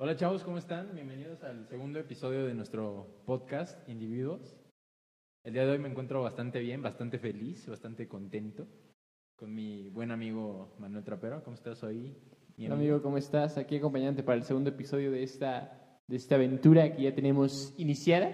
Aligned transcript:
Hola 0.00 0.14
chavos, 0.14 0.44
¿cómo 0.44 0.58
están? 0.58 0.94
Bienvenidos 0.94 1.42
al 1.42 1.66
segundo 1.66 1.98
episodio 1.98 2.46
de 2.46 2.54
nuestro 2.54 3.20
podcast 3.26 3.88
Individuos. 3.88 4.56
El 5.44 5.54
día 5.54 5.66
de 5.66 5.72
hoy 5.72 5.80
me 5.80 5.88
encuentro 5.88 6.22
bastante 6.22 6.60
bien, 6.60 6.80
bastante 6.80 7.18
feliz, 7.18 7.66
bastante 7.66 8.06
contento 8.06 8.68
con 9.34 9.52
mi 9.52 9.88
buen 9.88 10.12
amigo 10.12 10.76
Manuel 10.78 11.02
Trapero. 11.02 11.42
¿Cómo 11.42 11.56
estás 11.56 11.82
hoy? 11.82 12.16
mi 12.56 12.66
Hola 12.66 12.76
amigo, 12.76 13.02
¿cómo 13.02 13.18
estás? 13.18 13.58
Aquí 13.58 13.78
acompañante 13.78 14.22
para 14.22 14.38
el 14.38 14.44
segundo 14.44 14.70
episodio 14.70 15.10
de 15.10 15.24
esta, 15.24 16.00
de 16.06 16.16
esta 16.16 16.36
aventura 16.36 16.94
que 16.94 17.02
ya 17.02 17.12
tenemos 17.12 17.74
iniciada. 17.76 18.30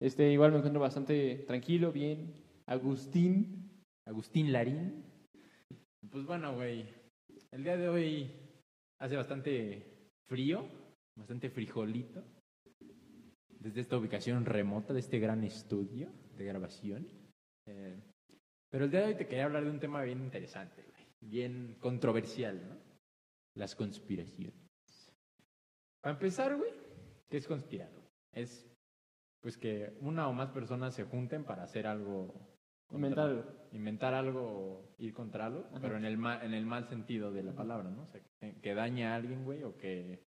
Este, 0.00 0.32
igual 0.32 0.50
me 0.50 0.58
encuentro 0.58 0.80
bastante 0.80 1.44
tranquilo, 1.46 1.92
bien. 1.92 2.34
Agustín. 2.66 3.84
Agustín 4.04 4.50
Larín. 4.50 5.04
Pues 6.10 6.26
bueno, 6.26 6.56
güey, 6.56 6.86
el 7.52 7.62
día 7.62 7.76
de 7.76 7.88
hoy 7.88 8.49
hace 9.00 9.16
bastante 9.16 10.10
frío, 10.28 10.66
bastante 11.16 11.50
frijolito, 11.50 12.22
desde 13.58 13.80
esta 13.80 13.96
ubicación 13.96 14.44
remota 14.44 14.92
de 14.92 15.00
este 15.00 15.18
gran 15.18 15.42
estudio 15.44 16.08
de 16.36 16.44
grabación. 16.44 17.08
Eh, 17.66 17.98
pero 18.70 18.84
el 18.84 18.90
día 18.90 19.00
de 19.00 19.06
hoy 19.06 19.14
te 19.16 19.26
quería 19.26 19.46
hablar 19.46 19.64
de 19.64 19.70
un 19.70 19.80
tema 19.80 20.02
bien 20.02 20.22
interesante, 20.22 20.84
bien 21.20 21.76
controversial, 21.80 22.68
¿no? 22.68 22.76
Las 23.54 23.74
conspiraciones. 23.74 24.54
Para 26.00 26.14
empezar, 26.14 26.56
güey, 26.56 26.72
¿qué 27.28 27.36
es 27.36 27.46
conspirar? 27.46 27.90
Es 28.32 28.66
pues 29.42 29.56
que 29.56 29.96
una 30.00 30.28
o 30.28 30.32
más 30.32 30.50
personas 30.50 30.94
se 30.94 31.04
junten 31.04 31.44
para 31.44 31.64
hacer 31.64 31.86
algo. 31.86 32.34
Inventar 32.92 33.28
algo. 33.28 33.44
Inventar 33.72 34.14
algo 34.14 34.40
o 34.42 34.94
ir 34.98 35.12
contra 35.14 35.46
algo, 35.46 35.66
Ajá. 35.70 35.78
pero 35.80 35.96
en 35.96 36.04
el, 36.04 36.16
ma- 36.18 36.44
en 36.44 36.54
el 36.54 36.66
mal 36.66 36.88
sentido 36.88 37.30
de 37.32 37.42
la 37.44 37.52
palabra, 37.54 37.88
¿no? 37.90 38.02
O 38.02 38.06
sea, 38.06 38.20
que, 38.40 38.60
que 38.60 38.74
dañe 38.74 39.06
a 39.06 39.14
alguien, 39.14 39.44
güey, 39.44 39.62
o 39.62 39.76
que. 39.76 40.24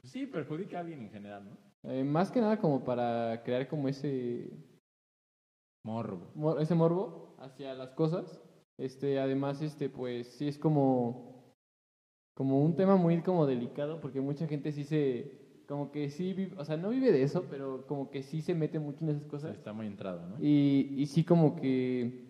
Pues 0.00 0.12
sí, 0.12 0.26
perjudica 0.26 0.78
a 0.78 0.80
alguien 0.80 1.00
en 1.02 1.10
general, 1.10 1.44
¿no? 1.48 1.90
Eh, 1.90 2.04
más 2.04 2.30
que 2.30 2.40
nada 2.40 2.58
como 2.58 2.84
para 2.84 3.42
crear 3.42 3.66
como 3.68 3.88
ese, 3.88 4.50
Morbo. 5.84 6.30
mor- 6.34 6.60
ese 6.60 6.74
morbo 6.74 7.34
hacia 7.38 7.74
las 7.74 7.90
cosas. 7.92 8.42
Este, 8.78 9.18
además, 9.18 9.60
este, 9.62 9.88
pues 9.90 10.26
sí 10.36 10.48
es 10.48 10.58
como, 10.58 11.54
como 12.34 12.62
un 12.62 12.76
tema 12.76 12.96
muy 12.96 13.22
como 13.22 13.46
delicado 13.46 14.00
porque 14.00 14.20
mucha 14.20 14.46
gente 14.46 14.72
sí 14.72 14.84
se, 14.84 15.39
como 15.70 15.92
que 15.92 16.10
sí, 16.10 16.34
vive- 16.34 16.56
o 16.58 16.64
sea, 16.64 16.76
no 16.76 16.88
vive 16.90 17.12
de 17.12 17.22
eso, 17.22 17.46
pero 17.48 17.86
como 17.86 18.10
que 18.10 18.24
sí 18.24 18.42
se 18.42 18.54
mete 18.56 18.80
mucho 18.80 19.04
en 19.04 19.10
esas 19.10 19.24
cosas. 19.26 19.56
está 19.56 19.72
muy 19.72 19.86
entrado, 19.86 20.26
¿no? 20.28 20.36
Y, 20.44 20.94
y 20.98 21.06
sí 21.06 21.22
como 21.22 21.54
que 21.54 22.26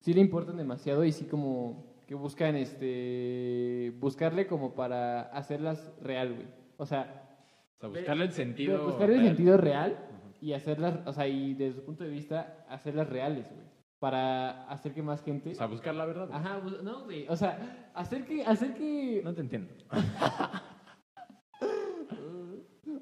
sí 0.00 0.14
le 0.14 0.22
importan 0.22 0.56
demasiado 0.56 1.04
y 1.04 1.12
sí 1.12 1.26
como 1.26 2.02
que 2.06 2.14
buscan 2.14 2.56
este 2.56 3.92
buscarle 4.00 4.46
como 4.46 4.74
para 4.74 5.22
hacerlas 5.22 5.92
real, 6.00 6.32
güey. 6.34 6.46
O 6.78 6.86
sea, 6.86 7.28
O 7.76 7.80
sea, 7.80 7.88
buscarle 7.90 8.24
el 8.24 8.32
sentido. 8.32 8.84
buscarle 8.86 9.16
el 9.16 9.20
real. 9.20 9.36
sentido 9.36 9.56
real 9.58 9.98
y 10.40 10.52
hacerlas, 10.54 10.98
o 11.06 11.12
sea, 11.12 11.28
y 11.28 11.52
desde 11.52 11.80
su 11.80 11.84
punto 11.84 12.04
de 12.04 12.10
vista 12.10 12.64
hacerlas 12.70 13.08
reales, 13.10 13.46
güey. 13.52 13.66
Para 13.98 14.66
hacer 14.70 14.92
que 14.94 15.02
más 15.02 15.22
gente 15.22 15.50
O 15.52 15.54
sea, 15.54 15.66
buscar 15.66 15.94
la 15.94 16.06
verdad. 16.06 16.28
güey. 16.28 16.38
Ajá, 16.38 16.60
no, 16.82 17.04
güey, 17.04 17.26
o 17.28 17.36
sea, 17.36 17.90
hacer 17.94 18.24
que 18.24 18.44
hacer 18.44 18.72
que 18.74 19.20
No 19.24 19.34
te 19.34 19.42
entiendo. 19.42 19.74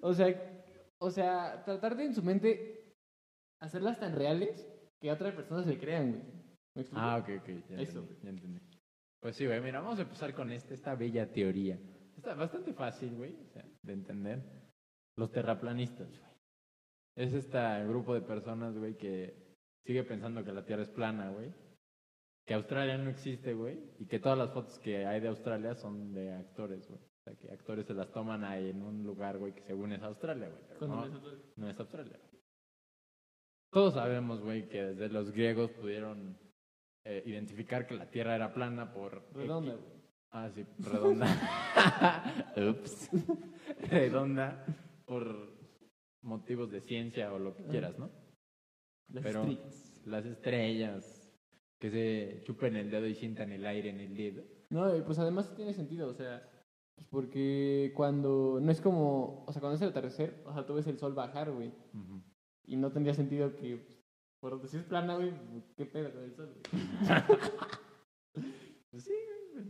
o 0.04 0.12
sea, 0.12 0.28
o 0.98 1.10
sea, 1.10 1.62
tratar 1.64 1.96
de 1.96 2.04
en 2.04 2.14
su 2.14 2.22
mente 2.22 2.94
hacerlas 3.60 3.98
tan 3.98 4.14
reales 4.14 4.68
que 5.00 5.08
a 5.08 5.14
otras 5.14 5.34
personas 5.34 5.64
se 5.64 5.78
crean, 5.78 6.12
güey. 6.12 6.86
Ah, 6.92 7.16
ok, 7.16 7.40
ok. 7.40 7.48
Ya 7.70 7.80
Eso. 7.80 8.00
entendí, 8.00 8.22
ya 8.22 8.30
entendí. 8.30 8.60
Pues 9.20 9.36
sí, 9.36 9.46
güey, 9.46 9.62
mira, 9.62 9.80
vamos 9.80 9.98
a 9.98 10.02
empezar 10.02 10.34
con 10.34 10.52
este, 10.52 10.74
esta 10.74 10.94
bella 10.94 11.32
teoría. 11.32 11.78
Está 12.18 12.34
bastante 12.34 12.74
fácil, 12.74 13.14
güey, 13.16 13.34
o 13.34 13.48
sea, 13.48 13.64
de 13.82 13.92
entender. 13.94 14.42
Los 15.16 15.32
terraplanistas, 15.32 16.10
güey. 16.10 16.32
Es 17.16 17.32
este 17.32 17.58
grupo 17.86 18.12
de 18.12 18.20
personas, 18.20 18.76
güey, 18.76 18.98
que 18.98 19.56
sigue 19.86 20.04
pensando 20.04 20.44
que 20.44 20.52
la 20.52 20.66
Tierra 20.66 20.82
es 20.82 20.90
plana, 20.90 21.30
güey. 21.30 21.50
Que 22.46 22.52
Australia 22.52 22.98
no 22.98 23.08
existe, 23.08 23.54
güey. 23.54 23.78
Y 23.98 24.06
que 24.06 24.18
todas 24.18 24.36
las 24.36 24.52
fotos 24.52 24.78
que 24.80 25.06
hay 25.06 25.20
de 25.20 25.28
Australia 25.28 25.74
son 25.74 26.12
de 26.12 26.34
actores, 26.34 26.86
güey. 26.88 27.00
O 27.26 27.30
sea, 27.30 27.34
que 27.36 27.50
actores 27.50 27.86
se 27.86 27.94
las 27.94 28.12
toman 28.12 28.44
ahí 28.44 28.68
en 28.68 28.82
un 28.82 29.02
lugar, 29.02 29.38
güey, 29.38 29.54
que 29.54 29.62
según 29.62 29.92
es 29.92 30.02
Australia, 30.02 30.50
güey. 30.50 30.90
no, 30.90 31.06
no 31.56 31.70
es 31.70 31.80
Australia. 31.80 32.20
Todos 33.70 33.94
sabemos, 33.94 34.40
güey, 34.42 34.68
que 34.68 34.82
desde 34.82 35.08
los 35.08 35.32
griegos 35.32 35.70
pudieron 35.70 36.38
eh, 37.04 37.22
identificar 37.24 37.86
que 37.86 37.94
la 37.94 38.10
Tierra 38.10 38.36
era 38.36 38.52
plana 38.52 38.92
por... 38.92 39.26
redonda, 39.32 39.74
güey. 39.74 39.94
Ah, 40.32 40.50
sí, 40.50 40.66
redonda. 40.80 41.26
Ups. 42.70 43.08
redonda 43.88 44.66
por 45.06 45.54
motivos 46.22 46.70
de 46.70 46.82
ciencia 46.82 47.32
o 47.32 47.38
lo 47.38 47.54
que 47.54 47.64
quieras, 47.64 47.98
¿no? 47.98 48.10
Las 49.08 49.24
Pero 49.24 49.44
estrellas. 49.44 50.02
las 50.06 50.26
estrellas, 50.26 51.32
que 51.80 51.90
se 51.90 52.42
chupen 52.44 52.76
el 52.76 52.90
dedo 52.90 53.06
y 53.06 53.14
sientan 53.14 53.50
el 53.52 53.64
aire 53.66 53.90
en 53.90 54.00
el 54.00 54.14
dedo. 54.14 54.42
No, 54.70 54.94
y 54.96 55.02
pues 55.02 55.18
además 55.18 55.54
tiene 55.54 55.72
sentido, 55.72 56.08
o 56.08 56.14
sea, 56.14 56.48
pues 56.94 57.08
porque 57.08 57.92
cuando 57.96 58.58
no 58.60 58.70
es 58.70 58.80
como, 58.80 59.44
o 59.46 59.52
sea, 59.52 59.60
cuando 59.60 59.76
es 59.76 59.82
el 59.82 59.88
atardecer, 59.88 60.42
o 60.46 60.52
sea, 60.52 60.66
tú 60.66 60.74
ves 60.74 60.86
el 60.86 60.98
sol 60.98 61.14
bajar, 61.14 61.50
güey, 61.50 61.72
y 62.66 62.76
no 62.76 62.92
tendría 62.92 63.14
sentido 63.14 63.54
que 63.56 63.76
pues, 63.76 63.98
por 64.40 64.52
donde 64.52 64.68
si 64.68 64.76
es 64.76 64.84
plana, 64.84 65.16
güey, 65.16 65.32
qué 65.76 65.86
pedo 65.86 66.12
con 66.12 66.24
el 66.24 66.34
sol, 66.34 66.54
güey. 66.54 66.82
Pues 68.90 69.04
sí, 69.04 69.12
güey. 69.52 69.66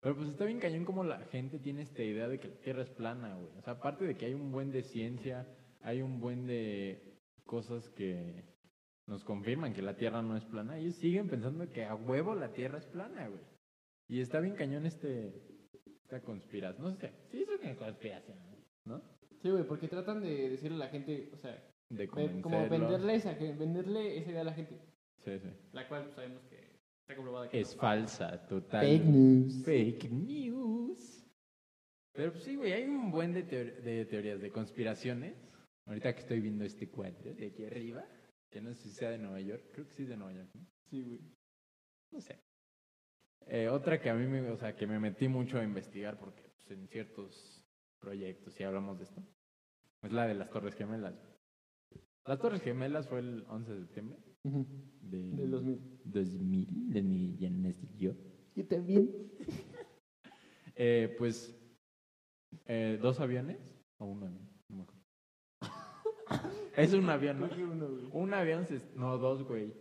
Pero 0.00 0.16
pues 0.16 0.28
está 0.28 0.44
bien 0.44 0.60
cañón 0.60 0.84
como 0.84 1.04
la 1.04 1.18
gente 1.26 1.58
tiene 1.58 1.82
esta 1.82 2.02
idea 2.02 2.28
de 2.28 2.38
que 2.38 2.48
la 2.48 2.60
Tierra 2.60 2.82
es 2.82 2.90
plana, 2.90 3.34
güey. 3.34 3.50
O 3.58 3.60
sea, 3.60 3.74
aparte 3.74 4.04
de 4.06 4.16
que 4.16 4.26
hay 4.26 4.34
un 4.34 4.52
buen 4.52 4.70
de 4.70 4.82
ciencia, 4.82 5.46
hay 5.82 6.00
un 6.00 6.20
buen 6.20 6.46
de 6.46 7.20
cosas 7.44 7.90
que 7.90 8.44
nos 9.06 9.24
confirman 9.24 9.72
que 9.72 9.82
la 9.82 9.96
Tierra 9.96 10.22
no 10.22 10.36
es 10.36 10.44
plana. 10.44 10.78
Ellos 10.78 10.94
siguen 10.94 11.28
pensando 11.28 11.70
que 11.70 11.84
a 11.84 11.94
huevo 11.94 12.34
la 12.34 12.52
Tierra 12.52 12.78
es 12.78 12.86
plana, 12.86 13.28
güey. 13.28 13.42
Y 14.08 14.20
está 14.20 14.40
bien 14.40 14.54
cañón 14.54 14.86
este 14.86 15.55
esta 16.06 16.20
conspiración. 16.22 16.82
No 16.84 16.94
sé, 16.94 17.10
sí 17.30 17.42
es 17.42 17.48
una 17.60 17.74
conspiración, 17.76 18.38
¿no? 18.84 19.02
Sí, 19.42 19.50
güey, 19.50 19.64
porque 19.66 19.88
tratan 19.88 20.20
de 20.22 20.50
decirle 20.50 20.76
a 20.76 20.86
la 20.86 20.88
gente, 20.88 21.30
o 21.32 21.36
sea, 21.36 21.50
De 21.90 22.04
ve- 22.04 22.08
convencerlos. 22.08 22.42
como 22.42 22.68
venderle 22.68 23.14
esa, 23.16 23.32
venderle 23.34 24.18
esa 24.18 24.30
idea 24.30 24.40
a 24.42 24.44
la 24.44 24.54
gente, 24.54 24.78
Sí, 25.18 25.38
sí. 25.38 25.48
la 25.72 25.88
cual 25.88 26.04
pues, 26.04 26.14
sabemos 26.14 26.42
que 26.44 26.56
está 27.02 27.16
comprobada 27.16 27.48
que 27.48 27.60
Es 27.60 27.74
falsa, 27.76 28.46
total. 28.46 28.80
Fake 28.86 29.04
news. 29.04 29.64
Fake 29.64 30.10
news. 30.10 31.26
Pero 32.12 32.32
pues, 32.32 32.44
sí, 32.44 32.54
güey, 32.56 32.72
hay 32.72 32.84
un 32.84 33.10
buen 33.10 33.32
de, 33.34 33.44
teor- 33.46 33.82
de 33.82 34.04
teorías 34.06 34.40
de 34.40 34.50
conspiraciones. 34.50 35.34
Ahorita 35.86 36.12
que 36.14 36.20
estoy 36.20 36.40
viendo 36.40 36.64
este 36.64 36.88
cuadro 36.88 37.34
de 37.34 37.46
aquí 37.48 37.64
arriba, 37.64 38.04
que 38.50 38.60
no 38.60 38.72
sé 38.74 38.82
si 38.84 38.90
sea 38.90 39.10
de 39.10 39.18
Nueva 39.18 39.40
York, 39.40 39.64
creo 39.72 39.86
que 39.86 39.92
sí 39.92 40.02
es 40.04 40.08
de 40.08 40.16
Nueva 40.16 40.32
York, 40.32 40.50
¿no? 40.54 40.66
Sí, 40.88 41.02
güey. 41.02 41.20
No 42.12 42.20
sé. 42.20 42.40
Eh, 43.46 43.68
otra 43.68 44.00
que 44.00 44.10
a 44.10 44.14
mí 44.14 44.26
me, 44.26 44.50
o 44.50 44.56
sea, 44.56 44.74
que 44.74 44.86
me 44.86 44.98
metí 44.98 45.28
mucho 45.28 45.58
a 45.58 45.64
investigar 45.64 46.18
porque 46.18 46.42
pues, 46.42 46.70
en 46.70 46.88
ciertos 46.88 47.64
proyectos, 48.00 48.54
si 48.54 48.64
hablamos 48.64 48.98
de 48.98 49.04
esto, 49.04 49.22
es 50.02 50.12
la 50.12 50.26
de 50.26 50.34
las 50.34 50.50
Torres 50.50 50.74
Gemelas. 50.74 51.14
Las 52.24 52.38
Torres 52.40 52.60
Gemelas 52.60 53.06
fue 53.08 53.20
el 53.20 53.44
11 53.48 53.72
de 53.72 53.80
septiembre 53.80 54.18
de 55.00 55.30
Del 55.32 55.50
2000. 55.52 56.00
2000, 56.04 56.92
de 56.92 57.02
mi 57.02 57.36
ya 57.36 57.50
nací 57.50 57.88
yo. 57.96 58.12
Yo 58.54 58.66
también. 58.66 59.10
Eh, 60.78 61.14
pues, 61.16 61.58
eh, 62.66 62.98
¿dos 63.00 63.18
aviones? 63.20 63.56
O 63.96 64.04
un 64.04 64.22
avión, 64.24 64.50
no 64.68 64.76
me 64.76 64.82
acuerdo. 64.82 65.02
es 66.76 66.92
un 66.92 67.08
avión, 67.08 67.40
¿no? 67.40 67.48
Un 68.12 68.34
avión, 68.34 68.66
se- 68.66 68.82
no, 68.94 69.16
dos, 69.16 69.42
güey. 69.44 69.72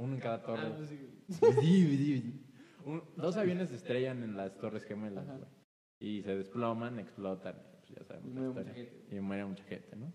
Uno 0.00 0.14
en 0.14 0.20
cada 0.20 0.42
torre. 0.42 0.62
Ah, 0.66 0.86
sí. 0.86 0.98
Sí, 1.28 1.96
sí. 1.96 2.46
Un- 2.86 3.02
dos 3.16 3.36
aviones 3.36 3.68
se 3.68 3.76
estrellan 3.76 4.22
en 4.22 4.36
las 4.36 4.56
torres 4.58 4.84
gemelas, 4.84 5.26
güey. 5.26 5.48
Y 6.00 6.22
se 6.22 6.34
desploman, 6.36 6.98
explotan. 6.98 7.56
Pues 7.80 7.90
ya 7.98 8.04
sabemos 8.04 8.30
Y 8.30 8.34
la 8.34 8.40
muere 8.40 8.54
mucha 8.64 8.70
historia. 8.70 8.90
gente. 9.00 9.16
Y 9.16 9.20
muere 9.20 9.44
mucha 9.44 9.64
gente, 9.64 9.96
¿no? 9.96 10.12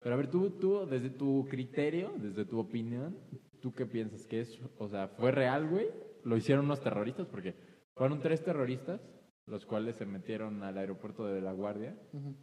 Pero 0.00 0.14
a 0.14 0.18
ver, 0.18 0.30
tú, 0.30 0.50
tú, 0.58 0.86
desde 0.86 1.10
tu 1.10 1.46
criterio, 1.48 2.12
desde 2.18 2.44
tu 2.44 2.58
opinión, 2.58 3.18
¿tú 3.60 3.72
qué 3.72 3.86
piensas 3.86 4.26
que 4.26 4.40
es? 4.40 4.58
O 4.78 4.88
sea, 4.88 5.08
¿fue 5.08 5.30
real, 5.32 5.68
güey? 5.68 5.88
¿Lo 6.24 6.36
hicieron 6.36 6.64
unos 6.66 6.80
terroristas? 6.80 7.26
Porque 7.26 7.54
fueron 7.96 8.20
tres 8.20 8.42
terroristas, 8.44 9.00
los 9.46 9.66
cuales 9.66 9.96
se 9.96 10.06
metieron 10.06 10.62
al 10.62 10.78
aeropuerto 10.78 11.26
de 11.26 11.40
La 11.40 11.52
Guardia 11.52 11.96
Ujú. 12.12 12.36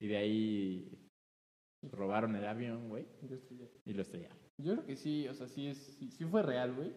y 0.00 0.06
de 0.08 0.16
ahí 0.16 1.10
robaron 1.82 2.34
el 2.36 2.46
avión, 2.46 2.88
güey, 2.88 3.06
y 3.84 3.92
lo 3.94 4.02
estrellaron. 4.02 4.38
Yo 4.62 4.74
creo 4.74 4.86
que 4.86 4.96
sí, 4.96 5.26
o 5.28 5.34
sea, 5.34 5.48
sí, 5.48 5.66
es, 5.68 5.78
sí, 5.78 6.10
sí 6.10 6.24
fue 6.24 6.42
real, 6.42 6.74
güey. 6.74 6.92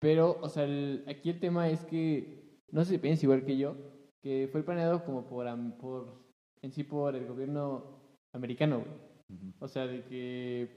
Pero, 0.00 0.38
o 0.42 0.48
sea, 0.48 0.64
el- 0.64 1.04
aquí 1.08 1.30
el 1.30 1.40
tema 1.40 1.68
es 1.70 1.84
que, 1.84 2.62
no 2.72 2.84
sé 2.84 2.92
si 2.94 2.98
piensas 2.98 3.24
igual 3.24 3.44
que 3.44 3.56
yo, 3.56 3.76
que 4.22 4.48
fue 4.50 4.62
planeado 4.64 5.04
como 5.04 5.26
por, 5.26 5.46
por 5.78 6.06
en 6.62 6.72
sí 6.72 6.84
por 6.84 7.14
el 7.16 7.26
gobierno 7.26 7.84
americano, 8.32 8.80
güey. 8.80 8.92
O 9.60 9.68
sea, 9.68 9.86
de 9.86 10.04
que, 10.04 10.68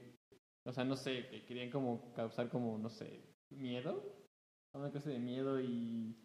o 0.64 0.72
sea, 0.72 0.84
no 0.84 0.96
sé, 0.96 1.26
que 1.30 1.44
querían 1.46 1.70
como 1.70 2.12
causar 2.14 2.48
como, 2.50 2.78
no 2.78 2.88
sé, 2.88 3.20
miedo. 3.50 4.02
Una 4.74 4.90
cosa 4.90 5.10
de 5.10 5.18
miedo 5.18 5.60
y 5.60 6.16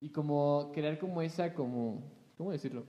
y 0.00 0.10
como 0.12 0.70
crear 0.72 0.98
como 0.98 1.22
esa, 1.22 1.54
como, 1.54 2.32
¿cómo 2.36 2.52
decirlo? 2.52 2.86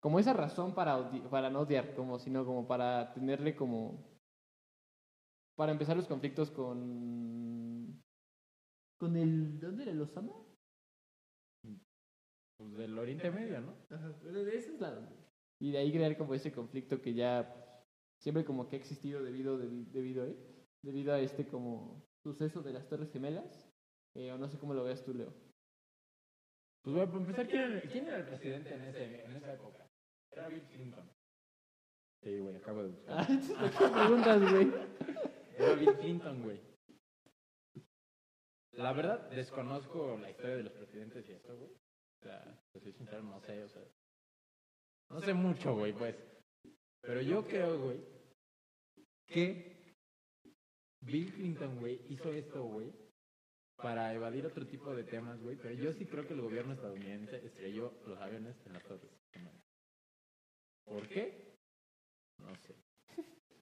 Como 0.00 0.18
esa 0.20 0.32
razón 0.32 0.74
para, 0.74 0.98
odi- 0.98 1.28
para 1.28 1.50
no 1.50 1.60
odiar, 1.62 1.94
como, 1.94 2.18
sino 2.18 2.44
como 2.44 2.66
para 2.66 3.12
tenerle 3.14 3.56
como, 3.56 4.13
para 5.56 5.72
empezar 5.72 5.96
los 5.96 6.06
conflictos 6.06 6.50
con, 6.50 8.02
con 8.98 9.16
el, 9.16 9.60
¿dónde 9.60 9.82
era 9.84 9.92
el 9.92 10.00
Osama? 10.00 10.32
Pues 12.56 12.72
del 12.76 12.96
Oriente 12.98 13.30
Medio, 13.30 13.60
¿no? 13.60 13.76
Ajá, 13.90 14.08
de 14.10 14.70
lados. 14.78 15.04
güey. 15.08 15.24
Y 15.60 15.72
de 15.72 15.78
ahí 15.78 15.92
crear 15.92 16.16
como 16.16 16.34
ese 16.34 16.52
conflicto 16.52 17.00
que 17.02 17.14
ya 17.14 17.52
siempre 18.20 18.44
como 18.44 18.68
que 18.68 18.76
ha 18.76 18.78
existido 18.78 19.22
debido, 19.22 19.58
debi- 19.58 19.86
debido, 19.90 20.24
¿eh? 20.26 20.36
debido 20.82 21.12
a 21.12 21.20
este 21.20 21.46
como 21.48 22.04
suceso 22.22 22.62
de 22.62 22.72
las 22.72 22.88
Torres 22.88 23.10
Gemelas. 23.12 23.70
Eh, 24.16 24.30
o 24.30 24.38
no 24.38 24.48
sé 24.48 24.58
cómo 24.58 24.72
lo 24.74 24.84
veas 24.84 25.04
tú, 25.04 25.12
Leo. 25.14 25.32
Pues 26.82 26.94
bueno, 26.94 27.10
para 27.10 27.20
empezar, 27.24 27.48
¿quién 27.48 27.62
era, 27.62 27.80
quién 27.90 28.06
era 28.06 28.18
el 28.18 28.26
presidente 28.26 28.72
en, 28.74 28.82
ese, 28.82 29.24
en 29.24 29.32
esa 29.32 29.54
época? 29.54 29.88
Era 30.30 30.48
Bill 30.48 30.62
Clinton. 30.68 31.10
Sí, 32.22 32.38
güey, 32.38 32.54
acabo 32.56 32.82
de 32.84 32.88
buscar. 32.90 33.16
Ah, 33.56 33.70
¿qué 33.78 33.88
preguntas, 33.88 34.52
güey? 34.52 34.72
Era 35.56 35.74
Bill 35.74 35.96
Clinton, 35.98 36.42
güey. 36.42 36.60
La 38.72 38.92
verdad, 38.92 39.30
desconozco 39.30 40.18
la 40.18 40.30
historia 40.30 40.56
de 40.56 40.64
los 40.64 40.72
presidentes 40.72 41.28
y 41.28 41.32
esto, 41.32 41.56
güey. 41.56 41.70
O 41.70 42.22
sea, 42.22 42.60
no 43.22 43.40
sé, 43.40 43.62
o 43.62 43.68
sea. 43.68 43.82
No 45.10 45.20
sé 45.20 45.34
mucho, 45.34 45.74
güey, 45.74 45.92
pues. 45.92 46.16
Pero 47.02 47.20
yo 47.20 47.44
creo, 47.44 47.78
güey, 47.78 48.00
que 49.28 49.94
Bill 51.02 51.32
Clinton, 51.34 51.78
güey, 51.78 52.00
hizo 52.08 52.32
esto, 52.32 52.64
güey, 52.64 52.92
para 53.76 54.12
evadir 54.14 54.46
otro 54.46 54.66
tipo 54.66 54.94
de 54.94 55.04
temas, 55.04 55.40
güey. 55.40 55.56
Pero 55.56 55.74
yo 55.74 55.92
sí 55.92 56.06
creo 56.06 56.26
que 56.26 56.34
el 56.34 56.40
gobierno 56.40 56.72
estadounidense 56.72 57.44
estrelló 57.44 57.92
los 58.06 58.18
aviones 58.18 58.56
en 58.66 58.72
las 58.72 58.82
torres. 58.84 59.10
¿Por 60.86 61.08
qué? 61.08 61.54
No 62.38 62.54
sé. 62.56 62.74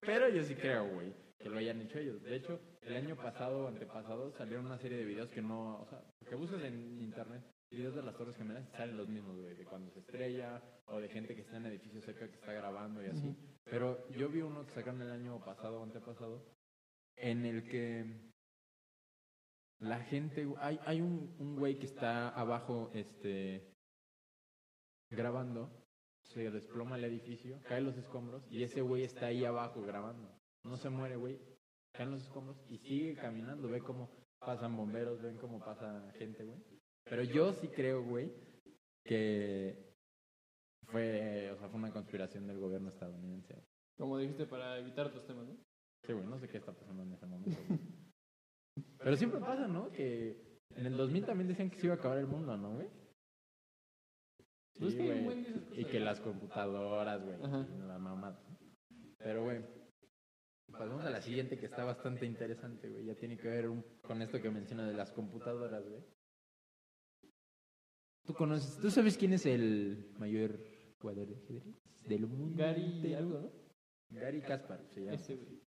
Pero 0.00 0.28
yo 0.28 0.42
sí 0.42 0.54
creo, 0.54 0.88
güey, 0.88 1.12
que 1.42 1.50
lo 1.50 1.58
hayan 1.58 1.80
hecho 1.80 1.98
ellos. 1.98 2.22
De 2.22 2.36
hecho, 2.36 2.60
el 2.82 2.96
año 2.96 3.16
pasado 3.16 3.64
o 3.64 3.68
antepasado 3.68 4.32
salieron 4.32 4.66
una 4.66 4.78
serie 4.78 4.98
de 4.98 5.04
videos 5.04 5.30
que 5.30 5.42
no, 5.42 5.80
o 5.80 5.86
sea, 5.86 6.02
que 6.28 6.34
buscas 6.34 6.62
en 6.62 7.00
internet, 7.02 7.42
videos 7.70 7.94
de 7.94 8.02
las 8.02 8.16
Torres 8.16 8.36
Gemelas 8.36 8.68
salen 8.70 8.96
los 8.96 9.08
mismos, 9.08 9.36
güey, 9.36 9.54
de 9.54 9.64
cuando 9.64 9.90
se 9.90 10.00
estrella 10.00 10.62
o 10.86 11.00
de 11.00 11.08
gente 11.08 11.34
que 11.34 11.42
está 11.42 11.56
en 11.56 11.66
edificios 11.66 12.04
cerca 12.04 12.28
que 12.28 12.34
está 12.34 12.52
grabando 12.52 13.02
y 13.02 13.06
así. 13.06 13.36
Pero 13.64 14.08
yo 14.10 14.28
vi 14.28 14.42
uno 14.42 14.64
que 14.64 14.72
sacaron 14.72 15.02
el 15.02 15.10
año 15.10 15.38
pasado 15.44 15.80
o 15.80 15.82
antepasado 15.82 16.44
en 17.16 17.44
el 17.44 17.64
que 17.64 18.32
la 19.80 20.00
gente, 20.04 20.46
hay, 20.58 20.78
hay 20.84 21.00
un, 21.00 21.34
un 21.38 21.56
güey 21.56 21.78
que 21.78 21.86
está 21.86 22.28
abajo, 22.28 22.90
este, 22.94 23.72
grabando, 25.10 25.70
se 26.22 26.50
desploma 26.50 26.96
el 26.96 27.04
edificio, 27.04 27.60
caen 27.64 27.84
los 27.84 27.96
escombros 27.96 28.46
y 28.50 28.62
ese 28.62 28.80
güey 28.80 29.02
está 29.02 29.26
ahí 29.26 29.44
abajo 29.44 29.82
grabando. 29.82 30.41
No 30.64 30.76
se 30.76 30.90
muere, 30.90 31.16
güey. 31.16 31.38
Caen 31.94 32.10
los 32.10 32.22
escombros 32.22 32.56
y 32.68 32.78
sigue 32.78 33.14
caminando. 33.14 33.68
Ve 33.68 33.80
cómo 33.80 34.10
pasan 34.38 34.76
bomberos, 34.76 35.20
ven 35.22 35.36
cómo 35.36 35.58
pasa 35.60 36.10
gente, 36.18 36.44
güey. 36.44 36.58
Pero 37.04 37.22
yo 37.24 37.52
sí 37.54 37.68
creo, 37.68 38.02
güey, 38.04 38.32
que 39.04 39.94
fue, 40.86 41.50
o 41.50 41.56
sea, 41.58 41.68
fue 41.68 41.78
una 41.78 41.92
conspiración 41.92 42.46
del 42.46 42.58
gobierno 42.58 42.88
estadounidense. 42.88 43.64
Como 43.98 44.18
dijiste, 44.18 44.46
para 44.46 44.78
evitar 44.78 45.06
otros 45.06 45.26
temas, 45.26 45.46
¿no? 45.46 45.56
Sí, 46.04 46.12
güey, 46.12 46.26
no 46.26 46.38
sé 46.38 46.48
qué 46.48 46.58
está 46.58 46.72
pasando 46.72 47.02
en 47.02 47.12
ese 47.12 47.26
momento. 47.26 47.58
Pero 48.98 49.16
siempre 49.16 49.40
pasa, 49.40 49.68
¿no? 49.68 49.90
Que 49.92 50.60
en 50.70 50.86
el 50.86 50.96
2000 50.96 51.26
también 51.26 51.48
decían 51.48 51.70
que 51.70 51.78
se 51.78 51.86
iba 51.86 51.94
a 51.94 51.98
acabar 51.98 52.18
el 52.18 52.26
mundo, 52.26 52.56
¿no, 52.56 52.74
güey? 52.74 52.88
Pues 54.78 54.94
Sí, 54.94 54.98
güey. 54.98 55.46
Y 55.72 55.84
que 55.84 56.00
las 56.00 56.20
computadoras, 56.20 57.22
güey. 57.22 57.38
La 57.86 57.98
mamá. 57.98 58.38
Pero, 59.18 59.44
güey. 59.44 59.81
Pasamos 60.82 61.04
a 61.04 61.10
la 61.10 61.22
siguiente 61.22 61.56
que 61.58 61.66
está 61.66 61.84
bastante 61.84 62.26
interesante, 62.26 62.88
güey. 62.88 63.04
Ya 63.04 63.14
tiene 63.14 63.36
que 63.36 63.46
ver 63.46 63.68
un- 63.68 63.84
con 64.02 64.20
esto 64.20 64.42
que 64.42 64.50
menciona 64.50 64.84
de 64.88 64.94
las 64.94 65.12
computadoras, 65.12 65.86
güey. 65.88 66.02
¿Tú 68.26 68.34
conoces, 68.34 68.80
tú 68.80 68.90
sabes 68.90 69.16
quién 69.16 69.32
es 69.32 69.46
el 69.46 70.12
mayor 70.18 70.58
jugador 71.00 71.28
de 71.28 71.36
ajedrez 71.36 71.64
del 72.08 72.26
mundo? 72.26 72.56
Gary 72.56 73.14
algo, 73.14 73.40
¿no? 73.40 74.20
Gary 74.20 74.40
Kasparov 74.42 74.88
se 74.90 75.00
llama. 75.04 75.14
Ese, 75.14 75.36
güey. 75.36 75.62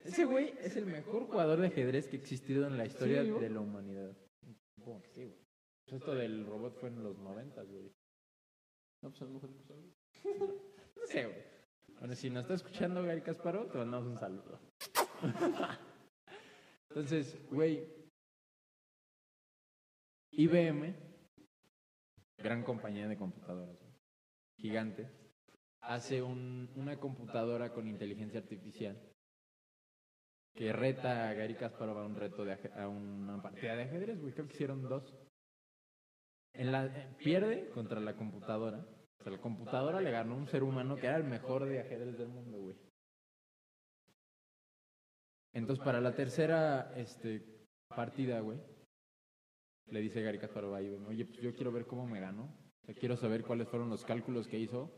Ese 0.00 0.24
güey 0.26 0.54
es 0.60 0.76
el 0.76 0.86
mejor 0.86 1.26
jugador 1.26 1.60
de 1.60 1.66
ajedrez 1.66 2.06
que 2.08 2.16
ha 2.16 2.20
existido 2.20 2.66
en 2.68 2.78
la 2.78 2.86
historia 2.86 3.24
de 3.24 3.50
la 3.50 3.60
humanidad. 3.60 4.16
Que 4.76 5.08
sí, 5.12 5.24
güey. 5.24 5.38
Pues 5.86 6.00
esto 6.00 6.14
del 6.14 6.46
robot 6.46 6.76
fue 6.78 6.88
en 6.90 7.02
los 7.02 7.18
90, 7.18 7.62
güey. 7.64 7.92
No, 9.02 9.10
pues 9.10 9.22
a 9.22 9.24
lo 9.24 9.30
mejor. 9.32 9.50
No 9.50 9.76
sé, 11.06 11.24
güey. 11.24 11.57
Bueno, 11.98 12.14
si 12.14 12.30
nos 12.30 12.42
está 12.42 12.54
escuchando 12.54 13.02
Gary 13.02 13.22
Kasparov, 13.22 13.70
te 13.70 13.78
mandamos 13.78 14.06
un 14.08 14.18
saludo. 14.18 14.60
Entonces, 16.90 17.36
güey, 17.50 17.84
IBM, 20.32 20.94
gran 22.38 22.62
compañía 22.62 23.08
de 23.08 23.16
computadoras, 23.16 23.76
gigante, 24.58 25.10
hace 25.82 26.22
un- 26.22 26.70
una 26.76 26.98
computadora 26.98 27.72
con 27.72 27.88
inteligencia 27.88 28.40
artificial 28.40 28.96
que 30.54 30.72
reta 30.72 31.28
a 31.28 31.34
Gary 31.34 31.54
Kasparov 31.56 31.98
a 31.98 32.06
un 32.06 32.16
reto 32.16 32.44
de 32.44 32.52
a 32.52 32.88
una 32.88 33.40
partida 33.42 33.76
de 33.76 33.82
ajedrez, 33.84 34.20
güey. 34.20 34.32
Creo 34.32 34.46
que 34.46 34.54
hicieron 34.54 34.82
dos. 34.82 35.14
En 36.54 36.72
la, 36.72 36.86
eh, 36.86 37.14
pierde 37.18 37.68
contra 37.70 38.00
la 38.00 38.16
computadora. 38.16 38.84
Sea, 39.28 39.36
la 39.36 39.42
computadora 39.42 40.00
le 40.00 40.10
ganó 40.10 40.36
un 40.36 40.46
ser 40.46 40.62
humano 40.62 40.96
que 40.96 41.06
era 41.06 41.16
el 41.16 41.24
mejor 41.24 41.64
de 41.64 41.80
ajedrez 41.80 42.18
del 42.18 42.28
mundo, 42.28 42.58
güey. 42.58 42.76
Entonces, 45.52 45.84
para 45.84 46.00
la 46.00 46.14
tercera 46.14 46.92
este, 46.96 47.66
partida, 47.88 48.40
güey, 48.40 48.58
le 49.86 50.00
dice 50.00 50.22
Gary 50.22 50.38
Kasparov 50.38 50.74
a 50.74 50.82
IBM, 50.82 51.06
oye, 51.06 51.24
pues 51.24 51.40
yo 51.40 51.54
quiero 51.54 51.72
ver 51.72 51.86
cómo 51.86 52.06
me 52.06 52.20
ganó. 52.20 52.44
O 52.44 52.86
sea, 52.86 52.94
quiero 52.94 53.16
saber 53.16 53.42
cuáles 53.42 53.68
fueron 53.68 53.90
los 53.90 54.04
cálculos 54.04 54.46
que 54.46 54.58
hizo 54.58 54.90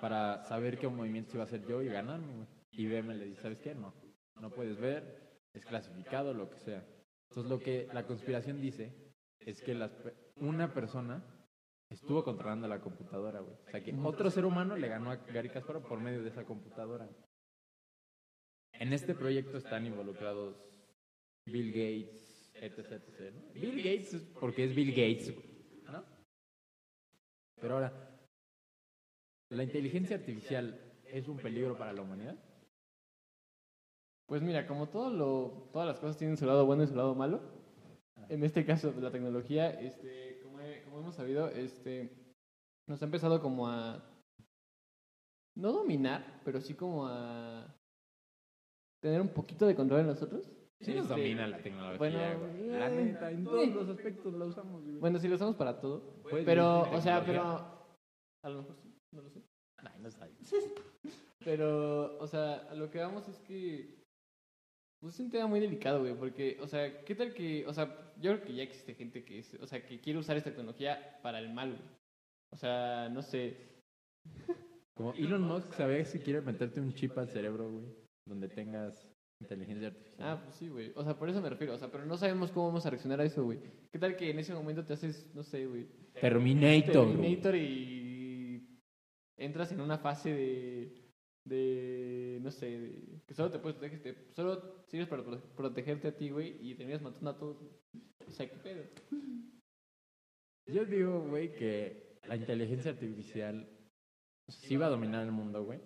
para 0.00 0.44
saber 0.44 0.78
qué 0.78 0.88
movimientos 0.88 1.34
iba 1.34 1.44
a 1.44 1.46
hacer 1.46 1.64
yo 1.66 1.82
y 1.82 1.88
ganarme, 1.88 2.34
güey. 2.34 2.48
IBM 2.72 3.14
le 3.14 3.24
dice, 3.26 3.42
¿sabes 3.42 3.60
qué? 3.60 3.74
No, 3.74 3.94
no 4.40 4.50
puedes 4.50 4.78
ver, 4.78 5.38
es 5.54 5.64
clasificado, 5.64 6.34
lo 6.34 6.50
que 6.50 6.58
sea. 6.58 6.84
Entonces, 7.30 7.50
lo 7.50 7.60
que 7.60 7.88
la 7.92 8.06
conspiración 8.06 8.60
dice 8.60 8.92
es 9.38 9.62
que 9.62 9.74
las, 9.74 9.92
una 10.36 10.74
persona 10.74 11.24
estuvo 11.94 12.24
controlando 12.24 12.68
la 12.68 12.80
computadora, 12.80 13.40
güey. 13.40 13.54
O 13.54 13.70
sea, 13.70 13.82
que 13.82 13.94
otro 14.02 14.30
ser 14.30 14.44
humano 14.44 14.76
le 14.76 14.88
ganó 14.88 15.10
a 15.10 15.16
Gary 15.16 15.48
Kasparov 15.48 15.86
por 15.86 16.00
medio 16.00 16.22
de 16.22 16.28
esa 16.28 16.44
computadora. 16.44 17.08
En 18.72 18.92
este 18.92 19.14
proyecto 19.14 19.56
están 19.56 19.86
involucrados 19.86 20.56
Bill 21.46 21.70
Gates, 21.70 22.52
etc, 22.54 22.78
etc. 22.92 23.34
Bill 23.54 23.78
Gates 23.78 24.14
es 24.14 24.22
porque 24.40 24.64
es 24.64 24.74
Bill 24.74 24.90
Gates, 24.90 25.34
¿no? 25.84 26.04
Pero 27.60 27.74
ahora, 27.74 28.18
¿la 29.50 29.62
inteligencia 29.62 30.16
artificial 30.16 30.80
es 31.04 31.28
un 31.28 31.38
peligro 31.38 31.78
para 31.78 31.92
la 31.92 32.02
humanidad? 32.02 32.36
Pues 34.26 34.42
mira, 34.42 34.66
como 34.66 34.88
todo 34.88 35.10
lo, 35.10 35.70
todas 35.72 35.86
las 35.86 36.00
cosas 36.00 36.16
tienen 36.16 36.36
su 36.36 36.46
lado 36.46 36.66
bueno 36.66 36.82
y 36.82 36.86
su 36.86 36.96
lado 36.96 37.14
malo, 37.14 37.40
en 38.28 38.42
este 38.42 38.64
caso 38.64 38.92
la 38.98 39.10
tecnología, 39.10 39.70
este, 39.70 40.33
como, 40.94 41.00
he- 41.00 41.00
como 41.00 41.00
hemos 41.00 41.14
sabido, 41.14 41.48
este, 41.48 42.10
nos 42.88 43.02
ha 43.02 43.04
empezado 43.04 43.40
como 43.40 43.68
a 43.68 44.02
no 45.56 45.72
dominar, 45.72 46.40
pero 46.44 46.60
sí 46.60 46.74
como 46.74 47.06
a 47.06 47.66
tener 49.00 49.20
un 49.20 49.28
poquito 49.28 49.66
de 49.66 49.74
control 49.74 50.00
en 50.00 50.06
nosotros. 50.08 50.50
Sí, 50.80 50.92
nos 50.92 51.04
Este, 51.04 51.14
domina 51.20 51.46
la 51.46 51.62
tecnología, 51.62 51.98
bueno, 51.98 52.18
güey. 52.40 52.68
La 52.68 52.88
neta, 52.90 53.30
en 53.30 53.44
todos 53.44 53.68
los 53.68 53.88
aspectos 53.88 54.34
la 54.34 54.44
usamos, 54.46 54.82
güey. 54.82 54.96
Bueno, 54.98 55.18
sí 55.18 55.28
lo 55.28 55.36
usamos 55.36 55.56
para 55.56 55.80
todo, 55.80 56.20
pero, 56.44 56.82
o 56.92 57.00
sea, 57.00 57.24
pero 57.24 57.42
a 58.42 58.48
lo 58.50 58.62
mejor 58.62 58.76
sí, 58.76 58.92
no 59.12 59.22
lo 59.22 59.30
sé. 59.30 59.42
Ay, 59.78 60.00
no 60.00 60.10
sabes. 60.10 60.34
Pero, 61.44 62.16
o 62.20 62.26
sea, 62.26 62.54
a 62.70 62.74
lo 62.74 62.90
que 62.90 62.98
vamos 63.00 63.28
es 63.28 63.38
que. 63.40 64.02
Pues 65.04 65.16
es 65.16 65.20
un 65.20 65.30
tema 65.30 65.46
muy 65.46 65.60
delicado, 65.60 66.00
güey, 66.00 66.14
porque, 66.14 66.56
o 66.62 66.66
sea, 66.66 67.04
¿qué 67.04 67.14
tal 67.14 67.34
que.? 67.34 67.66
O 67.66 67.74
sea, 67.74 68.10
yo 68.22 68.32
creo 68.32 68.42
que 68.42 68.54
ya 68.54 68.62
existe 68.62 68.94
gente 68.94 69.22
que 69.22 69.40
es. 69.40 69.52
O 69.60 69.66
sea, 69.66 69.84
que 69.84 70.00
quiere 70.00 70.18
usar 70.18 70.38
esta 70.38 70.48
tecnología 70.48 71.18
para 71.22 71.40
el 71.40 71.52
mal, 71.52 71.72
güey. 71.72 71.82
O 72.50 72.56
sea, 72.56 73.10
no 73.10 73.20
sé. 73.20 73.54
Como 74.96 75.12
Elon 75.12 75.42
Musk 75.42 75.74
sabía 75.74 76.02
si 76.06 76.20
quiere 76.20 76.40
meterte 76.40 76.80
un 76.80 76.94
chip 76.94 77.18
al 77.18 77.28
cerebro, 77.28 77.70
güey, 77.70 77.84
donde 78.26 78.48
tengas 78.48 79.06
inteligencia 79.42 79.88
artificial. 79.88 80.26
Ah, 80.26 80.40
pues 80.42 80.56
sí, 80.56 80.68
güey. 80.70 80.90
O 80.96 81.04
sea, 81.04 81.18
por 81.18 81.28
eso 81.28 81.42
me 81.42 81.50
refiero. 81.50 81.74
O 81.74 81.78
sea, 81.78 81.90
pero 81.90 82.06
no 82.06 82.16
sabemos 82.16 82.50
cómo 82.50 82.68
vamos 82.68 82.86
a 82.86 82.88
reaccionar 82.88 83.20
a 83.20 83.24
eso, 83.24 83.44
güey. 83.44 83.58
¿Qué 83.92 83.98
tal 83.98 84.16
que 84.16 84.30
en 84.30 84.38
ese 84.38 84.54
momento 84.54 84.86
te 84.86 84.94
haces, 84.94 85.30
no 85.34 85.42
sé, 85.42 85.66
güey. 85.66 85.86
Terminator. 86.18 87.08
güey. 87.08 87.16
Terminator 87.18 87.56
y. 87.56 88.80
Entras 89.36 89.70
en 89.70 89.82
una 89.82 89.98
fase 89.98 90.32
de. 90.32 91.03
De. 91.44 92.38
No 92.42 92.50
sé, 92.50 92.66
de, 92.78 93.20
que 93.26 93.34
solo 93.34 93.50
te 93.50 93.58
puedes 93.58 93.76
proteger. 93.78 94.02
te- 94.02 94.34
solo 94.34 94.82
sirves 94.86 95.08
para 95.08 95.22
prote- 95.24 95.42
protegerte 95.56 96.08
a 96.08 96.16
ti, 96.16 96.30
güey, 96.30 96.56
y 96.60 96.74
terminas 96.74 97.02
matando 97.02 97.30
a 97.30 97.38
todos. 97.38 97.56
O 98.26 98.30
sea, 98.30 98.48
¿qué 98.48 98.56
pedo? 98.56 98.82
Yo 100.66 100.84
digo, 100.86 101.20
güey, 101.28 101.52
que 101.54 102.18
la 102.26 102.36
inteligencia 102.36 102.92
artificial 102.92 103.68
sí 104.48 104.76
va 104.76 104.86
a 104.86 104.90
dominar 104.90 105.24
el 105.24 105.32
mundo, 105.32 105.64
güey. 105.64 105.78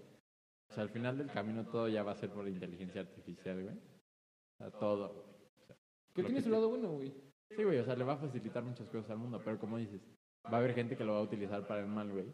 O 0.71 0.75
sea, 0.75 0.85
al 0.85 0.91
final 0.91 1.19
del 1.19 1.31
camino 1.31 1.67
todo 1.67 1.89
ya 1.89 2.03
va 2.03 2.13
a 2.13 2.17
ser 2.17 2.31
por 2.31 2.47
inteligencia 2.47 3.01
artificial, 3.01 3.63
güey. 3.63 3.77
O 3.77 4.57
sea, 4.59 4.71
todo. 4.79 5.09
güey. 5.13 5.27
O 5.63 5.67
sea, 5.67 5.77
Que 6.15 6.23
tiene 6.23 6.43
su 6.43 6.51
lado 6.51 6.69
bueno, 6.69 6.93
güey. 6.93 7.13
Sí, 7.57 7.65
güey, 7.65 7.79
o 7.79 7.85
sea, 7.85 7.97
le 7.97 8.05
va 8.05 8.13
a 8.15 8.19
facilitar 8.19 8.63
muchas 8.63 8.89
cosas 8.91 9.11
al 9.11 9.19
mundo, 9.19 9.41
pero 9.45 9.59
como 9.59 9.79
dices, 9.79 10.01
va 10.47 10.59
a 10.59 10.59
haber 10.59 10.75
gente 10.75 10.97
que 10.97 11.05
lo 11.05 11.15
va 11.15 11.19
a 11.21 11.23
utilizar 11.23 11.67
para 11.67 11.81
el 11.81 11.87
mal, 11.89 12.11
güey. 12.13 12.27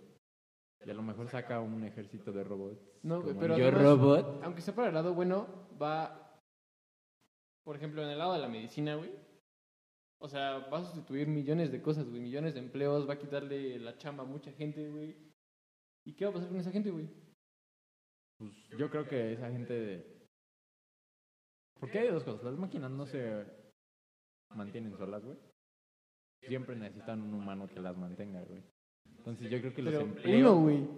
Y 0.86 0.90
a 0.90 0.94
lo 0.94 1.02
mejor 1.02 1.28
saca 1.28 1.60
un 1.60 1.84
ejército 1.84 2.32
de 2.32 2.44
robots. 2.44 2.78
No, 3.02 3.22
como 3.22 3.40
pero 3.40 3.56
Yo 3.56 3.64
además- 3.68 3.82
Robot. 3.82 4.44
Aunque 4.44 4.60
sea 4.60 4.74
para 4.74 4.88
el 4.88 4.94
lado 4.94 5.14
bueno, 5.14 5.68
va, 5.80 6.38
por 7.64 7.76
ejemplo, 7.76 8.02
en 8.02 8.10
el 8.10 8.18
lado 8.18 8.34
de 8.34 8.40
la 8.40 8.48
medicina, 8.48 8.94
güey. 8.96 9.12
O 10.20 10.28
sea, 10.28 10.58
va 10.68 10.78
a 10.78 10.84
sustituir 10.84 11.26
millones 11.28 11.70
de 11.72 11.82
cosas, 11.82 12.08
güey, 12.08 12.20
millones 12.20 12.54
de 12.54 12.60
empleos, 12.60 13.08
va 13.08 13.14
a 13.14 13.18
quitarle 13.18 13.78
la 13.78 13.96
chamba 13.98 14.24
a 14.24 14.26
mucha 14.26 14.52
gente, 14.52 14.88
güey. 14.88 15.16
¿Y 16.06 16.14
qué 16.14 16.24
va 16.24 16.30
a 16.30 16.34
pasar 16.34 16.48
con 16.48 16.58
esa 16.60 16.70
gente, 16.70 16.90
güey? 16.90 17.08
Pues 18.38 18.52
yo 18.78 18.90
creo 18.90 19.06
que 19.06 19.32
esa 19.32 19.50
gente. 19.50 20.26
Porque 21.78 21.98
hay 21.98 22.08
dos 22.08 22.24
cosas. 22.24 22.42
Las 22.44 22.56
máquinas 22.56 22.90
no 22.90 23.06
se 23.06 23.44
mantienen 24.50 24.96
solas, 24.96 25.24
güey. 25.24 25.38
Siempre 26.42 26.76
necesitan 26.76 27.22
un 27.22 27.34
humano 27.34 27.66
que 27.68 27.80
las 27.80 27.96
mantenga, 27.96 28.42
güey. 28.42 28.62
Entonces 29.24 29.50
yo 29.50 29.58
creo 29.58 29.72
que 29.74 29.82
los 29.82 29.94
Pero 29.94 30.04
empleos. 30.04 30.52
uno, 30.52 30.60
güey. 30.60 30.88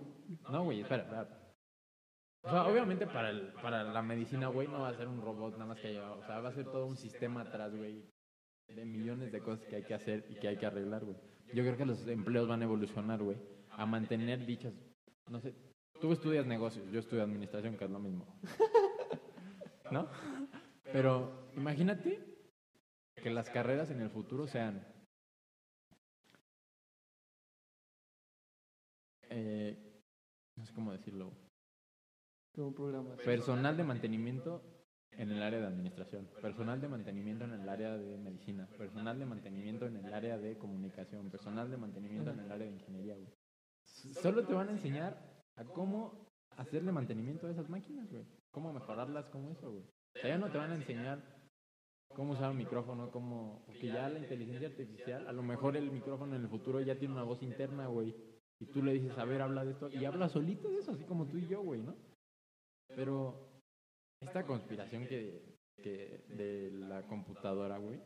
No, 0.50 0.64
güey, 0.64 0.80
espera, 0.80 1.04
espera. 1.04 1.28
O 2.42 2.50
sea, 2.50 2.66
obviamente 2.66 3.06
para, 3.06 3.30
el, 3.30 3.52
para 3.62 3.85
la 3.85 4.02
medicina, 4.02 4.49
güey, 4.49 4.66
no 4.66 4.80
va 4.80 4.88
a 4.88 4.95
ser 4.95 5.06
un 5.06 5.23
robot 5.23 5.52
nada 5.52 5.66
más 5.66 5.78
que 5.78 5.88
haya. 5.88 6.11
O 6.11 6.25
sea, 6.26 6.40
va 6.40 6.49
a 6.49 6.52
ser 6.52 6.64
todo 6.64 6.87
un 6.87 6.97
sistema 6.97 7.42
atrás, 7.42 7.73
güey. 7.75 8.04
De 8.68 8.85
millones 8.85 9.30
de 9.30 9.40
cosas 9.40 9.64
que 9.66 9.76
hay 9.76 9.85
que 9.85 9.95
hacer 9.95 10.26
y 10.28 10.35
que 10.35 10.49
hay 10.49 10.56
que 10.56 10.66
arreglar, 10.66 11.04
güey. 11.04 11.16
Yo 11.54 11.62
creo 11.62 11.76
que 11.76 11.87
los 11.87 12.04
empleos 12.09 12.49
van 12.49 12.62
a 12.62 12.64
evolucionar, 12.64 13.23
güey. 13.23 13.37
A 13.71 13.87
mantener 13.87 14.45
dichas. 14.45 14.75
No 15.28 15.40
sé. 15.40 15.54
Tú 16.00 16.11
estudias 16.12 16.47
negocios, 16.47 16.90
yo 16.90 16.99
estudio 16.99 17.23
administración, 17.23 17.76
que 17.76 17.85
es 17.85 17.90
lo 17.90 18.00
mismo. 18.00 18.26
¿No? 19.92 20.09
Pero 20.92 21.49
imagínate 21.56 22.21
que 23.23 23.30
las 23.30 23.49
carreras 23.50 23.90
en 23.92 24.00
el 24.00 24.11
futuro 24.11 24.49
sean. 24.49 24.85
Eh, 29.30 30.02
no 30.56 30.64
sé 30.64 30.73
cómo 30.75 30.92
decirlo. 30.92 31.33
Como 32.54 32.75
programa. 32.75 33.16
Personal 33.16 33.76
de 33.76 33.85
mantenimiento 33.85 34.62
en 35.12 35.30
el 35.30 35.42
área 35.42 35.61
de 35.61 35.66
administración, 35.66 36.28
personal 36.42 36.80
de 36.80 36.88
mantenimiento 36.88 37.45
en 37.45 37.52
el 37.54 37.68
área 37.68 37.97
de 37.97 38.18
medicina, 38.18 38.68
personal 38.76 39.18
de 39.18 39.26
mantenimiento 39.26 39.87
en 39.87 39.97
el 39.97 40.12
área 40.12 40.37
de 40.38 40.59
comunicación, 40.59 41.30
personal 41.30 41.71
de 41.71 41.76
mantenimiento 41.76 42.30
en 42.30 42.40
el 42.40 42.50
área 42.50 42.66
de 42.66 42.75
ingeniería, 42.75 43.14
güey. 43.14 43.33
Solo 44.21 44.47
te 44.47 44.52
van 44.52 44.68
a 44.68 44.73
enseñar 44.73 45.45
a 45.56 45.64
cómo 45.64 46.26
hacerle 46.56 46.92
mantenimiento 46.92 47.47
a 47.47 47.50
esas 47.50 47.68
máquinas, 47.68 48.11
güey. 48.11 48.26
Cómo 48.50 48.73
mejorarlas, 48.73 49.28
cómo 49.28 49.50
eso, 49.50 49.71
güey. 49.71 49.85
O 49.85 50.18
sea, 50.18 50.30
ya 50.30 50.38
no 50.38 50.50
te 50.50 50.59
van 50.59 50.73
a 50.73 50.76
enseñar 50.76 51.23
cómo 52.09 52.33
usar 52.33 52.50
un 52.50 52.59
micrófono, 52.59 53.11
cómo... 53.11 53.64
Porque 53.66 53.88
ya 53.88 54.09
la 54.09 54.18
inteligencia 54.18 54.68
artificial, 54.68 55.26
a 55.26 55.33
lo 55.33 55.42
mejor 55.42 55.76
el 55.76 55.90
micrófono 55.90 56.37
en 56.37 56.42
el 56.42 56.49
futuro 56.49 56.80
ya 56.80 56.99
tiene 56.99 57.14
una 57.14 57.25
voz 57.25 57.42
interna, 57.42 57.87
güey. 57.87 58.14
Y 58.60 58.66
tú 58.66 58.82
le 58.82 58.92
dices, 58.92 59.16
a 59.18 59.25
ver, 59.25 59.42
habla 59.42 59.64
de 59.64 59.72
esto. 59.72 59.88
Y 59.90 60.04
habla 60.04 60.28
solito 60.28 60.68
de 60.70 60.78
eso, 60.78 60.92
así 60.92 61.04
como 61.04 61.26
tú 61.26 61.36
y 61.38 61.46
yo, 61.46 61.62
güey, 61.62 61.82
¿no? 61.82 61.94
Pero 62.94 63.60
esta 64.22 64.44
conspiración 64.46 65.06
que, 65.06 65.56
que 65.82 66.25
de 66.28 66.70
la 66.72 67.02
computadora, 67.06 67.78
güey. 67.78 68.00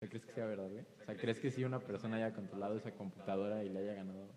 ¿Crees 0.00 0.26
que 0.26 0.32
sea 0.32 0.44
verdad, 0.46 0.68
güey? 0.68 0.84
O 1.00 1.04
sea, 1.04 1.16
¿crees 1.16 1.40
que 1.40 1.50
si 1.50 1.64
una 1.64 1.80
persona 1.80 2.16
haya 2.16 2.34
controlado 2.34 2.76
esa 2.76 2.94
computadora 2.94 3.64
y 3.64 3.70
le 3.70 3.78
haya 3.80 3.94
ganado 3.94 4.30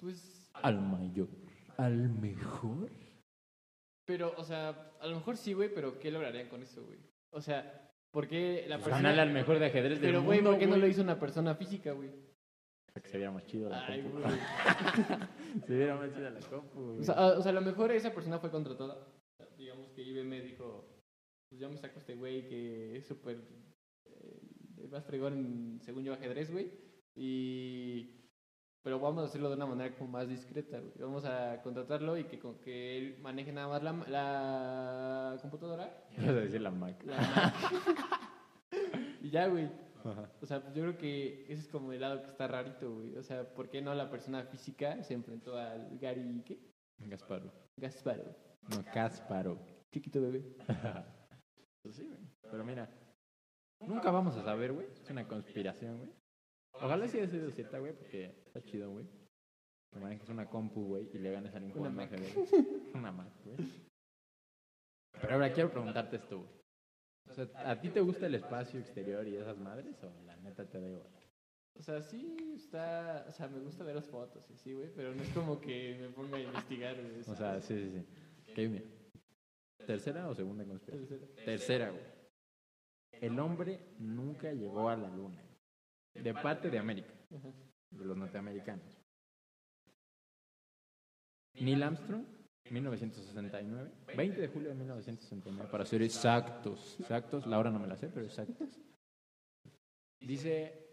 Pues, 0.00 0.50
al 0.54 0.80
mayor, 0.80 1.28
al 1.76 2.08
mejor? 2.08 2.88
pero, 4.06 4.32
o 4.38 4.42
sea, 4.44 4.90
a 5.00 5.06
lo 5.06 5.16
mejor 5.16 5.36
sí, 5.36 5.52
güey, 5.52 5.72
pero 5.72 5.98
¿qué 5.98 6.10
lograrían 6.10 6.48
con 6.48 6.62
eso, 6.62 6.82
güey? 6.86 6.98
O 7.30 7.42
sea, 7.42 7.90
¿por 8.10 8.26
qué 8.26 8.64
la 8.66 8.76
Pues 8.76 8.84
persona... 8.86 9.10
ganarle 9.10 9.20
al 9.20 9.32
mejor 9.34 9.58
de 9.58 9.66
ajedrez 9.66 10.00
del 10.00 10.10
Pero, 10.10 10.22
güey, 10.22 10.38
mundo, 10.38 10.50
¿por 10.52 10.58
qué 10.60 10.66
no 10.66 10.76
lo 10.78 10.86
hizo 10.86 11.02
una 11.02 11.20
persona 11.20 11.54
física, 11.54 11.92
güey? 11.92 12.10
Para 12.98 13.04
que 13.04 13.10
se 13.10 13.18
viera 13.18 13.30
más 13.30 13.46
chido 13.46 13.68
la 13.70 13.86
Ay, 13.86 14.02
compu. 14.02 14.18
se 15.66 15.76
viera 15.76 15.94
más 15.94 16.12
chida 16.12 16.30
la 16.30 16.40
compu. 16.40 16.98
O 16.98 17.02
sea, 17.04 17.14
a, 17.14 17.38
o 17.38 17.42
sea, 17.42 17.52
a 17.52 17.54
lo 17.54 17.60
mejor 17.60 17.92
esa 17.92 18.12
persona 18.12 18.40
fue 18.40 18.50
contratada. 18.50 19.06
Digamos 19.56 19.88
que 19.90 20.02
IBM 20.02 20.42
dijo, 20.42 20.84
pues 21.48 21.60
yo 21.60 21.70
me 21.70 21.76
saco 21.76 21.96
a 21.96 22.00
este 22.00 22.16
güey 22.16 22.48
que 22.48 22.96
es 22.96 23.06
súper... 23.06 23.36
eh, 24.06 24.88
más 24.90 25.04
fregón, 25.04 25.34
en, 25.34 25.80
según 25.80 26.02
yo, 26.02 26.12
ajedrez, 26.12 26.50
güey. 26.50 26.72
Y... 27.14 28.14
Pero 28.82 28.98
vamos 28.98 29.22
a 29.22 29.26
hacerlo 29.26 29.48
de 29.48 29.56
una 29.56 29.66
manera 29.66 29.94
como 29.96 30.10
más 30.10 30.28
discreta, 30.28 30.80
güey. 30.80 30.94
Vamos 30.98 31.24
a 31.24 31.60
contratarlo 31.62 32.16
y 32.16 32.24
que, 32.24 32.40
con, 32.40 32.58
que 32.58 32.98
él 32.98 33.18
maneje 33.20 33.52
nada 33.52 33.68
más 33.68 33.82
la, 33.82 33.92
la 34.08 35.38
computadora. 35.40 36.04
Ibas 36.16 36.30
a 36.30 36.32
decir 36.32 36.60
la 36.60 36.70
Mac. 36.72 37.00
la 37.04 37.16
Mac. 37.16 37.54
y 39.22 39.30
ya, 39.30 39.46
güey. 39.46 39.68
Ajá. 40.10 40.30
O 40.40 40.46
sea, 40.46 40.62
pues 40.62 40.74
yo 40.74 40.82
creo 40.82 40.98
que 40.98 41.44
ese 41.44 41.62
es 41.62 41.68
como 41.68 41.92
el 41.92 42.00
lado 42.00 42.22
que 42.22 42.28
está 42.28 42.46
rarito, 42.46 42.94
güey. 42.94 43.16
O 43.16 43.22
sea, 43.22 43.54
¿por 43.54 43.68
qué 43.68 43.82
no 43.82 43.94
la 43.94 44.10
persona 44.10 44.44
física 44.44 45.02
se 45.02 45.14
enfrentó 45.14 45.56
al 45.56 45.98
Gary, 45.98 46.42
¿qué? 46.44 46.58
Gasparo. 46.98 47.52
Gasparo. 47.76 48.24
No, 48.70 48.84
Casparo. 48.92 49.58
Chiquito 49.92 50.20
bebé. 50.20 50.44
Pues 51.80 51.94
sí, 51.94 52.04
güey. 52.04 52.18
Pero 52.42 52.64
mira, 52.64 52.90
nunca 53.80 54.10
vamos 54.10 54.36
a 54.36 54.42
saber, 54.42 54.72
güey. 54.72 54.88
Es 55.00 55.08
una 55.10 55.26
conspiración, 55.28 55.98
güey. 55.98 56.10
Ojalá 56.72 57.06
sí 57.06 57.18
haya 57.18 57.28
sido 57.28 57.50
cierta, 57.52 57.78
güey, 57.78 57.92
porque 57.92 58.42
está 58.46 58.60
chido, 58.62 58.90
güey. 58.90 59.06
Que 59.92 60.00
manejes 60.00 60.28
una 60.28 60.50
compu, 60.50 60.84
güey, 60.84 61.08
y 61.14 61.18
le 61.18 61.30
ganes 61.30 61.54
a 61.54 61.60
ningún. 61.60 61.86
Una 62.94 63.12
Mac, 63.12 63.32
güey. 63.44 63.56
Pero 65.20 65.34
ahora 65.34 65.52
quiero 65.52 65.70
preguntarte 65.70 66.16
esto, 66.16 66.38
güey. 66.38 66.57
O 67.30 67.34
sea, 67.34 67.48
¿a 67.70 67.80
ti 67.80 67.88
te 67.90 68.00
gusta 68.00 68.26
el 68.26 68.34
espacio 68.34 68.80
exterior 68.80 69.26
y 69.26 69.36
esas 69.36 69.58
madres 69.58 70.02
o 70.02 70.24
la 70.24 70.36
neta 70.36 70.64
te 70.68 70.80
da 70.80 70.88
igual? 70.88 71.06
O 71.78 71.82
sea, 71.82 72.02
sí 72.02 72.54
está... 72.56 73.24
O 73.28 73.32
sea, 73.32 73.48
me 73.48 73.60
gusta 73.60 73.84
ver 73.84 73.94
las 73.94 74.08
fotos 74.08 74.50
y 74.50 74.56
sí, 74.56 74.72
güey. 74.72 74.90
Pero 74.94 75.14
no 75.14 75.22
es 75.22 75.28
como 75.30 75.60
que 75.60 75.96
me 76.00 76.08
ponga 76.08 76.36
a 76.36 76.40
investigar, 76.40 76.96
güey. 76.96 77.20
O 77.20 77.34
sea, 77.36 77.60
sí, 77.60 77.90
sí, 77.90 78.06
sí. 78.54 78.68
Mira. 78.68 78.84
¿Tercera 79.86 80.28
o 80.28 80.34
segunda 80.34 80.64
conspiración? 80.64 81.08
Tercera. 81.08 81.44
Tercera, 81.44 81.90
güey. 81.90 82.02
El 83.20 83.38
hombre 83.38 83.94
nunca 83.98 84.52
llegó 84.52 84.88
a 84.88 84.96
la 84.96 85.08
luna. 85.08 85.42
De 86.14 86.34
parte 86.34 86.68
de 86.68 86.78
América, 86.78 87.14
de 87.90 88.04
los 88.04 88.16
norteamericanos. 88.16 88.98
Neil 91.54 91.82
Armstrong, 91.82 92.24
1969. 92.70 93.90
20 94.16 94.40
de 94.40 94.48
julio 94.48 94.68
de 94.68 94.74
1969, 94.74 95.68
para 95.70 95.84
ser 95.84 96.02
exactos. 96.02 96.98
Exactos, 97.00 97.46
la 97.46 97.58
hora 97.58 97.70
no 97.70 97.78
me 97.78 97.86
la 97.86 97.96
sé, 97.96 98.08
pero 98.08 98.24
exactos. 98.26 98.80
Dice. 100.20 100.84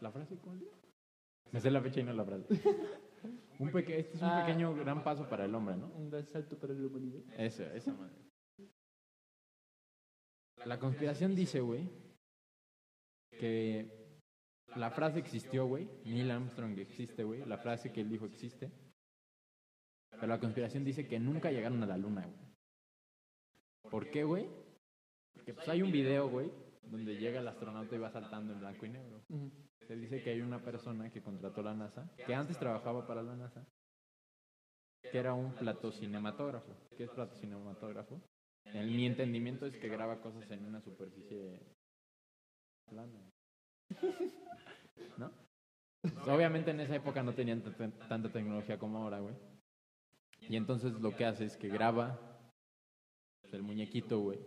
¿La 0.00 0.10
frase 0.10 0.36
cuál? 0.36 0.60
Me 1.52 1.60
sé 1.60 1.70
la 1.70 1.80
fecha 1.80 2.00
y 2.00 2.04
no 2.04 2.12
la 2.12 2.24
frase. 2.24 2.46
Un 3.58 3.70
peque- 3.70 4.00
este 4.00 4.16
es 4.16 4.22
un 4.22 4.28
Ah. 4.28 4.44
pequeño 4.44 4.74
gran 4.74 5.04
paso 5.04 5.28
para 5.28 5.44
el 5.44 5.54
hombre, 5.54 5.76
¿no? 5.76 5.86
Un 5.94 6.10
gran 6.10 6.26
salto 6.26 6.58
para 6.58 6.72
la 6.74 6.86
humanidad. 6.86 7.20
Eso, 7.38 7.62
esa 7.64 7.92
madre. 7.92 8.16
La 10.64 10.78
conspiración 10.78 11.34
dice, 11.34 11.60
güey, 11.60 11.88
que 13.38 13.90
la 14.76 14.90
frase 14.90 15.18
existió, 15.18 15.66
güey. 15.66 15.88
Neil 16.04 16.30
Armstrong 16.30 16.78
existe, 16.78 17.24
güey. 17.24 17.44
La 17.46 17.58
frase 17.58 17.92
que 17.92 18.00
él 18.00 18.08
dijo 18.10 18.26
existe. 18.26 18.70
Pero 20.12 20.26
la 20.26 20.38
conspiración 20.40 20.84
dice 20.84 21.06
que 21.06 21.18
nunca 21.18 21.50
llegaron 21.50 21.82
a 21.82 21.86
la 21.86 21.96
luna, 21.96 22.26
güey. 22.26 22.52
¿Por 23.90 24.10
qué, 24.10 24.24
güey? 24.24 24.48
Porque 25.34 25.54
pues 25.54 25.68
hay 25.68 25.82
un 25.82 25.90
video, 25.90 26.28
güey, 26.28 26.50
donde 26.82 27.16
llega 27.16 27.40
el 27.40 27.48
astronauta 27.48 27.94
y 27.94 27.98
va 27.98 28.10
saltando 28.10 28.52
en 28.52 28.60
blanco 28.60 28.86
y 28.86 28.90
negro. 28.90 29.22
Se 29.86 29.96
dice 29.96 30.22
que 30.22 30.30
hay 30.30 30.40
una 30.40 30.62
persona 30.62 31.10
que 31.10 31.22
contrató 31.22 31.62
la 31.62 31.74
NASA, 31.74 32.08
que 32.26 32.34
antes 32.34 32.58
trabajaba 32.58 33.06
para 33.06 33.22
la 33.22 33.34
NASA, 33.34 33.66
que 35.10 35.18
era 35.18 35.34
un 35.34 35.52
platocinematógrafo. 35.54 36.74
¿Qué 36.96 37.04
es 37.04 37.10
platocinematógrafo? 37.10 38.20
En 38.64 38.96
mi 38.96 39.06
entendimiento 39.06 39.66
es 39.66 39.76
que 39.76 39.88
graba 39.88 40.20
cosas 40.20 40.48
en 40.50 40.64
una 40.64 40.80
superficie 40.80 41.60
plana. 42.88 43.30
¿No? 45.18 45.32
Pues, 46.00 46.14
obviamente 46.28 46.70
en 46.70 46.80
esa 46.80 46.96
época 46.96 47.22
no 47.22 47.34
tenían 47.34 47.62
tanta 48.08 48.30
tecnología 48.30 48.78
como 48.78 48.98
ahora, 48.98 49.20
güey. 49.20 49.34
Y 50.52 50.56
entonces 50.56 50.92
lo 51.00 51.16
que 51.16 51.24
hace 51.24 51.46
es 51.46 51.56
que 51.56 51.68
graba 51.68 52.20
el 53.52 53.62
muñequito, 53.62 54.20
güey, 54.20 54.38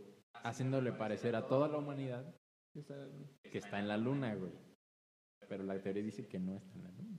haciéndole 0.43 0.91
parecer 0.91 1.35
a 1.35 1.47
toda 1.47 1.67
la 1.67 1.79
humanidad 1.79 2.31
que 3.41 3.57
está 3.57 3.79
en 3.79 3.87
la 3.87 3.97
luna, 3.97 4.35
güey. 4.35 4.51
Pero 5.49 5.63
la 5.63 5.81
teoría 5.81 6.03
dice 6.03 6.27
que 6.27 6.37
no 6.37 6.57
está 6.57 6.75
en 6.75 6.83
la 6.83 6.91
luna. 6.91 7.17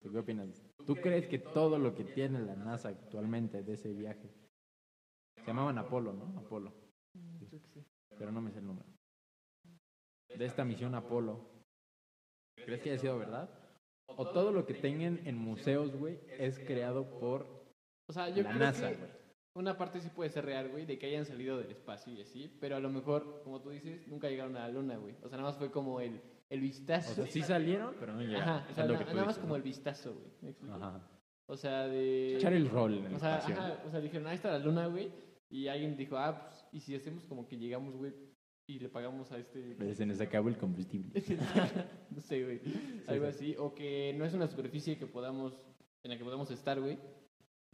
¿Tú 0.00 0.12
qué 0.12 0.18
opinas? 0.20 0.62
¿Tú 0.86 0.94
crees 0.94 1.26
que 1.26 1.40
todo 1.40 1.80
lo 1.80 1.96
que 1.96 2.04
tiene 2.04 2.38
la 2.42 2.54
NASA 2.54 2.90
actualmente 2.90 3.64
de 3.64 3.72
ese 3.72 3.92
viaje 3.92 4.32
se 5.40 5.44
llamaban 5.44 5.78
Apolo, 5.78 6.12
¿no? 6.12 6.38
Apolo, 6.38 6.72
pero 8.16 8.30
no 8.30 8.40
me 8.40 8.52
sé 8.52 8.60
el 8.60 8.66
número. 8.66 8.88
De 10.28 10.44
esta 10.44 10.64
misión 10.64 10.94
Apolo, 10.94 11.44
¿crees 12.54 12.82
que 12.82 12.90
haya 12.90 13.00
sido 13.00 13.18
verdad? 13.18 13.50
o 14.06 14.30
todo 14.30 14.52
lo 14.52 14.66
que 14.66 14.74
tengan 14.74 15.26
en 15.26 15.36
museos, 15.38 15.96
güey, 15.96 16.20
es 16.38 16.58
creado 16.60 17.18
por 17.18 17.61
O 18.08 18.12
sea, 18.12 18.28
yo 18.30 18.42
la 18.42 18.50
creo 18.50 18.58
NASA, 18.60 18.90
que 18.90 18.96
güey. 18.96 19.10
una 19.54 19.76
parte 19.78 20.00
sí 20.00 20.08
puede 20.14 20.30
ser 20.30 20.44
real, 20.44 20.68
güey, 20.70 20.86
de 20.86 20.98
que 20.98 21.06
hayan 21.06 21.24
salido 21.24 21.58
del 21.58 21.70
espacio 21.70 22.12
y 22.12 22.20
así, 22.22 22.56
pero 22.60 22.76
a 22.76 22.80
lo 22.80 22.90
mejor, 22.90 23.42
como 23.44 23.60
tú 23.60 23.70
dices, 23.70 24.06
nunca 24.08 24.28
llegaron 24.28 24.56
a 24.56 24.60
la 24.60 24.68
luna, 24.68 24.96
güey. 24.96 25.14
O 25.22 25.28
sea, 25.28 25.38
nada 25.38 25.50
más 25.50 25.56
fue 25.58 25.70
como 25.70 26.00
el, 26.00 26.20
el 26.50 26.60
vistazo. 26.60 27.12
O 27.12 27.14
sea, 27.14 27.26
sí 27.26 27.42
salieron, 27.42 27.94
pero 27.98 28.12
no 28.14 28.20
llegaron. 28.22 28.48
Ajá, 28.48 28.66
o 28.70 28.74
sea, 28.74 28.86
lo 28.86 28.94
na- 28.94 29.04
nada 29.04 29.24
más 29.24 29.38
como 29.38 29.56
el 29.56 29.62
vistazo, 29.62 30.14
güey. 30.40 30.54
Ajá. 30.70 31.08
O 31.46 31.56
sea, 31.56 31.86
de... 31.86 32.36
Echar 32.36 32.52
el 32.54 32.68
rol 32.70 32.98
en 32.98 33.06
el 33.06 33.14
O 33.14 33.18
sea, 33.18 33.38
espacio. 33.38 33.54
ajá, 33.56 33.82
o 33.86 33.90
sea, 33.90 34.00
dijeron, 34.00 34.26
ahí 34.26 34.36
está 34.36 34.50
la 34.52 34.58
luna, 34.58 34.86
güey. 34.86 35.10
Y 35.50 35.68
alguien 35.68 35.96
dijo, 35.96 36.16
ah, 36.16 36.46
pues, 36.48 36.64
¿y 36.72 36.80
si 36.80 36.94
hacemos 36.94 37.24
como 37.26 37.46
que 37.46 37.58
llegamos, 37.58 37.94
güey, 37.94 38.14
y 38.66 38.78
le 38.78 38.88
pagamos 38.88 39.32
a 39.32 39.38
este... 39.38 39.74
Pues 39.76 39.98
se 39.98 40.06
nos 40.06 40.18
acabó 40.20 40.48
el 40.48 40.56
combustible. 40.56 41.10
no 42.10 42.20
sé, 42.20 42.42
güey. 42.44 42.60
Algo 43.06 43.26
así. 43.26 43.54
O 43.58 43.74
que 43.74 44.14
no 44.16 44.24
es 44.24 44.32
una 44.32 44.46
superficie 44.46 44.96
que 44.96 45.06
podamos, 45.06 45.52
en 46.04 46.10
la 46.12 46.16
que 46.16 46.24
podamos 46.24 46.50
estar, 46.50 46.80
güey. 46.80 46.98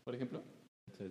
Por 0.08 0.14
ejemplo. 0.14 0.42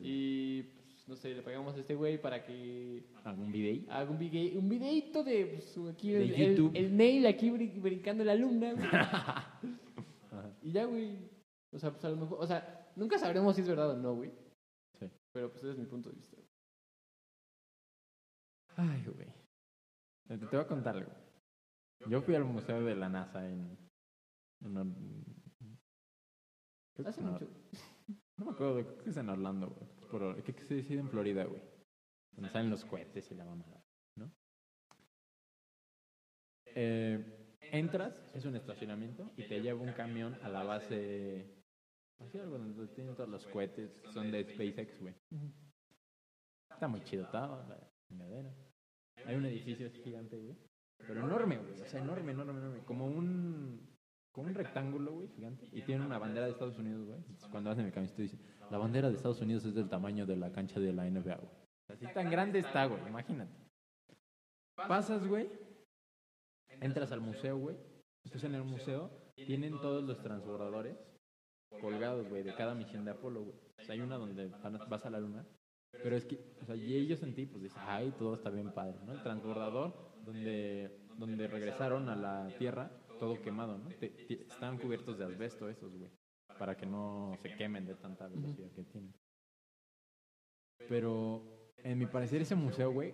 Y, 0.02 0.64
pues, 0.64 1.08
no 1.08 1.16
sé, 1.16 1.36
le 1.36 1.44
pagamos 1.44 1.76
a 1.76 1.80
este 1.82 1.94
güey 1.94 2.20
para 2.20 2.44
que 2.44 3.06
¿Algún 3.26 3.52
video? 3.52 3.86
haga 3.92 4.10
un, 4.10 4.18
video, 4.18 4.58
un 4.58 4.68
videito 4.68 5.24
de 5.24 5.46
pues, 5.46 5.78
aquí 5.94 6.14
De 6.14 6.24
el, 6.24 6.34
el, 6.34 6.56
YouTube. 6.56 6.72
el 6.76 6.98
nail 6.98 7.28
aquí 7.28 7.52
brin- 7.52 7.80
brincando 7.80 8.24
la 8.24 8.34
luna, 8.34 8.74
güey. 8.74 8.88
y 10.64 10.72
ya, 10.72 10.86
güey. 10.86 11.30
O 11.72 11.78
sea, 11.78 11.92
pues 11.92 12.04
a 12.06 12.10
lo 12.10 12.16
mejor, 12.16 12.40
o 12.42 12.48
sea, 12.48 12.92
nunca 12.96 13.20
sabremos 13.20 13.54
si 13.56 13.62
es 13.62 13.68
verdad 13.68 13.92
o 13.92 13.98
no, 13.98 14.16
güey. 14.16 14.32
Sí. 15.00 15.08
Pero 15.32 15.52
pues 15.52 15.64
ese 15.64 15.74
es 15.74 15.78
mi 15.78 15.86
punto 15.86 16.10
de 16.10 16.16
vista. 16.16 16.38
Ay, 18.78 19.04
güey. 19.06 19.28
Te, 20.28 20.40
te 20.40 20.46
voy 20.48 20.60
a 20.60 20.68
contar 20.68 20.96
algo. 20.96 21.12
Yo 22.10 22.20
fui 22.24 22.34
al 22.34 22.46
museo 22.46 22.84
de 22.84 22.96
la 22.96 23.10
NASA 23.10 23.48
en... 23.48 23.78
Hace 27.06 27.22
mucho. 27.22 27.48
No 28.38 28.46
me 28.46 28.52
acuerdo, 28.52 28.76
creo 28.84 28.98
que 29.04 29.10
es 29.10 29.18
en 29.18 29.30
Orlando, 29.30 29.68
güey. 29.70 30.24
Or- 30.24 30.44
¿Qué 30.44 30.54
que 30.54 30.64
se 30.64 30.76
decide 30.76 31.00
en 31.00 31.10
Florida, 31.10 31.44
güey? 31.46 31.62
Donde 32.32 32.50
salen 32.50 32.70
los 32.70 32.86
cohetes 32.86 33.30
y 33.32 33.36
la 33.36 33.46
mamada, 33.46 33.84
¿no? 34.16 34.32
Eh, 36.66 37.58
entras, 37.72 38.14
es 38.36 38.46
un 38.46 38.56
estacionamiento 38.56 39.32
y 39.38 39.48
te 39.48 39.62
lleva 39.62 39.82
un 39.82 39.94
camión 39.94 40.36
a 40.44 40.50
la 40.50 40.64
base... 40.64 41.54
Así 42.20 42.40
algo 42.40 42.58
donde 42.58 42.88
tienen 42.96 43.16
todos 43.16 43.30
los 43.30 43.46
cohetes 43.48 43.92
son 44.12 44.32
de 44.32 44.44
SpaceX, 44.44 45.00
güey. 45.00 45.14
Está 46.72 46.88
muy 46.88 47.02
chido 47.04 47.28
todo, 47.30 47.64
la 47.68 47.92
chingadera. 48.08 48.56
Hay 49.26 49.36
un 49.36 49.46
edificio 49.46 49.92
gigante, 49.92 50.38
güey. 50.38 50.56
Pero 51.06 51.26
enorme, 51.26 51.58
güey. 51.58 51.82
O 51.82 51.86
sea, 51.86 52.02
enorme, 52.02 52.32
enorme, 52.32 52.54
enorme. 52.60 52.84
Como 52.86 53.06
un, 53.06 53.97
un 54.44 54.54
rectángulo, 54.54 55.14
güey, 55.14 55.28
gigante. 55.30 55.68
Y 55.72 55.82
tiene 55.82 56.06
una 56.06 56.18
bandera 56.18 56.46
de 56.46 56.52
Estados 56.52 56.78
Unidos, 56.78 57.06
güey. 57.06 57.18
Entonces, 57.18 57.48
Cuando 57.50 57.70
hacen 57.70 57.86
el 57.86 57.92
camiseta 57.92 58.22
dice, 58.22 58.38
la 58.70 58.78
bandera 58.78 59.10
de 59.10 59.16
Estados 59.16 59.42
Unidos 59.42 59.66
es 59.66 59.74
del 59.74 59.90
tamaño 59.90 60.26
de 60.26 60.38
la 60.38 60.52
cancha 60.52 60.80
de 60.80 60.94
la 60.94 61.10
NBA, 61.10 61.36
güey. 61.36 61.52
Así 61.90 62.06
tan 62.14 62.30
grande 62.30 62.60
está, 62.60 62.86
güey. 62.86 63.02
Imagínate. 63.08 63.52
Pasas, 64.76 65.28
güey. 65.28 65.50
Entras 66.82 67.12
al 67.12 67.22
museo, 67.22 67.58
güey. 67.58 67.78
Estás 68.26 68.44
en 68.44 68.56
el 68.56 68.64
museo. 68.64 69.10
Tienen 69.36 69.80
todos 69.80 70.04
los 70.04 70.22
transbordadores 70.22 70.98
colgados, 71.82 72.28
güey, 72.30 72.44
de 72.44 72.56
cada 72.56 72.76
misión 72.76 73.06
de 73.06 73.12
Apolo, 73.12 73.44
güey. 73.44 73.56
O 73.80 73.84
sea, 73.84 73.94
hay 73.94 74.02
una 74.02 74.18
donde 74.18 74.48
vas 74.90 75.06
a 75.06 75.10
la 75.10 75.20
luna. 75.20 75.46
Pero 75.92 76.16
es 76.16 76.26
que, 76.26 76.40
o 76.62 76.66
sea, 76.66 76.76
y 76.76 76.96
ellos 76.96 77.24
en 77.24 77.34
ti, 77.34 77.46
pues 77.46 77.64
dicen, 77.64 77.82
ay, 77.86 78.14
todo 78.18 78.36
está 78.36 78.50
bien 78.50 78.72
padre, 78.72 78.98
¿no? 79.06 79.14
El 79.14 79.24
transbordador, 79.24 79.94
donde, 80.26 81.00
donde 81.18 81.48
regresaron 81.48 82.10
a 82.10 82.16
la 82.16 82.50
Tierra, 82.58 82.92
todo 83.18 83.42
quemado, 83.42 83.78
¿no? 83.78 83.90
Te- 83.90 84.10
te- 84.10 84.42
están 84.44 84.78
cubiertos 84.78 85.18
de 85.18 85.26
asbesto 85.26 85.70
esos, 85.70 85.94
güey, 85.98 86.12
para 86.60 86.76
que 86.76 86.86
no 86.86 87.34
se 87.42 87.56
quemen 87.56 87.86
de 87.86 87.96
tanta 87.96 88.28
velocidad 88.28 88.72
que 88.72 88.84
tienen. 88.84 89.14
Pero, 90.90 91.74
en 91.78 91.98
mi 91.98 92.06
parecer, 92.06 92.42
ese 92.42 92.56
museo, 92.56 92.92
güey, 92.92 93.14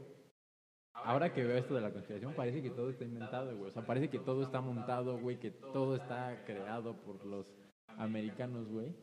ahora 0.93 1.33
que 1.33 1.43
veo 1.43 1.57
esto 1.57 1.73
de 1.73 1.81
la 1.81 1.91
conspiración, 1.91 2.33
parece 2.35 2.61
que 2.61 2.69
todo 2.69 2.89
está 2.89 3.03
inventado, 3.05 3.55
güey. 3.57 3.69
O 3.69 3.73
sea, 3.73 3.85
parece 3.85 4.09
que 4.09 4.19
todo 4.19 4.43
está 4.43 4.61
montado, 4.61 5.17
güey, 5.19 5.39
que 5.39 5.51
todo 5.51 5.95
está 5.95 6.43
creado 6.45 6.95
por 7.01 7.25
los 7.25 7.53
americanos, 7.97 8.67
güey. 8.69 8.93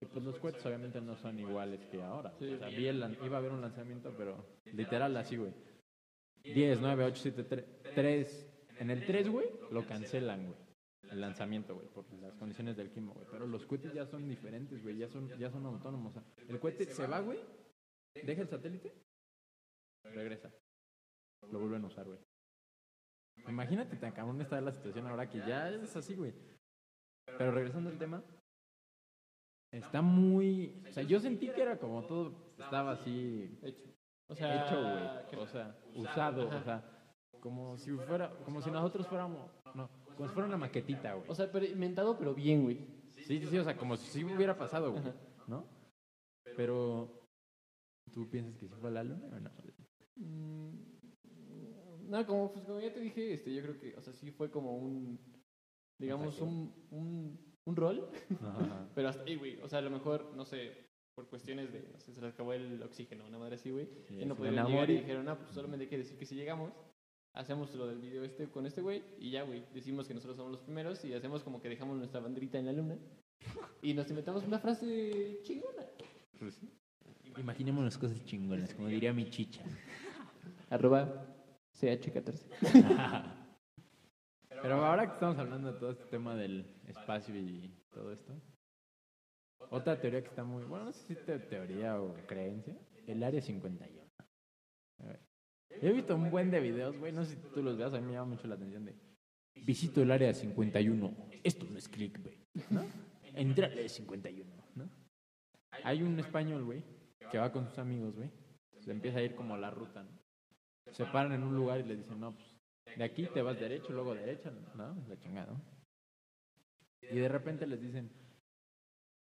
Y 0.00 0.06
pues 0.06 0.24
los 0.24 0.38
cohetes 0.40 0.64
obviamente 0.66 1.00
no 1.00 1.16
son 1.16 1.38
iguales 1.38 1.86
que 1.86 2.02
ahora. 2.02 2.34
Sí. 2.38 2.52
O 2.52 2.58
sea, 2.58 2.68
vi 2.68 2.88
el 2.88 3.16
iba 3.24 3.36
a 3.36 3.38
haber 3.38 3.52
un 3.52 3.60
lanzamiento, 3.60 4.12
pero 4.16 4.44
literal 4.64 5.16
así, 5.16 5.36
güey. 5.36 5.52
10, 6.42 6.80
9, 6.80 7.04
8, 7.04 7.20
7, 7.22 7.44
3. 7.94 8.48
En 8.82 8.90
el 8.90 9.06
3, 9.06 9.28
güey, 9.28 9.46
lo 9.70 9.86
cancelan, 9.86 10.44
güey. 10.44 10.58
El 11.08 11.20
lanzamiento, 11.20 11.76
güey, 11.76 11.86
por 11.86 12.04
las 12.14 12.34
condiciones 12.34 12.76
del 12.76 12.90
clima, 12.90 13.12
güey. 13.12 13.24
Pero 13.30 13.46
los 13.46 13.64
cohetes 13.64 13.94
ya 13.94 14.04
son 14.06 14.28
diferentes, 14.28 14.82
güey. 14.82 14.98
Ya 14.98 15.08
son, 15.08 15.28
ya 15.38 15.52
son 15.52 15.64
autónomos. 15.66 16.16
O 16.16 16.20
sea, 16.20 16.24
el 16.48 16.58
cohete 16.58 16.86
se 16.86 17.06
va, 17.06 17.20
güey. 17.20 17.38
Deja 18.24 18.42
el 18.42 18.48
satélite. 18.48 18.92
Regresa. 20.02 20.52
Lo 21.52 21.60
vuelven 21.60 21.84
a 21.84 21.86
usar, 21.86 22.06
güey. 22.06 22.18
Imagínate 23.46 23.96
tan 23.96 24.10
cabrón 24.10 24.40
está 24.40 24.60
la 24.60 24.72
situación 24.72 25.06
ahora 25.06 25.30
que 25.30 25.38
ya 25.38 25.70
es 25.70 25.94
así, 25.94 26.16
güey. 26.16 26.34
Pero 27.38 27.52
regresando 27.52 27.88
al 27.88 27.98
tema, 27.98 28.24
está 29.70 30.02
muy. 30.02 30.82
O 30.88 30.92
sea, 30.92 31.04
yo 31.04 31.20
sentí 31.20 31.48
que 31.50 31.62
era 31.62 31.78
como 31.78 32.04
todo 32.08 32.52
estaba 32.58 32.92
así 32.92 33.60
Hecho. 33.62 33.84
O 34.28 34.34
sea, 34.34 34.66
hecho, 34.66 34.80
güey. 34.82 35.40
O 35.40 35.46
sea, 35.46 35.78
usado, 35.94 36.48
o 36.48 36.62
sea, 36.62 37.01
como 37.42 37.76
si 37.76 37.90
fuera, 37.90 38.30
como 38.44 38.62
si 38.62 38.70
nosotros 38.70 39.04
fuéramos, 39.08 39.50
no, 39.74 39.90
como 40.16 40.28
si 40.28 40.32
fuera 40.34 40.46
una 40.48 40.56
maquetita, 40.56 41.14
güey. 41.14 41.28
o 41.28 41.34
sea, 41.34 41.50
pero 41.50 41.66
inventado, 41.66 42.16
pero 42.16 42.34
bien, 42.34 42.62
güey. 42.62 42.78
Sí, 43.10 43.24
sí, 43.24 43.46
sí, 43.46 43.58
o 43.58 43.64
sea, 43.64 43.76
como 43.76 43.96
si 43.96 44.24
hubiera 44.24 44.56
pasado, 44.56 44.92
güey, 44.92 45.02
Ajá. 45.02 45.14
¿no? 45.48 45.66
Pero, 46.56 47.20
¿tú 48.12 48.30
piensas 48.30 48.56
que 48.56 48.68
sí 48.68 48.74
fue 48.80 48.90
la 48.92 49.02
luna 49.02 49.26
o 49.26 49.40
no? 49.40 49.50
Mm, 50.16 50.70
No, 52.08 52.26
como, 52.26 52.52
pues, 52.52 52.64
como 52.64 52.78
ya 52.78 52.92
te 52.92 53.00
dije, 53.00 53.34
este, 53.34 53.52
yo 53.52 53.62
creo 53.62 53.78
que, 53.80 53.96
o 53.96 54.00
sea, 54.02 54.12
sí 54.12 54.30
fue 54.30 54.48
como 54.50 54.76
un, 54.76 55.18
digamos, 55.98 56.40
un, 56.40 56.72
un, 56.90 57.56
un 57.64 57.76
rol, 57.76 58.08
Ajá. 58.40 58.88
pero 58.94 59.08
hasta 59.08 59.24
ahí, 59.24 59.34
güey. 59.34 59.60
O 59.62 59.68
sea, 59.68 59.80
a 59.80 59.82
lo 59.82 59.90
mejor, 59.90 60.32
no 60.36 60.44
sé, 60.44 60.72
por 61.16 61.28
cuestiones 61.28 61.72
de, 61.72 61.88
no 61.92 61.98
sé, 61.98 62.12
se 62.12 62.20
les 62.20 62.32
acabó 62.32 62.52
el 62.52 62.80
oxígeno, 62.82 63.26
una 63.26 63.38
madre 63.38 63.56
así, 63.56 63.70
güey. 63.70 63.88
Sí, 64.06 64.20
y 64.20 64.26
no 64.26 64.36
pudieron 64.36 64.64
llegar 64.66 64.88
y 64.90 64.98
dijeron, 64.98 65.24
no, 65.24 65.36
pues 65.36 65.50
solamente 65.50 65.84
hay 65.84 65.90
que 65.90 65.98
decir 65.98 66.16
que 66.16 66.26
si 66.26 66.36
llegamos, 66.36 66.72
hacemos 67.34 67.74
lo 67.74 67.86
del 67.86 67.98
video 67.98 68.24
este 68.24 68.48
con 68.48 68.66
este 68.66 68.82
güey 68.82 69.02
y 69.18 69.30
ya, 69.30 69.42
güey, 69.42 69.64
decimos 69.72 70.06
que 70.06 70.14
nosotros 70.14 70.36
somos 70.36 70.52
los 70.52 70.60
primeros 70.60 71.04
y 71.04 71.14
hacemos 71.14 71.42
como 71.42 71.60
que 71.60 71.68
dejamos 71.68 71.96
nuestra 71.96 72.20
banderita 72.20 72.58
en 72.58 72.66
la 72.66 72.72
luna 72.72 72.96
y 73.80 73.94
nos 73.94 74.08
inventamos 74.10 74.44
una 74.44 74.58
frase 74.58 75.40
chingona. 75.42 75.84
Pues. 76.38 76.60
Imaginémonos 77.38 77.96
cosas 77.98 78.22
chingonas, 78.24 78.74
como 78.74 78.88
diría 78.88 79.12
mi 79.12 79.28
chicha. 79.30 79.62
Arroba 80.70 81.26
CH14. 81.80 83.32
Pero 84.62 84.84
ahora 84.84 85.06
que 85.06 85.14
estamos 85.14 85.38
hablando 85.38 85.72
de 85.72 85.78
todo 85.78 85.90
este 85.92 86.04
tema 86.04 86.36
del 86.36 86.66
espacio 86.86 87.34
y 87.36 87.74
todo 87.90 88.12
esto, 88.12 88.32
otra 89.70 90.00
teoría 90.00 90.20
que 90.22 90.28
está 90.28 90.44
muy, 90.44 90.62
bueno, 90.64 90.86
no 90.86 90.92
sé 90.92 91.06
si 91.06 91.12
es 91.14 91.24
te- 91.24 91.38
teoría 91.38 92.00
o 92.00 92.14
creencia, 92.26 92.76
el 93.06 93.22
área 93.22 93.40
51. 93.40 94.02
A 95.00 95.04
ver. 95.04 95.20
He 95.80 95.92
visto 95.92 96.14
un 96.14 96.30
buen 96.30 96.50
de 96.50 96.60
videos, 96.60 96.96
güey, 96.98 97.12
no 97.12 97.24
sé 97.24 97.34
si 97.34 97.36
tú 97.54 97.62
los 97.62 97.76
veas, 97.76 97.94
a 97.94 98.00
mí 98.00 98.06
me 98.06 98.12
llama 98.12 98.34
mucho 98.34 98.46
la 98.46 98.54
atención 98.54 98.84
de, 98.84 98.94
visito 99.64 100.02
el 100.02 100.10
área 100.10 100.32
51, 100.32 101.16
esto 101.42 101.66
no 101.70 101.78
es 101.78 101.88
clickbait, 101.88 102.38
¿no? 102.70 102.84
Entra 103.34 103.66
al 103.66 103.72
área 103.72 103.88
51, 103.88 104.50
¿no? 104.76 104.90
Hay 105.84 106.02
un 106.02 106.18
español, 106.20 106.64
güey, 106.64 106.82
que 107.30 107.38
va 107.38 107.50
con 107.50 107.66
sus 107.66 107.78
amigos, 107.78 108.14
güey, 108.14 108.30
se 108.80 108.90
empieza 108.90 109.18
a 109.18 109.22
ir 109.22 109.34
como 109.34 109.54
a 109.54 109.58
la 109.58 109.70
ruta, 109.70 110.02
¿no? 110.02 110.22
Se 110.92 111.04
paran 111.06 111.32
en 111.32 111.42
un 111.42 111.54
lugar 111.54 111.80
y 111.80 111.84
le 111.84 111.96
dicen, 111.96 112.20
no, 112.20 112.34
pues 112.34 112.52
de 112.96 113.04
aquí 113.04 113.26
te 113.26 113.42
vas 113.42 113.58
derecho, 113.58 113.92
luego 113.92 114.14
derecha, 114.14 114.50
¿no? 114.74 114.94
La 115.08 115.18
chingada. 115.18 115.52
¿no? 115.52 115.60
Y 117.10 117.18
de 117.18 117.28
repente 117.28 117.66
les 117.66 117.80
dicen, 117.80 118.10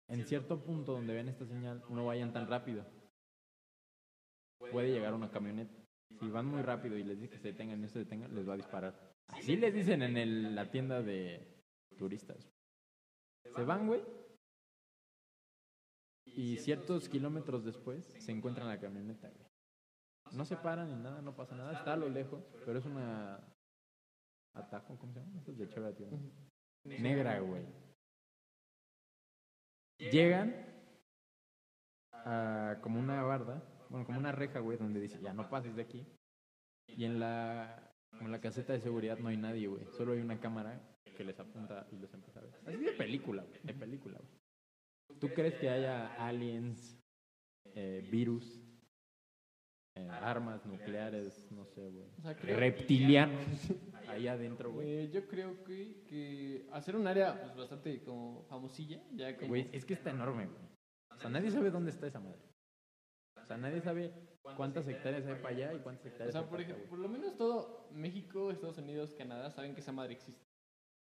en 0.09 0.27
cierto 0.27 0.63
punto 0.63 0.93
donde 0.93 1.15
ven 1.15 1.29
esta 1.29 1.47
señal, 1.47 1.83
no 1.89 2.07
vayan 2.07 2.33
tan 2.33 2.49
rápido. 2.49 2.85
Puede 4.59 4.91
llegar 4.91 5.15
una 5.15 5.31
camioneta. 5.31 5.80
Si 6.19 6.29
van 6.29 6.47
muy 6.47 6.63
rápido 6.63 6.97
y 6.97 7.05
les 7.05 7.19
dicen 7.19 7.31
que 7.37 7.43
se 7.43 7.49
detengan 7.53 7.79
y 7.79 7.83
no 7.83 7.89
se 7.89 8.01
detengan, 8.01 8.35
les 8.35 8.49
va 8.49 8.55
a 8.55 8.57
disparar. 8.57 9.13
Así 9.29 9.57
les 9.57 9.73
dicen 9.73 10.03
en 10.03 10.17
el- 10.17 10.55
la 10.55 10.71
tienda 10.71 11.03
de 11.03 11.63
turistas. 11.97 12.51
Se 13.55 13.65
van, 13.65 13.87
güey. 13.87 14.03
Y 16.27 16.57
ciertos 16.59 17.09
kilómetros 17.09 17.65
después 17.65 18.05
se 18.19 18.33
encuentran 18.33 18.69
la 18.69 18.81
camioneta, 18.81 19.29
güey. 19.31 19.49
No 20.33 20.45
se 20.45 20.57
paran 20.57 20.89
ni 20.89 21.03
nada, 21.03 21.23
no 21.23 21.35
pasa 21.35 21.57
nada. 21.57 21.73
Está 21.73 21.95
a 21.95 21.97
lo 21.97 22.09
lejos, 22.09 22.45
pero 22.65 22.79
es 22.79 22.85
una 22.85 23.41
atajo, 24.55 24.97
¿cómo 24.99 25.13
se 25.13 25.21
llama? 25.21 25.43
De 25.45 25.69
Chevrolet, 25.69 25.97
tío. 25.97 26.09
Negra, 26.85 27.41
güey. 27.41 27.65
Llegan 29.99 30.55
a 32.13 32.79
como 32.83 32.99
una 33.01 33.23
barda, 33.23 33.63
bueno, 33.91 34.07
como 34.07 34.19
una 34.19 34.33
reja, 34.33 34.61
güey, 34.61 34.79
donde 34.79 35.01
dice, 35.01 35.21
ya 35.21 35.35
no 35.35 35.51
pases 35.51 35.75
de 35.77 35.83
aquí. 35.83 36.07
Y 36.89 37.05
en 37.05 37.21
la, 37.21 37.93
en 38.21 38.31
la 38.33 38.41
caseta 38.41 38.73
de 38.73 38.81
seguridad 38.81 39.19
no 39.19 39.29
hay 39.29 39.37
nadie, 39.37 39.67
güey. 39.67 39.85
Solo 39.97 40.13
hay 40.13 40.21
una 40.21 40.41
cámara 40.41 40.81
que 41.17 41.25
les 41.25 41.39
apunta 41.39 41.87
y 41.93 41.97
los 41.99 42.13
empieza 42.15 42.41
a 42.41 42.43
ver. 42.45 42.55
Así 42.67 42.79
de 42.79 42.93
película, 42.93 43.43
güey, 43.43 43.61
de 43.63 43.75
película, 43.75 44.19
güey. 44.19 45.19
¿Tú 45.19 45.29
crees 45.31 45.55
que 45.57 45.69
haya 45.69 46.15
aliens, 46.25 46.97
eh, 47.75 48.07
virus, 48.11 48.63
eh, 49.97 50.09
armas 50.09 50.65
nucleares, 50.67 51.51
no 51.51 51.67
sé, 51.67 51.91
güey? 51.91 52.09
O 52.19 52.23
sea, 52.23 52.37
creo- 52.37 52.59
Reptilianos 52.59 53.41
ahí 54.09 54.29
adentro, 54.29 54.73
güey. 54.73 54.89
Eh, 54.89 55.11
yo 55.11 55.27
creo 55.27 55.63
que, 55.65 56.05
que 56.09 56.69
hacer 56.73 56.95
un 56.97 57.07
área 57.09 57.41
pues, 57.43 57.57
bastante 57.57 58.03
como 58.03 58.45
famosilla, 58.45 59.03
ya 59.13 59.35
como... 59.37 59.49
Güey, 59.49 59.69
es 59.73 59.85
que 59.85 59.95
está 59.95 60.11
enorme, 60.11 60.47
güey. 60.47 60.63
O 61.17 61.19
sea, 61.21 61.29
nadie 61.31 61.51
sabe 61.51 61.71
dónde 61.71 61.91
está 61.91 62.07
esa 62.07 62.21
madre. 62.21 62.41
O 63.51 63.53
sea, 63.53 63.57
nadie 63.59 63.81
sabe 63.81 64.13
cuántas 64.57 64.87
hectáreas 64.87 65.27
hay 65.27 65.35
para 65.35 65.49
allá 65.49 65.75
y 65.75 65.81
cuántas 65.81 66.05
O 66.07 66.09
hectáreas 66.09 66.33
sea, 66.35 66.43
hay 66.43 66.47
por 66.47 66.61
ejemplo, 66.61 66.85
por 66.89 66.99
lo 67.01 67.09
menos 67.09 67.37
todo 67.37 67.89
México, 67.91 68.53
Estados 68.53 68.79
Unidos, 68.79 69.13
Canadá 69.19 69.51
saben 69.51 69.75
que 69.75 69.81
esa 69.81 69.91
madre 69.91 70.13
existe. 70.13 70.47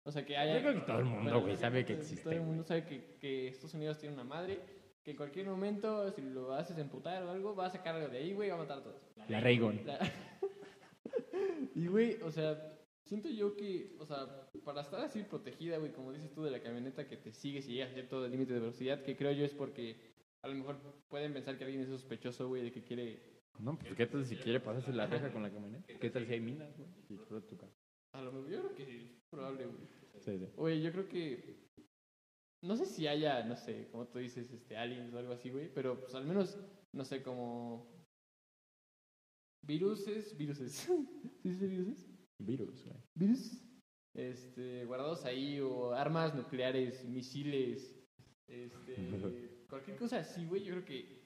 O 0.03 0.11
sea, 0.11 0.25
que 0.25 0.35
haya... 0.35 0.55
Yo 0.55 0.61
creo 0.61 0.73
que 0.73 0.81
todo 0.87 0.97
el 0.97 1.05
mundo, 1.05 1.41
güey, 1.41 1.55
sabe 1.55 1.85
que 1.85 1.93
todo- 1.93 2.01
existe. 2.01 2.23
Todo 2.23 2.33
el 2.33 2.41
mundo 2.41 2.63
sabe 2.63 2.85
que, 2.85 3.17
que 3.19 3.49
Estados 3.49 3.75
Unidos 3.75 3.99
tiene 3.99 4.15
una 4.15 4.23
madre, 4.23 4.59
que 5.03 5.11
en 5.11 5.17
cualquier 5.17 5.45
momento, 5.45 6.09
si 6.11 6.23
lo 6.23 6.53
haces 6.55 6.75
emputar 6.79 7.21
o 7.21 7.29
algo, 7.29 7.55
va 7.55 7.67
a 7.67 7.69
sacar 7.69 7.93
algo 7.93 8.07
de 8.07 8.17
ahí, 8.17 8.33
güey, 8.33 8.49
va 8.49 8.55
a 8.55 8.59
matar 8.59 8.79
a 8.79 8.83
todos. 8.83 9.01
La 9.29 9.39
Reagan. 9.39 9.85
La- 9.85 9.99
y, 11.75 11.85
güey, 11.85 12.19
o 12.23 12.31
sea, 12.31 12.79
siento 13.05 13.29
yo 13.29 13.55
que, 13.55 13.95
o 13.99 14.07
sea, 14.07 14.49
para 14.65 14.81
estar 14.81 15.01
así 15.01 15.21
protegida, 15.21 15.77
güey, 15.77 15.91
como 15.91 16.11
dices 16.11 16.33
tú, 16.33 16.41
de 16.43 16.49
la 16.49 16.63
camioneta 16.63 17.07
que 17.07 17.17
te 17.17 17.31
sigue 17.31 17.61
si 17.61 17.73
llegas 17.73 17.91
a 17.91 17.93
cierto 17.93 18.27
límite 18.27 18.53
de 18.53 18.59
velocidad, 18.59 19.03
que 19.03 19.15
creo 19.15 19.31
yo 19.33 19.45
es 19.45 19.53
porque 19.53 20.12
a 20.43 20.47
lo 20.49 20.55
mejor 20.55 20.77
pueden 21.09 21.33
pensar 21.33 21.57
que 21.57 21.63
alguien 21.63 21.81
es 21.81 21.89
sospechoso, 21.89 22.47
güey, 22.47 22.63
de 22.63 22.71
que 22.71 22.83
quiere... 22.83 23.41
No, 23.59 23.77
pues 23.77 23.93
qué 23.95 24.05
tal 24.07 24.25
si 24.25 24.35
quiere 24.35 24.59
pasarse 24.59 24.91
la 24.91 25.07
reja 25.07 25.31
con 25.31 25.43
la 25.43 25.51
camioneta. 25.51 25.85
¿Qué 25.99 26.09
tal 26.09 26.25
si 26.25 26.33
hay 26.33 26.41
minas, 26.41 26.75
güey? 26.77 26.89
Y 27.09 27.15
tu 27.15 27.57
carro. 27.57 27.73
A 28.13 28.21
lo 28.21 28.31
mejor, 28.31 28.49
yo 28.49 28.61
creo 28.61 28.75
que 28.75 29.05
es 29.05 29.11
probable, 29.29 29.65
güey. 29.65 29.87
Sí, 30.19 30.37
sí. 30.37 30.47
Oye, 30.57 30.81
yo 30.81 30.91
creo 30.91 31.07
que... 31.07 31.69
No 32.63 32.75
sé 32.75 32.85
si 32.85 33.07
haya, 33.07 33.43
no 33.43 33.55
sé, 33.55 33.89
como 33.91 34.07
tú 34.07 34.19
dices, 34.19 34.51
este, 34.51 34.77
aliens 34.77 35.13
o 35.13 35.19
algo 35.19 35.33
así, 35.33 35.49
güey, 35.49 35.71
pero 35.73 35.99
pues 35.99 36.15
al 36.15 36.25
menos, 36.25 36.57
no 36.93 37.05
sé, 37.05 37.21
como... 37.21 37.89
Viruses, 39.65 40.35
viruses. 40.37 40.71
¿Sí 41.41 41.49
dice 41.49 41.67
viruses? 41.67 42.09
Virus, 42.39 42.83
güey. 42.83 42.97
virus 43.15 43.63
este, 44.15 44.85
guardados 44.85 45.25
ahí 45.25 45.59
o 45.59 45.93
armas 45.93 46.35
nucleares, 46.35 47.05
misiles, 47.05 47.95
este, 48.47 48.95
cualquier 49.73 49.97
cosa 49.97 50.19
así, 50.19 50.45
güey. 50.45 50.63
Yo 50.63 50.73
creo 50.73 50.85
que 50.85 51.23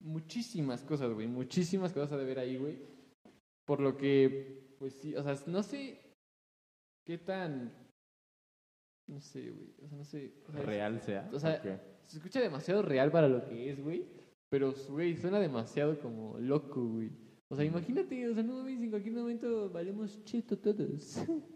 muchísimas 0.00 0.82
cosas, 0.82 1.12
güey, 1.12 1.26
muchísimas 1.26 1.92
cosas 1.92 2.18
de 2.18 2.24
ver 2.24 2.38
ahí, 2.38 2.56
güey. 2.56 2.78
Por 3.66 3.80
lo 3.80 3.96
que, 3.96 4.76
pues 4.78 4.94
sí, 4.94 5.14
o 5.16 5.22
sea, 5.22 5.34
no 5.46 5.62
sé 5.62 5.98
qué 7.06 7.18
tan, 7.18 7.72
no 9.08 9.20
sé, 9.20 9.50
güey, 9.50 9.74
o 9.82 9.88
sea, 9.88 9.98
no 9.98 10.04
sé. 10.04 10.34
o 10.46 10.52
sea, 10.52 10.60
es- 10.60 10.66
Real 10.66 11.00
sea. 11.00 11.30
o 11.32 11.38
sea, 11.38 11.60
se 12.02 12.16
escucha 12.18 12.40
demasiado 12.40 12.82
real 12.82 13.10
para 13.10 13.28
lo 13.28 13.44
que 13.44 13.70
es, 13.70 13.82
güey. 13.82 14.06
Pero, 14.50 14.72
güey, 14.90 15.16
suena 15.16 15.40
demasiado 15.40 15.98
como 15.98 16.38
loco, 16.38 16.84
güey. 16.86 17.10
O 17.50 17.56
sea, 17.56 17.64
imagínate, 17.64 18.28
o 18.28 18.34
sea, 18.34 18.42
no 18.42 18.58
mames, 18.58 18.80
en 18.80 18.90
cualquier 18.90 19.14
momento 19.14 19.70
valemos 19.70 20.22
cheto 20.24 20.56
todos. 20.58 21.16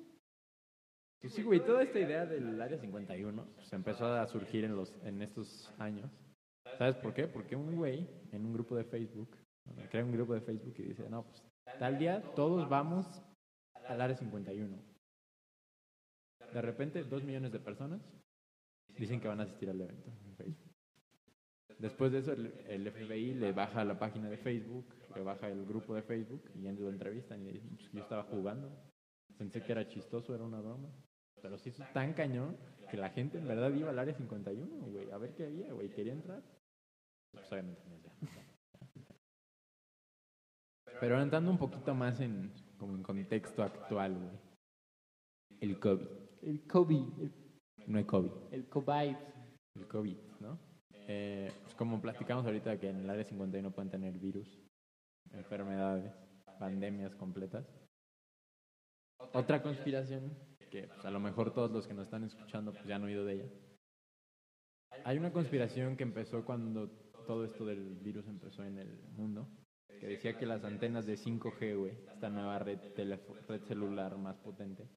Pues 1.20 1.34
sí, 1.34 1.42
güey, 1.42 1.64
toda 1.64 1.82
esta 1.82 1.98
idea 1.98 2.26
del 2.26 2.60
Área 2.60 2.78
51 2.78 3.48
se 3.62 3.76
empezó 3.76 4.06
a 4.06 4.26
surgir 4.28 4.64
en, 4.64 4.76
los, 4.76 4.94
en 5.02 5.20
estos 5.20 5.72
años. 5.78 6.10
¿Sabes 6.76 6.94
por 6.96 7.12
qué? 7.12 7.26
Porque 7.26 7.56
un 7.56 7.74
güey 7.74 8.08
en 8.30 8.44
un 8.44 8.52
grupo 8.52 8.76
de 8.76 8.84
Facebook, 8.84 9.36
crea 9.90 10.04
un 10.04 10.12
grupo 10.12 10.34
de 10.34 10.40
Facebook 10.42 10.74
y 10.78 10.82
dice, 10.82 11.08
no, 11.10 11.24
pues 11.24 11.42
tal 11.78 11.98
día 11.98 12.22
todos 12.36 12.68
vamos 12.68 13.06
al 13.88 14.00
Área 14.00 14.16
51. 14.16 14.78
De 16.52 16.62
repente, 16.62 17.02
dos 17.02 17.24
millones 17.24 17.52
de 17.52 17.58
personas 17.58 18.00
dicen 18.96 19.20
que 19.20 19.28
van 19.28 19.40
a 19.40 19.42
asistir 19.42 19.68
al 19.70 19.80
evento 19.80 20.10
en 20.24 20.36
Facebook. 20.36 20.72
Después 21.78 22.12
de 22.12 22.18
eso, 22.18 22.32
el, 22.32 22.46
el 22.68 22.90
FBI 22.90 23.34
le 23.34 23.52
baja 23.52 23.84
la 23.84 23.98
página 23.98 24.30
de 24.30 24.38
Facebook, 24.38 24.94
le 25.14 25.22
baja 25.22 25.48
el 25.48 25.64
grupo 25.66 25.94
de 25.94 26.02
Facebook 26.02 26.44
y 26.54 26.62
ya 26.62 26.72
lo 26.72 26.90
entrevistan 26.90 27.42
y 27.42 27.46
le 27.46 27.52
dicen, 27.54 27.76
pues 27.76 27.92
yo 27.92 28.00
estaba 28.00 28.22
jugando, 28.24 28.70
pensé 29.36 29.62
que 29.62 29.72
era 29.72 29.88
chistoso, 29.88 30.34
era 30.34 30.44
una 30.44 30.60
broma. 30.60 30.88
Pero 31.42 31.58
sí 31.58 31.70
es 31.70 31.92
tan 31.92 32.14
cañón 32.14 32.56
que 32.90 32.96
la 32.96 33.10
gente 33.10 33.38
en 33.38 33.46
verdad 33.46 33.72
iba 33.72 33.90
al 33.90 33.98
área 33.98 34.14
51, 34.14 34.86
güey, 34.86 35.10
a 35.10 35.18
ver 35.18 35.34
qué 35.34 35.44
había, 35.44 35.72
güey, 35.72 35.90
quería 35.90 36.12
entrar. 36.12 36.42
Pues 37.32 37.50
obviamente 37.52 37.82
no 37.88 37.98
ya. 37.98 38.12
Pero 41.00 41.20
entrando 41.20 41.50
un 41.50 41.58
poquito 41.58 41.94
más 41.94 42.18
en, 42.20 42.52
como 42.76 42.94
en 42.96 43.02
contexto 43.02 43.62
actual, 43.62 44.16
güey. 44.16 44.48
El 45.60 45.78
COVID. 45.78 46.06
El 46.42 46.66
COVID, 46.66 47.20
el, 47.20 47.32
No 47.86 47.98
hay 47.98 48.04
COVID. 48.04 48.30
el 48.52 48.68
COVID. 48.68 49.16
El 49.76 49.86
COVID, 49.86 50.16
¿no? 50.40 50.58
Eh, 51.06 51.50
pues 51.62 51.74
como 51.74 52.00
platicamos 52.00 52.44
ahorita 52.44 52.78
que 52.78 52.90
en 52.90 53.00
el 53.00 53.10
área 53.10 53.24
51 53.24 53.70
pueden 53.70 53.90
tener 53.90 54.18
virus, 54.18 54.60
enfermedades, 55.32 56.12
pandemias 56.58 57.14
completas. 57.14 57.66
Otra 59.32 59.62
conspiración, 59.62 60.32
que 60.68 60.88
pues, 60.88 61.04
a 61.04 61.10
lo 61.10 61.20
mejor 61.20 61.52
todos 61.52 61.70
los 61.70 61.86
que 61.86 61.94
nos 61.94 62.06
están 62.06 62.24
escuchando 62.24 62.72
pues, 62.72 62.84
ya 62.86 62.96
han 62.96 63.04
oído 63.04 63.24
de 63.24 63.34
ella. 63.34 63.50
Hay 65.04 65.18
una 65.18 65.32
conspiración 65.32 65.96
que 65.96 66.02
empezó 66.02 66.44
cuando 66.44 66.88
todo 67.26 67.44
esto 67.44 67.66
del 67.66 67.96
virus 67.96 68.26
empezó 68.26 68.64
en 68.64 68.78
el 68.78 69.00
mundo, 69.10 69.48
que 70.00 70.06
decía 70.06 70.38
que 70.38 70.46
las 70.46 70.64
antenas 70.64 71.06
de 71.06 71.14
5G, 71.14 71.78
güey, 71.78 71.92
esta 72.12 72.30
nueva 72.30 72.58
red, 72.58 72.78
red 72.96 73.62
celular 73.64 74.16
más 74.16 74.38
potente, 74.38 74.88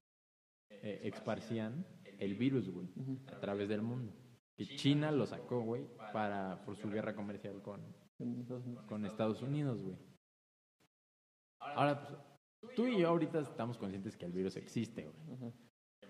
eh, 0.70 1.00
esparcían 1.04 1.86
el 2.18 2.34
virus, 2.34 2.70
güey, 2.70 2.88
a 3.26 3.38
través 3.38 3.68
del 3.68 3.82
mundo. 3.82 4.14
Que 4.56 4.66
China 4.76 5.10
lo 5.10 5.26
sacó, 5.26 5.60
güey, 5.60 5.86
para 6.12 6.64
por 6.64 6.76
su 6.76 6.88
guerra 6.88 7.14
comercial 7.14 7.60
con, 7.62 7.80
En 8.18 8.40
Estados 8.40 8.64
Unidos. 8.64 8.84
con 8.86 9.06
Estados 9.06 9.42
Unidos, 9.42 9.82
güey. 9.82 9.96
Ahora, 11.58 12.06
pues, 12.06 12.18
tú 12.76 12.86
y 12.86 13.00
yo 13.00 13.08
ahorita 13.08 13.40
estamos 13.40 13.78
conscientes 13.78 14.16
que 14.16 14.24
el 14.26 14.32
virus 14.32 14.56
existe, 14.56 15.08
güey. 15.08 15.52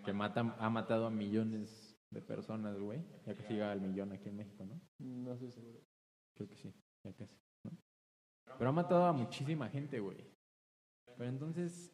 Que 0.04 0.12
mata, 0.12 0.40
ha 0.58 0.70
matado 0.70 1.06
a 1.06 1.10
millones 1.10 1.96
de 2.10 2.20
personas, 2.22 2.78
güey. 2.78 3.00
Ya 3.26 3.34
casi 3.34 3.54
llega 3.54 3.72
al 3.72 3.80
millón 3.80 4.12
aquí 4.12 4.28
en 4.28 4.36
México, 4.36 4.64
¿no? 4.64 4.80
No 4.98 5.32
estoy 5.34 5.50
seguro. 5.52 5.80
Creo 6.36 6.48
que 6.48 6.56
sí, 6.56 6.72
ya 7.04 7.12
casi. 7.14 7.34
¿no? 7.64 7.70
Pero 8.58 8.70
ha 8.70 8.72
matado 8.72 9.04
a 9.06 9.12
muchísima 9.12 9.68
gente, 9.68 10.00
güey. 10.00 10.26
Pero 11.16 11.30
entonces, 11.30 11.92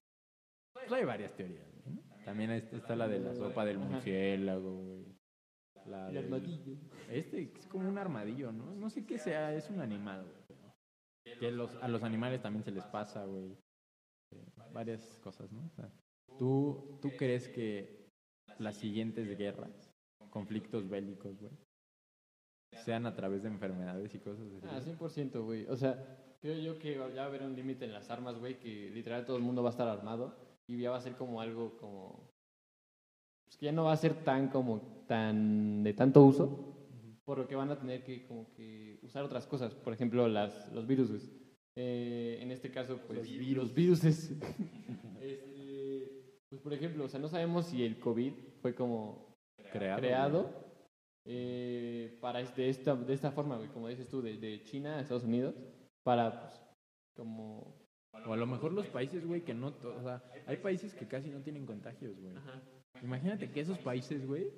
pues 0.73 0.91
hay 0.93 1.05
varias 1.05 1.35
teorías, 1.37 1.71
güey, 1.83 1.97
¿no? 1.97 2.03
También 2.25 2.51
est- 2.51 2.73
está 2.73 2.97
la 2.97 3.09
de 3.09 3.21
la 3.21 3.35
sopa 3.35 3.65
del 3.65 3.79
murciélago, 3.79 4.75
güey. 4.85 5.05
La 5.87 6.09
El 6.11 6.19
armadillo. 6.19 6.77
Este 7.09 7.53
es 7.57 7.67
como 7.67 7.89
un 7.89 7.99
armadillo, 7.99 8.53
¿no? 8.53 8.75
No 8.75 8.91
sé 8.91 9.07
qué 9.07 9.19
sea, 9.19 9.55
es 9.55 9.71
un 9.71 9.81
animal, 9.81 10.25
güey. 10.25 11.39
Que 11.39 11.51
los, 11.53 11.75
a 11.77 11.89
los 11.89 12.03
animales 12.03 12.41
también 12.43 12.65
se 12.65 12.71
les 12.71 12.85
pasa, 12.87 13.25
güey. 13.25 13.57
Eh, 14.31 14.47
varias 14.73 15.19
cosas, 15.23 15.51
¿no? 15.53 15.65
O 15.67 15.71
sea, 15.71 15.91
¿tú, 16.39 16.99
¿Tú 17.01 17.11
crees 17.17 17.49
que 17.49 18.09
las 18.59 18.77
siguientes 18.77 19.37
guerras, 19.37 19.91
conflictos 20.31 20.89
bélicos, 20.89 21.39
güey, 21.39 21.53
sean 22.85 23.07
a 23.07 23.15
través 23.15 23.43
de 23.43 23.49
enfermedades 23.49 24.15
y 24.15 24.19
cosas 24.19 24.47
así? 24.53 24.67
Ah, 24.71 24.81
100%, 24.81 25.45
güey. 25.45 25.67
O 25.67 25.77
sea, 25.77 26.37
creo 26.41 26.59
yo 26.59 26.79
que 26.79 26.95
ya 26.95 27.01
va 27.01 27.23
a 27.23 27.27
haber 27.27 27.43
un 27.43 27.57
límite 27.57 27.85
en 27.85 27.93
las 27.93 28.11
armas, 28.11 28.39
güey, 28.39 28.59
que 28.59 28.91
literal 28.91 29.25
todo 29.25 29.37
el 29.37 29.43
mundo 29.43 29.63
va 29.63 29.71
a 29.71 29.73
estar 29.73 29.89
armado 29.89 30.37
y 30.67 30.79
ya 30.79 30.91
va 30.91 30.99
a 30.99 31.03
ser 31.03 31.17
como 31.17 31.41
algo 31.41 31.77
como... 31.79 32.31
Pues 33.47 33.57
que 33.57 33.67
ya 33.67 33.73
no 33.73 33.85
va 33.85 33.93
a 33.93 33.97
ser 33.97 34.25
tan 34.25 34.49
como 34.49 35.05
tan 35.07 35.83
de 35.83 35.95
tanto 35.95 36.23
uso, 36.23 36.77
por 37.25 37.39
lo 37.39 37.49
que 37.49 37.57
van 37.57 37.71
a 37.71 37.79
tener 37.79 38.05
que 38.05 38.27
como 38.27 38.53
que 38.53 38.99
usar 39.03 39.25
otras 39.25 39.47
cosas, 39.47 39.75
por 39.75 39.95
ejemplo, 39.95 40.29
las, 40.29 40.71
los 40.73 40.87
virus, 40.87 41.11
güey. 41.11 41.48
Eh, 41.81 42.39
en 42.43 42.51
este 42.51 42.73
caso, 42.73 42.99
pues 43.07 43.21
Los 43.31 43.57
los 43.57 43.75
viruses. 43.75 44.33
Este, 45.21 46.09
pues 46.49 46.61
por 46.63 46.73
ejemplo, 46.73 47.05
o 47.05 47.09
sea, 47.09 47.21
no 47.21 47.29
sabemos 47.29 47.67
si 47.67 47.85
el 47.85 47.99
COVID 48.01 48.33
fue 48.63 48.75
como 48.75 49.37
creado. 49.73 50.01
creado 50.01 50.51
eh, 51.25 52.19
para 52.21 52.43
de 52.43 52.69
esta, 52.69 52.97
de 52.97 53.13
esta 53.15 53.31
forma, 53.31 53.57
güey, 53.57 53.69
como 53.69 53.89
dices 53.89 54.09
tú, 54.09 54.23
de, 54.23 54.39
de 54.39 54.63
China 54.65 54.97
a 54.97 55.01
Estados 55.03 55.25
Unidos, 55.25 55.55
para, 56.03 56.41
pues, 56.41 56.61
como... 57.15 57.77
O 58.27 58.33
a 58.33 58.37
lo 58.37 58.47
mejor 58.47 58.73
los 58.73 58.87
países, 58.89 59.25
güey, 59.27 59.43
que 59.43 59.55
no... 59.55 59.69
O 59.69 60.03
sea, 60.03 60.23
hay 60.47 60.57
países 60.57 60.95
que 60.95 61.07
casi 61.07 61.31
no 61.31 61.43
tienen 61.43 61.67
contagios, 61.67 62.19
güey. 62.19 62.35
Imagínate 63.03 63.51
que 63.51 63.61
esos 63.61 63.79
países, 63.79 64.27
güey, 64.27 64.51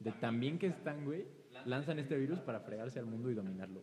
de 0.00 0.12
tan 0.12 0.40
bien 0.40 0.58
que 0.58 0.66
están, 0.66 1.04
güey, 1.04 1.26
lanzan 1.64 1.98
este 1.98 2.16
virus 2.18 2.40
para 2.40 2.60
fregarse 2.60 2.98
al 2.98 3.06
mundo 3.06 3.30
y 3.30 3.34
dominarlo. 3.34 3.82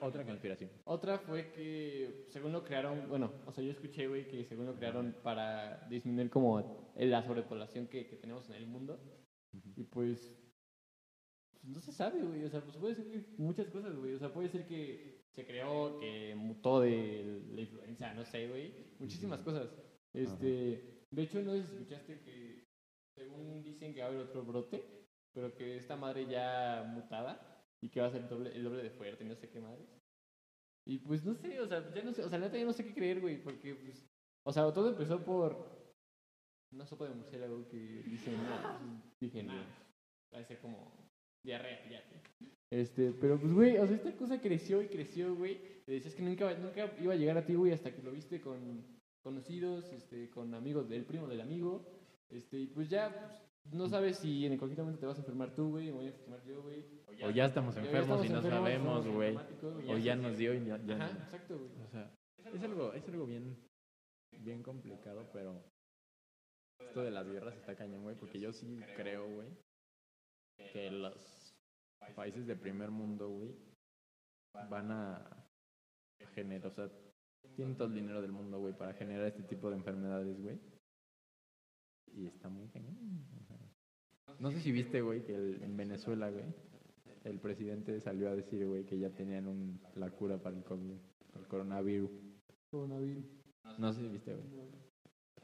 Otra 0.00 0.24
conspiración. 0.24 0.70
Otra 0.84 1.18
fue 1.18 1.50
que, 1.52 2.26
según 2.28 2.52
lo 2.52 2.64
crearon, 2.64 3.08
bueno, 3.08 3.32
o 3.46 3.52
sea, 3.52 3.64
yo 3.64 3.70
escuché, 3.70 4.06
güey, 4.06 4.28
que 4.28 4.44
según 4.44 4.66
lo 4.66 4.74
crearon 4.74 5.16
para 5.22 5.86
disminuir 5.88 6.30
como 6.30 6.92
la 6.96 7.22
sobrepoblación 7.22 7.86
que, 7.88 8.06
que 8.06 8.16
tenemos 8.16 8.48
en 8.50 8.56
el 8.56 8.66
mundo, 8.66 8.98
y 9.76 9.84
pues... 9.84 10.38
pues, 11.50 11.64
no 11.64 11.80
se 11.80 11.92
sabe, 11.92 12.22
güey, 12.22 12.44
o 12.44 12.50
sea, 12.50 12.62
pues 12.62 12.76
puede 12.76 12.94
ser 12.94 13.10
que 13.10 13.24
muchas 13.38 13.68
cosas, 13.68 13.96
güey, 13.96 14.14
o 14.14 14.18
sea, 14.18 14.32
puede 14.32 14.48
ser 14.48 14.66
que 14.66 15.24
se 15.34 15.46
creó, 15.46 15.98
que 15.98 16.34
mutó 16.34 16.80
de 16.80 17.42
la 17.50 17.60
influenza, 17.60 18.14
no 18.14 18.24
sé, 18.24 18.48
güey, 18.48 18.94
muchísimas 18.98 19.42
cosas. 19.42 19.68
Este, 20.12 21.06
de 21.10 21.22
hecho, 21.22 21.42
no 21.42 21.54
escuchaste 21.54 22.20
que 22.20 22.68
según 23.14 23.62
dicen 23.62 23.94
que 23.94 24.00
va 24.00 24.06
a 24.06 24.08
haber 24.10 24.22
otro 24.22 24.44
brote, 24.44 24.84
pero 25.32 25.54
que 25.54 25.76
esta 25.76 25.96
madre 25.96 26.26
ya 26.26 26.84
mutada 26.92 27.57
y 27.82 27.88
que 27.88 28.00
va 28.00 28.06
a 28.06 28.10
ser 28.10 28.22
el 28.22 28.28
doble, 28.28 28.54
el 28.54 28.64
doble 28.64 28.82
de 28.82 28.90
fuerte, 28.90 29.24
no 29.24 29.34
sé 29.34 29.48
qué 29.48 29.60
madre. 29.60 29.84
Y 30.86 30.98
pues 30.98 31.24
no 31.24 31.34
sé, 31.34 31.60
o 31.60 31.66
sea, 31.66 31.92
ya 31.94 32.02
no 32.02 32.12
sé, 32.12 32.24
o 32.24 32.28
sea, 32.28 32.38
neta 32.38 32.56
ya 32.56 32.64
no 32.64 32.72
sé 32.72 32.84
qué 32.84 32.94
creer, 32.94 33.20
güey, 33.20 33.42
porque 33.42 33.74
pues, 33.74 34.06
o 34.46 34.52
sea, 34.52 34.72
todo 34.72 34.88
empezó 34.88 35.22
por 35.24 35.54
una 36.72 36.86
sopa 36.86 37.08
de 37.08 37.14
murciélago 37.14 37.68
que 37.68 38.02
dicen, 38.04 38.34
no, 38.42 39.02
dije, 39.20 39.42
no, 39.42 39.54
va 40.34 40.40
a 40.40 40.60
como 40.60 40.92
diarrea, 41.44 41.88
ya. 41.90 42.02
Este, 42.70 43.12
pero 43.12 43.38
pues, 43.40 43.52
güey, 43.52 43.78
o 43.78 43.86
sea, 43.86 43.96
esta 43.96 44.16
cosa 44.16 44.40
creció 44.40 44.82
y 44.82 44.88
creció, 44.88 45.34
güey. 45.34 45.58
Decías 45.86 46.14
que 46.14 46.22
nunca, 46.22 46.52
nunca 46.54 46.92
iba 47.00 47.14
a 47.14 47.16
llegar 47.16 47.38
a 47.38 47.46
ti, 47.46 47.54
güey, 47.54 47.72
hasta 47.72 47.94
que 47.94 48.02
lo 48.02 48.12
viste 48.12 48.40
con 48.40 48.84
conocidos, 49.22 49.90
este, 49.92 50.28
con 50.30 50.54
amigos 50.54 50.88
del 50.88 51.04
primo 51.04 51.26
del 51.26 51.40
amigo. 51.40 51.86
Este, 52.30 52.58
y 52.58 52.66
pues 52.66 52.90
ya, 52.90 53.08
pues, 53.08 53.42
no 53.64 53.88
sabes 53.88 54.18
si 54.18 54.46
en 54.46 54.56
cualquier 54.56 54.80
momento 54.80 55.00
te 55.00 55.06
vas 55.06 55.18
a 55.18 55.20
enfermar 55.20 55.54
tú, 55.54 55.70
güey, 55.70 55.90
o 55.90 55.96
voy 55.96 56.06
a 56.06 56.08
enfermar 56.08 56.44
yo, 56.44 56.62
güey. 56.62 56.84
O 57.22 57.30
ya 57.30 57.46
estamos 57.46 57.74
Ya 57.74 57.82
enfermos 57.82 58.24
estamos 58.24 58.26
y 58.26 58.28
no 58.28 58.36
enfermos, 58.36 58.60
sabemos, 58.60 59.06
güey. 59.08 59.36
O 59.88 59.98
ya 59.98 60.16
nos 60.16 60.38
dio 60.38 60.54
y 60.54 60.64
ya, 60.64 60.78
ya 60.84 60.94
Ajá, 60.96 61.12
no. 61.12 61.18
exacto, 61.24 61.58
güey. 61.58 61.70
O 61.82 61.88
sea, 61.88 62.14
es 62.52 62.62
algo, 62.62 62.92
es 62.92 63.08
algo 63.08 63.26
bien, 63.26 63.56
bien 64.40 64.62
complicado, 64.62 65.28
pero 65.32 65.62
esto 66.80 67.02
de 67.02 67.10
las 67.10 67.28
guerras 67.28 67.56
está 67.56 67.74
cañón, 67.76 68.02
güey, 68.02 68.16
porque 68.16 68.40
yo 68.40 68.52
sí 68.52 68.80
creo, 68.96 69.28
güey, 69.28 69.48
que 70.72 70.90
los 70.90 71.54
países 72.14 72.46
de 72.46 72.56
primer 72.56 72.90
mundo, 72.90 73.28
güey, 73.28 73.54
van 74.70 74.90
a 74.92 75.46
generar, 76.34 76.68
o 76.68 76.70
sea, 76.70 76.90
tienen 77.56 77.76
todo 77.76 77.88
el 77.88 77.94
dinero 77.94 78.22
del 78.22 78.32
mundo, 78.32 78.60
güey, 78.60 78.74
para 78.74 78.94
generar 78.94 79.26
este 79.26 79.42
tipo 79.42 79.70
de 79.70 79.76
enfermedades, 79.76 80.40
güey. 80.40 80.58
Y 82.18 82.26
está 82.26 82.48
muy 82.48 82.66
cañón. 82.68 82.96
No 84.40 84.50
sé 84.50 84.60
si 84.60 84.72
viste, 84.72 85.00
güey, 85.00 85.24
que 85.24 85.34
el- 85.34 85.62
en 85.62 85.76
Venezuela, 85.76 86.30
güey, 86.30 86.44
el 87.24 87.38
presidente 87.40 88.00
salió 88.00 88.28
a 88.28 88.36
decir, 88.36 88.66
güey, 88.66 88.84
que 88.84 88.98
ya 88.98 89.10
tenían 89.10 89.46
un, 89.46 89.80
la 89.94 90.10
cura 90.10 90.38
para 90.38 90.56
el 90.56 90.64
COVID, 90.64 90.92
el 91.36 91.46
coronavirus. 91.46 92.10
Coronavirus. 92.70 93.24
No 93.78 93.92
sé 93.92 94.00
si 94.02 94.08
viste, 94.08 94.34
güey. 94.34 94.68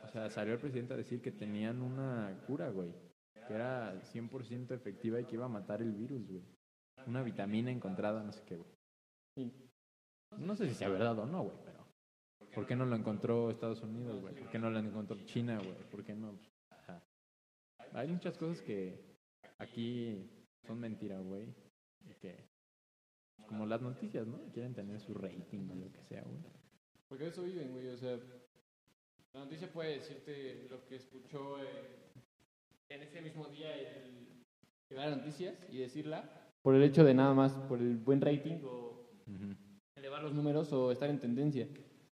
O 0.02 0.08
sea, 0.08 0.28
salió 0.30 0.54
el 0.54 0.60
presidente 0.60 0.94
a 0.94 0.96
decir 0.96 1.20
que 1.22 1.32
tenían 1.32 1.80
una 1.80 2.42
cura, 2.46 2.70
güey. 2.70 2.92
Que 3.48 3.54
era 3.54 4.00
100% 4.02 4.74
efectiva 4.74 5.20
y 5.20 5.24
que 5.24 5.34
iba 5.36 5.46
a 5.46 5.48
matar 5.48 5.80
el 5.82 5.92
virus, 5.92 6.26
güey. 6.26 6.42
Una 7.06 7.22
vitamina 7.22 7.70
encontrada, 7.70 8.22
no 8.22 8.32
sé 8.32 8.42
qué, 8.46 8.56
güey. 8.56 8.70
Sí. 9.36 9.52
No 10.38 10.54
sé 10.56 10.68
si 10.68 10.74
sea 10.74 10.88
verdad 10.88 11.18
o 11.18 11.26
no, 11.26 11.42
güey, 11.44 11.56
pero... 11.64 11.84
¿Por 12.54 12.66
qué 12.66 12.76
no 12.76 12.86
lo 12.86 12.94
encontró 12.96 13.50
Estados 13.50 13.82
Unidos, 13.82 14.20
güey? 14.20 14.34
¿Por 14.34 14.48
qué 14.50 14.58
no 14.58 14.70
lo 14.70 14.78
encontró 14.78 15.16
China, 15.24 15.58
güey? 15.58 15.74
¿Por 15.90 16.04
qué 16.04 16.14
no? 16.14 16.38
Hay 17.94 18.08
muchas 18.08 18.36
cosas 18.36 18.60
que 18.60 19.00
aquí 19.58 20.30
son 20.66 20.80
mentiras, 20.80 21.22
güey. 21.24 21.54
Que... 22.20 22.52
Como 23.46 23.66
las 23.66 23.82
noticias, 23.82 24.26
¿no? 24.26 24.50
Quieren 24.52 24.74
tener 24.74 25.00
su 25.00 25.14
rating 25.14 25.68
o 25.70 25.74
lo 25.74 25.92
que 25.92 26.02
sea, 26.02 26.22
güey. 26.22 26.38
Porque 27.08 27.26
eso 27.28 27.42
viven, 27.42 27.72
güey. 27.72 27.88
O 27.88 27.96
sea, 27.96 28.18
la 29.32 29.40
noticia 29.40 29.72
puede 29.72 29.94
decirte 29.96 30.66
lo 30.70 30.84
que 30.86 30.96
escuchó 30.96 31.62
eh, 31.62 32.12
en 32.88 33.02
ese 33.02 33.20
mismo 33.20 33.46
día 33.48 33.74
el 33.76 34.44
que 34.88 34.94
da 34.94 35.06
las 35.06 35.18
noticias 35.18 35.56
y 35.70 35.78
decirla 35.78 36.52
por 36.62 36.74
el 36.74 36.82
hecho 36.82 37.04
de 37.04 37.14
nada 37.14 37.34
más, 37.34 37.52
por 37.68 37.78
el 37.78 37.96
buen 37.96 38.20
rating 38.20 38.60
o 38.64 39.10
elevar 39.96 40.22
los 40.22 40.32
números 40.32 40.72
o 40.72 40.90
estar 40.90 41.10
en 41.10 41.20
tendencia. 41.20 41.68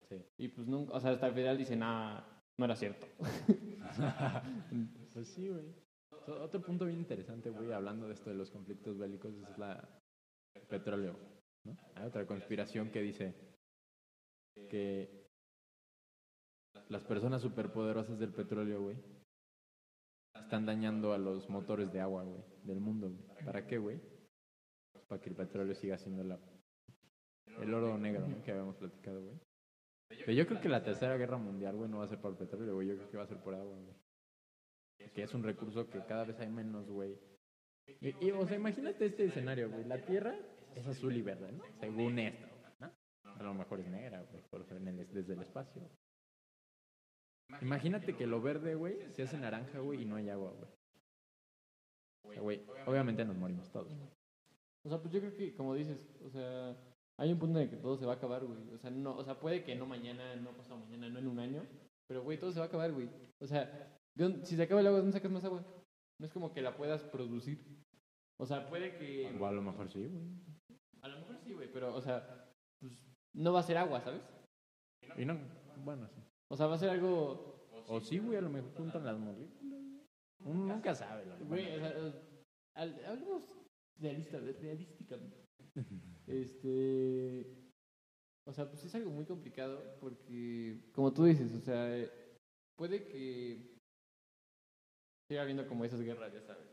Sí. 0.08 0.22
Y 0.38 0.48
pues 0.48 0.66
nunca, 0.68 0.94
o 0.94 1.00
sea, 1.00 1.10
hasta 1.10 1.26
el 1.26 1.34
federal 1.34 1.58
dice, 1.58 1.74
nada, 1.74 2.35
no 2.58 2.64
era 2.64 2.76
cierto. 2.76 3.06
Pues 5.12 5.28
sí, 5.28 5.48
güey. 5.48 5.64
Otro 6.26 6.60
punto 6.60 6.84
bien 6.84 6.98
interesante, 6.98 7.48
güey, 7.48 7.72
hablando 7.72 8.06
de 8.06 8.12
esto 8.12 8.28
de 8.28 8.36
los 8.36 8.50
conflictos 8.50 8.98
bélicos, 8.98 9.32
es 9.34 9.56
la 9.56 9.88
el 10.54 10.66
petróleo. 10.66 11.16
¿no? 11.64 11.76
Hay 11.94 12.06
otra 12.06 12.26
conspiración 12.26 12.90
que 12.90 13.00
dice 13.00 13.34
que 14.68 15.26
las 16.88 17.04
personas 17.04 17.42
superpoderosas 17.42 18.18
del 18.18 18.32
petróleo, 18.32 18.82
güey, 18.82 18.96
están 20.34 20.66
dañando 20.66 21.12
a 21.12 21.18
los 21.18 21.48
motores 21.48 21.92
de 21.92 22.00
agua, 22.00 22.24
güey, 22.24 22.42
del 22.64 22.80
mundo. 22.80 23.10
güey. 23.10 23.44
¿Para 23.44 23.66
qué, 23.66 23.78
güey? 23.78 24.00
Para 25.08 25.20
que 25.20 25.30
el 25.30 25.36
petróleo 25.36 25.74
siga 25.74 25.96
siendo 25.96 26.24
la, 26.24 26.38
el 27.60 27.72
oro 27.72 27.96
negro, 27.96 28.26
¿no? 28.26 28.42
Que 28.42 28.50
habíamos 28.50 28.76
platicado, 28.76 29.22
güey. 29.22 29.45
Pero 30.08 30.32
yo 30.32 30.46
creo 30.46 30.60
que 30.60 30.68
la 30.68 30.82
tercera 30.82 31.16
guerra 31.16 31.36
mundial, 31.36 31.76
güey, 31.76 31.90
no 31.90 31.98
va 31.98 32.04
a 32.04 32.08
ser 32.08 32.20
por 32.20 32.36
petróleo, 32.36 32.74
güey. 32.74 32.88
Yo 32.88 32.96
creo 32.96 33.10
que 33.10 33.16
va 33.16 33.24
a 33.24 33.28
ser 33.28 33.38
por 33.42 33.54
agua, 33.54 33.76
güey. 33.78 33.94
Que 35.14 35.22
es 35.22 35.34
un 35.34 35.42
recurso 35.42 35.88
que 35.88 36.04
cada 36.04 36.24
vez 36.24 36.38
hay 36.40 36.48
menos, 36.48 36.88
güey. 36.88 37.18
Y, 38.00 38.30
o 38.32 38.46
sea, 38.46 38.56
imagínate 38.56 39.06
este 39.06 39.24
escenario, 39.26 39.70
güey. 39.70 39.84
La 39.84 40.04
Tierra 40.04 40.36
es 40.74 40.86
azul 40.86 41.16
y 41.16 41.22
verde, 41.22 41.52
¿no? 41.52 41.64
Según 41.80 42.18
esto, 42.18 42.46
¿no? 42.80 42.92
A 43.24 43.42
lo 43.42 43.54
mejor 43.54 43.80
es 43.80 43.88
negra, 43.88 44.22
güey, 44.22 44.42
desde 45.12 45.34
el 45.34 45.42
espacio. 45.42 45.82
Imagínate 47.62 48.16
que 48.16 48.26
lo 48.26 48.40
verde, 48.40 48.74
güey, 48.74 48.98
se 49.12 49.22
hace 49.22 49.38
naranja, 49.38 49.78
güey, 49.78 50.02
y 50.02 50.04
no 50.04 50.16
hay 50.16 50.28
agua, 50.30 50.52
güey. 50.52 50.70
O 52.24 52.32
sea, 52.32 52.42
güey, 52.42 52.66
obviamente 52.86 53.24
nos 53.24 53.36
morimos 53.36 53.70
todos. 53.70 53.92
O 54.84 54.88
sea, 54.88 54.98
pues 54.98 55.12
yo 55.12 55.20
creo 55.20 55.34
que, 55.34 55.54
como 55.54 55.74
dices, 55.74 56.08
o 56.24 56.28
sea, 56.30 56.76
hay 57.18 57.32
un 57.32 57.38
punto 57.38 57.58
en 57.58 57.64
el 57.64 57.70
que 57.70 57.76
todo 57.76 57.96
se 57.96 58.06
va 58.06 58.12
a 58.12 58.16
acabar, 58.16 58.44
güey. 58.44 58.58
O 58.74 58.78
sea, 58.78 58.90
no, 58.90 59.16
o 59.16 59.24
sea, 59.24 59.38
puede 59.40 59.64
que 59.64 59.74
no 59.74 59.86
mañana, 59.86 60.36
no 60.36 60.56
pasado 60.56 60.78
mañana, 60.80 61.08
no 61.08 61.18
en 61.18 61.28
un 61.28 61.38
año, 61.38 61.62
pero, 62.08 62.22
güey, 62.22 62.38
todo 62.38 62.52
se 62.52 62.58
va 62.58 62.66
a 62.66 62.68
acabar, 62.68 62.92
güey. 62.92 63.08
O 63.40 63.46
sea, 63.46 63.64
¿de 64.16 64.24
dónde- 64.24 64.44
si 64.46 64.56
se 64.56 64.62
acaba 64.62 64.80
el 64.80 64.86
agua, 64.86 64.98
¿dónde 65.00 65.12
sacas 65.12 65.30
más 65.30 65.44
agua? 65.44 65.64
No 66.20 66.26
es 66.26 66.32
como 66.32 66.52
que 66.52 66.62
la 66.62 66.76
puedas 66.76 67.02
producir. 67.04 67.58
O 68.38 68.46
sea, 68.46 68.68
puede 68.68 68.96
que... 68.96 69.34
O 69.40 69.46
a 69.46 69.52
lo 69.52 69.62
mejor 69.62 69.88
sí, 69.88 70.06
güey. 70.06 70.24
A 71.02 71.08
lo 71.08 71.18
mejor 71.20 71.36
sí, 71.38 71.52
güey, 71.52 71.72
pero, 71.72 71.94
o 71.94 72.00
sea, 72.00 72.52
pues 72.80 72.92
no 73.34 73.52
va 73.52 73.60
a 73.60 73.64
ser 73.64 73.78
agua, 73.78 74.00
¿sabes? 74.00 74.22
Y 75.16 75.24
no, 75.24 75.38
bueno, 75.84 76.08
sí. 76.08 76.20
O 76.50 76.56
sea, 76.56 76.66
va 76.66 76.74
a 76.74 76.78
ser 76.78 76.90
algo... 76.90 77.68
O 77.88 78.00
sí, 78.00 78.18
güey, 78.18 78.36
a 78.36 78.40
lo 78.40 78.50
mejor 78.50 78.72
juntan 78.74 79.04
las 79.04 79.18
moléculas. 79.18 79.80
Uno 80.44 80.74
nunca 80.74 80.94
sabe, 80.94 81.24
Güey, 81.44 81.76
o 81.76 81.78
sea, 81.78 81.92
hablemos 82.74 83.48
realista, 83.98 84.38
realísticamente. 84.38 85.44
Este... 86.26 87.05
O 88.56 88.58
sea, 88.58 88.70
pues 88.70 88.82
es 88.86 88.94
algo 88.94 89.10
muy 89.10 89.26
complicado 89.26 89.98
porque, 90.00 90.80
como 90.94 91.12
tú 91.12 91.24
dices, 91.24 91.54
o 91.54 91.60
sea, 91.60 91.94
eh, 91.94 92.10
puede 92.74 93.06
que 93.06 93.76
siga 95.28 95.42
habiendo 95.42 95.68
como 95.68 95.84
esas 95.84 96.00
guerras, 96.00 96.32
ya 96.32 96.40
sabes, 96.40 96.66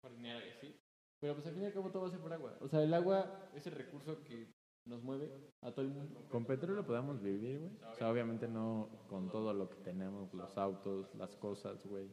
por 0.00 0.16
dinero 0.16 0.40
y 0.46 0.48
así. 0.48 0.74
Pero 1.20 1.34
pues 1.34 1.46
al 1.46 1.52
fin 1.52 1.64
y 1.64 1.66
al 1.66 1.74
cabo 1.74 1.90
todo 1.90 2.04
va 2.04 2.08
a 2.08 2.12
ser 2.12 2.20
por 2.20 2.32
agua. 2.32 2.56
O 2.62 2.68
sea, 2.68 2.82
el 2.82 2.94
agua 2.94 3.50
es 3.54 3.66
el 3.66 3.74
recurso 3.74 4.24
que 4.24 4.54
nos 4.86 5.02
mueve 5.02 5.30
a 5.60 5.70
todo 5.70 5.82
el 5.82 5.90
mundo. 5.90 6.26
Con 6.30 6.46
petróleo 6.46 6.86
podemos 6.86 7.20
vivir, 7.20 7.58
güey. 7.58 7.72
O 7.92 7.94
sea, 7.94 8.10
obviamente 8.10 8.48
no 8.48 8.88
con 9.06 9.30
todo 9.30 9.52
lo 9.52 9.68
que 9.68 9.82
tenemos, 9.82 10.32
los 10.32 10.56
autos, 10.56 11.14
las 11.14 11.36
cosas, 11.36 11.84
güey. 11.84 12.10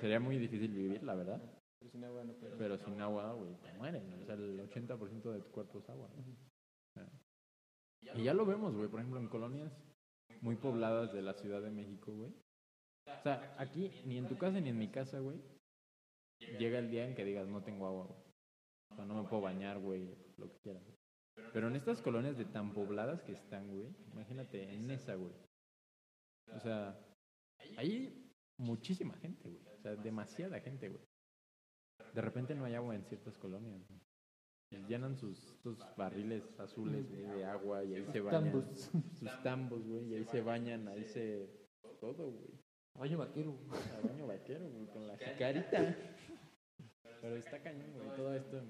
Sería 0.00 0.20
muy 0.20 0.38
difícil 0.38 0.72
vivir, 0.72 1.02
la 1.02 1.16
verdad. 1.16 1.42
Pero 1.80 1.90
sin 1.90 2.04
agua 2.04 2.22
no. 2.22 2.32
Pero 2.58 2.78
sin 2.78 3.00
agua, 3.00 3.32
güey, 3.32 3.56
te 3.56 3.72
mueren. 3.72 4.22
O 4.22 4.24
sea, 4.24 4.36
el 4.36 4.60
80% 4.70 5.32
de 5.32 5.40
tu 5.40 5.50
cuerpo 5.50 5.80
es 5.80 5.90
agua. 5.90 6.08
¿no? 6.14 6.46
Y 8.16 8.24
ya 8.24 8.34
lo 8.34 8.46
vemos, 8.46 8.74
güey. 8.74 8.88
Por 8.88 9.00
ejemplo, 9.00 9.20
en 9.20 9.28
colonias 9.28 9.72
muy 10.40 10.56
pobladas 10.56 11.12
de 11.12 11.22
la 11.22 11.34
Ciudad 11.34 11.62
de 11.62 11.70
México, 11.70 12.12
güey. 12.12 12.32
O 13.06 13.22
sea, 13.22 13.54
aquí, 13.58 13.90
ni 14.04 14.18
en 14.18 14.28
tu 14.28 14.36
casa 14.36 14.60
ni 14.60 14.70
en 14.70 14.78
mi 14.78 14.88
casa, 14.88 15.20
güey. 15.20 15.40
Llega 16.58 16.78
el 16.78 16.90
día 16.90 17.06
en 17.06 17.14
que 17.14 17.24
digas, 17.24 17.48
no 17.48 17.62
tengo 17.62 17.86
agua, 17.86 18.06
güey. 18.06 18.18
O 18.90 18.94
sea, 18.96 19.04
no 19.04 19.22
me 19.22 19.28
puedo 19.28 19.42
bañar, 19.42 19.78
güey, 19.78 20.14
lo 20.36 20.48
que 20.48 20.58
quieras. 20.62 20.82
Pero 21.52 21.68
en 21.68 21.76
estas 21.76 22.02
colonias 22.02 22.36
de 22.36 22.44
tan 22.44 22.72
pobladas 22.72 23.22
que 23.22 23.32
están, 23.32 23.68
güey, 23.70 23.94
imagínate, 24.12 24.74
en 24.74 24.90
esa, 24.90 25.14
güey. 25.14 25.32
O 26.54 26.60
sea, 26.60 26.98
hay 27.76 28.32
muchísima 28.58 29.14
gente, 29.16 29.48
güey. 29.48 29.66
O 29.74 29.78
sea, 29.78 29.96
demasiada 29.96 30.60
gente, 30.60 30.88
güey. 30.88 31.02
De 32.14 32.20
repente 32.20 32.54
no 32.54 32.64
hay 32.64 32.74
agua 32.74 32.94
en 32.94 33.04
ciertas 33.04 33.36
colonias, 33.38 33.86
güey. 33.88 34.00
Llenan 34.70 35.16
sus 35.16 35.44
estos 35.52 35.78
barriles 35.96 36.44
azules 36.58 37.08
güey, 37.08 37.22
de 37.22 37.44
agua 37.44 37.84
y 37.84 37.94
ahí 37.94 38.06
se 38.06 38.20
bañan. 38.20 38.52
Tambos. 38.52 38.90
Sus 39.18 39.42
tambos, 39.42 39.86
güey, 39.86 40.08
y 40.08 40.14
ahí 40.16 40.24
se 40.24 40.40
bañan, 40.40 40.88
ahí 40.88 41.04
se... 41.04 41.48
Todo, 42.00 42.30
güey. 42.30 42.50
Baño 42.94 43.18
vaquero. 43.18 43.58
A 43.70 44.06
baño 44.06 44.26
vaquero, 44.26 44.68
güey, 44.68 44.86
con 44.88 45.06
la 45.06 45.16
jicarita. 45.16 45.96
Pero 47.20 47.36
está 47.36 47.62
cañón, 47.62 47.92
güey, 47.94 48.16
todo 48.16 48.34
esto 48.34 48.62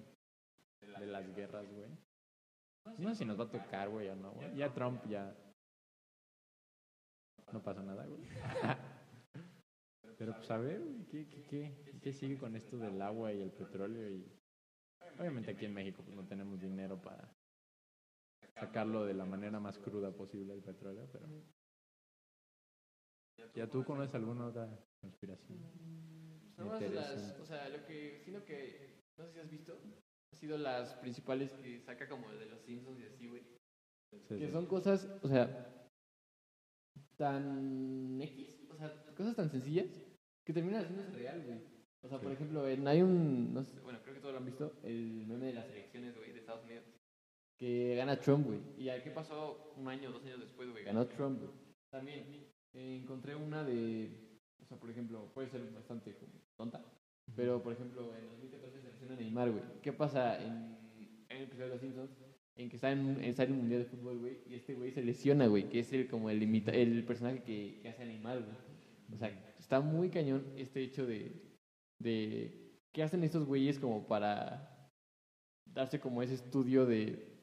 de 0.99 1.07
las 1.07 1.35
guerras, 1.35 1.67
güey. 1.73 1.89
No 2.99 3.11
sé 3.11 3.17
si 3.17 3.25
nos 3.25 3.39
va 3.39 3.45
a 3.45 3.51
tocar, 3.51 3.89
güey, 3.89 4.09
o 4.09 4.17
no, 4.17 4.33
güey. 4.33 4.55
Ya 4.57 4.73
Trump 4.73 5.03
ya... 5.09 5.35
No 7.53 7.63
pasa 7.63 7.83
nada, 7.83 8.07
güey. 8.07 8.23
Pero 10.19 10.35
pues 10.35 10.51
a 10.51 10.59
ver, 10.59 10.81
güey, 10.81 11.07
¿qué, 11.07 11.29
qué, 11.29 11.43
qué, 11.43 11.99
qué 12.01 12.13
sigue 12.13 12.39
con 12.39 12.57
esto 12.57 12.79
del 12.79 13.01
agua 13.03 13.33
y 13.33 13.43
el 13.43 13.53
petróleo? 13.53 14.11
Y 14.11 14.27
obviamente 15.19 15.51
aquí 15.51 15.65
en 15.65 15.75
México 15.75 16.03
pues, 16.03 16.17
no 16.17 16.27
tenemos 16.27 16.61
dinero 16.61 17.01
para 17.01 17.33
sacarlo 18.55 19.05
de 19.05 19.15
la 19.15 19.25
manera 19.25 19.61
más 19.61 19.79
cruda 19.79 20.11
posible 20.13 20.55
el 20.55 20.63
petróleo, 20.63 21.09
pero... 21.13 21.27
¿Ya 23.55 23.69
tú 23.69 23.85
conoces 23.85 24.15
alguna 24.15 24.47
otra 24.47 24.69
conspiración. 25.01 25.59
Nada 26.57 26.71
más 26.71 26.91
las, 26.91 27.39
o 27.39 27.45
sea, 27.45 27.69
lo 27.69 27.85
que, 27.85 28.21
sino 28.25 28.45
que, 28.45 29.05
no 29.19 29.27
sé 29.27 29.33
si 29.33 29.39
has 29.41 29.51
visto, 29.51 29.79
ha 30.33 30.37
sido 30.37 30.57
las 30.59 30.95
principales 30.95 31.53
que 31.53 31.81
saca 31.81 32.09
como 32.09 32.31
de 32.33 32.47
los 32.47 32.63
Simpsons 32.63 32.99
y 33.01 33.05
así, 33.05 33.27
güey. 33.27 33.43
Sí, 34.11 34.39
Que 34.39 34.47
sí. 34.47 34.53
son 34.53 34.67
cosas, 34.67 35.07
o 35.23 35.29
sea, 35.29 35.89
tan 37.17 38.21
X, 38.23 38.67
o 38.71 38.77
sea, 38.77 39.05
cosas 39.15 39.37
tan 39.37 39.51
sencillas 39.51 39.87
que 40.45 40.53
terminan 40.53 40.83
haciéndose 40.83 41.11
real, 41.11 41.43
güey. 41.45 41.76
O 42.03 42.09
sea, 42.09 42.21
por 42.21 42.31
ejemplo, 42.33 42.69
en- 42.69 42.87
hay 42.87 43.03
un, 43.03 43.53
no 43.53 43.63
sé, 43.65 43.81
bueno, 43.81 43.99
creo 44.03 44.15
que 44.15 44.21
todos 44.21 44.33
lo 44.35 44.39
han 44.39 44.47
visto, 44.47 44.73
el 44.85 45.27
meme 45.27 45.47
de 45.47 45.53
las 45.55 45.69
elecciones, 45.71 46.17
güey, 46.17 46.33
de 46.33 46.39
Estados 46.39 46.65
Unidos. 46.65 46.85
Que 47.59 47.95
gana 47.97 48.21
Trump, 48.21 48.47
güey. 48.47 48.61
¿Y 48.79 48.91
a 48.91 49.03
qué 49.03 49.11
pasó 49.11 49.73
un 49.77 49.89
año, 49.89 50.13
dos 50.13 50.23
años 50.25 50.41
después, 50.41 50.71
güey? 50.71 50.85
Ganó 50.85 51.07
Trump, 51.07 51.39
güey. 51.41 51.51
También 51.91 52.25
eh, 52.75 53.01
encontré 53.03 53.35
una 53.35 53.65
de, 53.65 54.11
o 54.63 54.65
sea, 54.67 54.77
por 54.79 54.91
ejemplo, 54.91 55.33
puede 55.33 55.49
ser 55.49 55.63
bastante 55.73 56.15
como 56.17 56.33
tonta, 56.57 56.85
pero 57.35 57.63
por 57.63 57.73
ejemplo, 57.73 58.15
en 58.15 58.29
2014 58.29 58.81
se 58.83 58.89
lesiona 58.89 59.17
Neymar, 59.17 59.51
güey. 59.51 59.63
¿Qué 59.83 59.93
pasa 59.93 60.41
en, 60.43 60.77
en 61.31 61.37
el 61.39 61.43
episodio 61.45 61.67
de 61.69 61.73
Los 61.73 61.81
Simpsons? 61.81 62.11
En 62.57 62.69
que 62.71 62.77
está 62.77 62.91
en, 62.93 63.23
está 63.25 63.45
en 63.45 63.53
un 63.53 63.59
mundial 63.59 63.81
de 63.83 63.87
fútbol, 63.89 64.19
güey, 64.19 64.39
y 64.47 64.55
este 64.55 64.75
güey 64.75 64.91
se 64.91 65.03
lesiona, 65.03 65.47
güey, 65.47 65.69
que 65.69 65.81
es 65.81 65.93
el, 65.93 66.09
como 66.09 66.29
el, 66.31 66.43
imita, 66.43 66.73
el 66.73 67.05
personaje 67.05 67.43
que, 67.43 67.79
que 67.83 67.89
hace 67.89 68.03
a 68.03 68.07
Neymar, 68.07 68.43
güey. 68.43 68.57
O 69.15 69.17
sea, 69.17 69.29
está 69.59 69.81
muy 69.81 70.11
cañón 70.11 70.45
este 70.57 70.83
hecho 70.83 71.07
de, 71.07 71.33
de 71.99 72.83
qué 72.93 73.03
hacen 73.03 73.25
estos 73.25 73.45
güeyes 73.45 73.79
como 73.79 74.07
para 74.07 74.91
darse 75.67 76.01
como 76.01 76.23
ese 76.23 76.35
estudio 76.35 76.87
de 76.87 77.37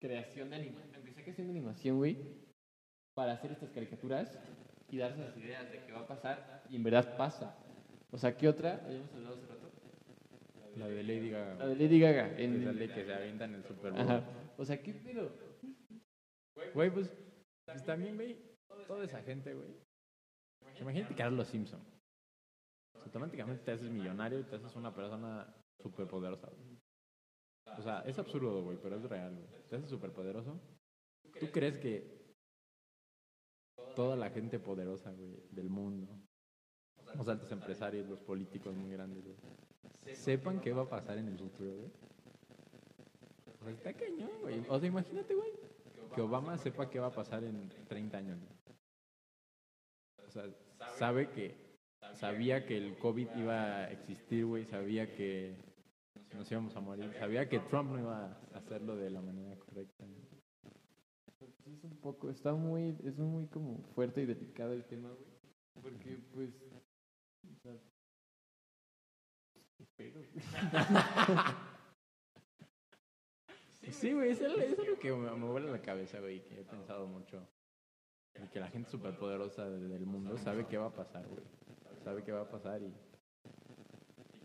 creación 0.00 0.50
de 0.50 0.56
animación, 0.56 0.94
aunque 0.94 1.12
sea 1.12 1.22
creación 1.22 1.46
de 1.48 1.52
animación, 1.52 1.96
güey, 1.96 2.18
para 3.14 3.32
hacer 3.32 3.52
estas 3.52 3.70
caricaturas 3.70 4.38
y 4.90 4.98
darse 4.98 5.20
las 5.20 5.36
ideas 5.36 5.70
de 5.70 5.84
qué 5.84 5.92
va 5.92 6.00
a 6.00 6.06
pasar 6.06 6.64
y 6.68 6.76
en 6.76 6.82
verdad 6.82 7.16
pasa. 7.16 7.56
O 8.10 8.18
sea, 8.18 8.36
¿qué 8.36 8.48
otra? 8.48 8.82
Habíamos 8.84 9.12
hablado 9.14 9.36
hace 9.36 9.46
rato. 9.46 9.70
La 10.76 10.88
de 10.88 11.02
Lady 11.02 11.30
Gaga. 11.30 11.54
La 11.54 11.66
de 11.66 11.76
Lady 11.76 12.00
Gaga. 12.00 12.38
En, 12.38 12.64
sale 12.64 12.88
que 12.88 13.04
se 13.04 13.14
avienta 13.14 13.44
en 13.44 13.54
el 13.54 13.64
Super 13.64 13.92
Bowl. 13.92 14.00
Ajá. 14.00 14.24
O 14.56 14.64
sea, 14.64 14.82
¿qué 14.82 14.92
pedo? 14.92 15.30
Güey, 16.74 16.90
pues, 16.90 17.10
pues 17.66 17.84
también, 17.84 18.16
güey, 18.16 18.36
toda 18.86 19.04
esa 19.04 19.22
gente, 19.22 19.54
güey. 19.54 19.68
Imagínate 20.80 21.14
que 21.14 21.22
eres 21.22 21.34
los 21.34 21.48
Simpson. 21.48 21.80
Automáticamente 23.04 23.64
te 23.64 23.72
haces 23.72 23.90
millonario 23.90 24.40
y 24.40 24.44
te 24.44 24.56
haces 24.56 24.74
una 24.76 24.94
persona 24.94 25.54
súper 25.82 26.06
poderosa. 26.06 26.50
O 27.78 27.82
sea, 27.82 28.00
es 28.00 28.18
absurdo, 28.18 28.62
güey, 28.62 28.78
pero 28.80 28.96
es 28.96 29.02
real, 29.04 29.34
güey. 29.34 29.48
Te 29.68 29.76
haces 29.76 29.90
súper 29.90 30.12
poderoso. 30.12 30.60
¿Tú 31.38 31.50
crees 31.50 31.78
que 31.78 32.22
toda 33.94 34.16
la 34.16 34.30
gente 34.30 34.58
poderosa, 34.58 35.10
güey, 35.12 35.42
del 35.50 35.68
mundo, 35.68 36.08
los 37.14 37.28
altos 37.28 37.50
empresarios, 37.52 38.08
los 38.08 38.20
políticos 38.20 38.74
muy 38.74 38.92
grandes, 38.92 39.24
sepan 40.14 40.60
qué 40.60 40.72
va 40.72 40.82
a 40.82 40.88
pasar 40.88 41.18
en 41.18 41.28
el 41.28 41.38
futuro, 41.38 41.74
güey? 41.76 41.90
O 43.60 43.64
sea, 43.64 43.72
está 43.72 43.92
cañón, 43.92 44.30
güey. 44.40 44.64
O 44.68 44.78
sea, 44.78 44.88
imagínate, 44.88 45.34
güey, 45.34 45.52
que 46.14 46.20
Obama 46.20 46.58
sepa 46.58 46.90
qué 46.90 46.98
va 46.98 47.08
a 47.08 47.12
pasar 47.12 47.44
en 47.44 47.68
30 47.88 48.18
años. 48.18 48.38
O 50.26 50.30
sea, 50.30 50.44
sabe 50.96 51.30
que, 51.30 51.71
sabía 52.14 52.66
que 52.66 52.76
el 52.76 52.96
COVID 52.98 53.28
iba 53.36 53.76
a 53.76 53.90
existir, 53.90 54.44
güey, 54.46 54.64
sabía 54.66 55.14
que 55.14 55.54
nos 56.34 56.50
íbamos 56.50 56.74
a 56.76 56.80
morir, 56.80 57.12
sabía 57.18 57.48
que 57.48 57.58
Trump 57.60 57.90
no 57.92 57.98
iba 57.98 58.26
a 58.26 58.58
hacerlo 58.58 58.96
de 58.96 59.10
la 59.10 59.20
manera 59.20 59.56
correcta. 59.58 60.04
Sí, 61.64 61.72
es 61.76 61.84
un 61.84 61.96
poco, 61.98 62.30
está 62.30 62.52
muy, 62.54 62.96
es 63.04 63.18
muy 63.18 63.46
como 63.48 63.82
fuerte 63.94 64.22
y 64.22 64.26
delicado 64.26 64.72
el 64.72 64.84
tema, 64.84 65.10
güey. 65.10 65.32
Porque, 65.82 66.18
pues, 66.32 66.50
o 67.50 67.56
sea. 67.62 67.74
Sí, 73.90 74.12
güey, 74.12 74.30
eso, 74.30 74.46
es 74.46 74.78
lo 74.78 74.98
que 74.98 75.10
me, 75.12 75.30
me 75.36 75.46
vuela 75.46 75.70
la 75.72 75.82
cabeza, 75.82 76.20
güey, 76.20 76.42
que 76.44 76.60
he 76.60 76.64
pensado 76.64 77.06
mucho. 77.06 77.46
Y 78.42 78.46
que 78.48 78.60
la 78.60 78.68
gente 78.68 78.88
superpoderosa 78.90 79.68
de- 79.68 79.88
del 79.88 80.06
mundo 80.06 80.38
sabe 80.38 80.66
qué 80.66 80.78
va 80.78 80.86
a 80.86 80.94
pasar, 80.94 81.26
güey. 81.26 81.42
Sabe 82.04 82.22
qué 82.24 82.32
va 82.32 82.42
a 82.42 82.50
pasar 82.50 82.82
y... 82.82 82.92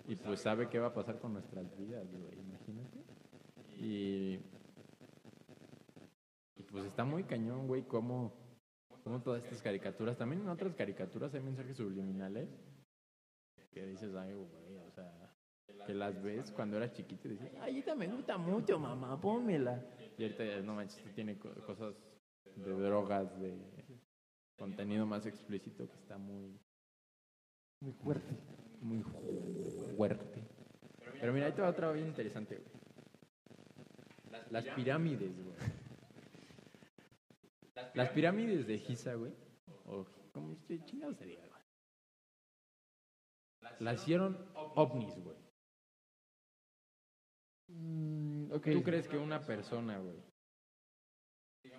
Y 0.10 0.16
pues 0.16 0.40
sabe 0.40 0.70
qué 0.70 0.80
va 0.80 0.88
a 0.88 0.94
pasar 0.94 1.20
con 1.20 1.34
nuestras 1.34 1.76
vidas, 1.78 2.08
güey, 2.12 2.40
imagínate. 2.40 2.98
Y... 3.78 4.40
Pues 6.72 6.86
está 6.86 7.06
muy 7.06 7.24
cañón, 7.24 7.68
güey, 7.68 7.84
cómo, 7.84 8.34
cómo 9.04 9.22
todas 9.22 9.44
estas 9.44 9.62
caricaturas, 9.62 10.18
también 10.18 10.42
en 10.42 10.50
otras 10.50 10.76
caricaturas 10.76 11.34
hay 11.34 11.40
mensajes 11.42 11.78
subliminales 11.78 12.50
que 13.72 13.86
dices, 13.86 14.14
ay, 14.16 14.34
güey, 14.34 14.78
o 14.86 14.92
sea, 14.92 15.34
que 15.86 15.94
las 15.94 16.22
ves 16.22 16.52
cuando 16.52 16.78
eras 16.78 16.92
chiquito 16.94 17.28
y 17.28 17.32
dices, 17.32 17.52
ay, 17.62 17.80
esta 17.80 17.96
me 17.96 18.08
gusta 18.08 18.38
mucho, 18.38 18.78
mamá, 18.80 19.20
pónmela. 19.20 19.82
Y 20.18 20.24
ahorita, 20.24 20.44
no 20.62 20.76
manches, 20.76 21.02
tiene 21.14 21.38
co- 21.38 21.54
cosas 21.66 21.96
de 22.56 22.74
drogas, 22.74 23.40
de 23.40 23.56
contenido 24.58 25.06
más 25.06 25.26
explícito 25.26 25.88
que 25.90 25.96
está 25.96 26.18
muy, 26.18 26.60
Muy 27.80 27.94
fuerte. 27.94 28.36
muy 28.82 29.04
fuerte. 29.96 30.44
Pero 31.20 31.34
mira, 31.34 31.48
ahí 31.48 31.54
te 31.54 31.62
va 31.62 31.70
otra 31.70 31.92
bien 31.92 32.08
interesante, 32.08 32.56
güey. 32.56 32.78
Las 34.50 34.66
pirámides, 34.70 35.44
güey. 35.44 35.56
Las 37.94 38.10
pirámides 38.10 38.68
de 38.68 38.80
Giza, 38.80 39.14
güey. 39.16 39.34
O 39.86 40.06
como 40.32 40.54
este 40.54 40.84
chingado 40.86 41.14
se 41.14 41.26
diga, 41.26 41.46
güey. 41.48 41.62
Las 43.80 44.02
hicieron 44.02 44.38
ovnis, 44.54 45.18
güey. 45.20 45.38
Mm. 47.68 48.50
¿Tú 48.50 48.84
crees 48.84 49.08
que 49.08 49.18
una 49.18 49.46
persona, 49.46 50.00
güey? 50.00 50.18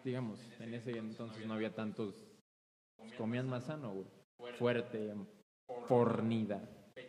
Digamos, 0.04 0.40
en 0.60 0.74
ese 0.74 0.96
entonces 0.98 1.46
no 1.46 1.54
había 1.54 1.74
tantos. 1.74 2.26
comían 3.16 3.48
más 3.48 3.64
sano, 3.64 3.92
güey. 3.94 4.06
Fuerte, 4.58 5.14
fornida, 5.86 6.62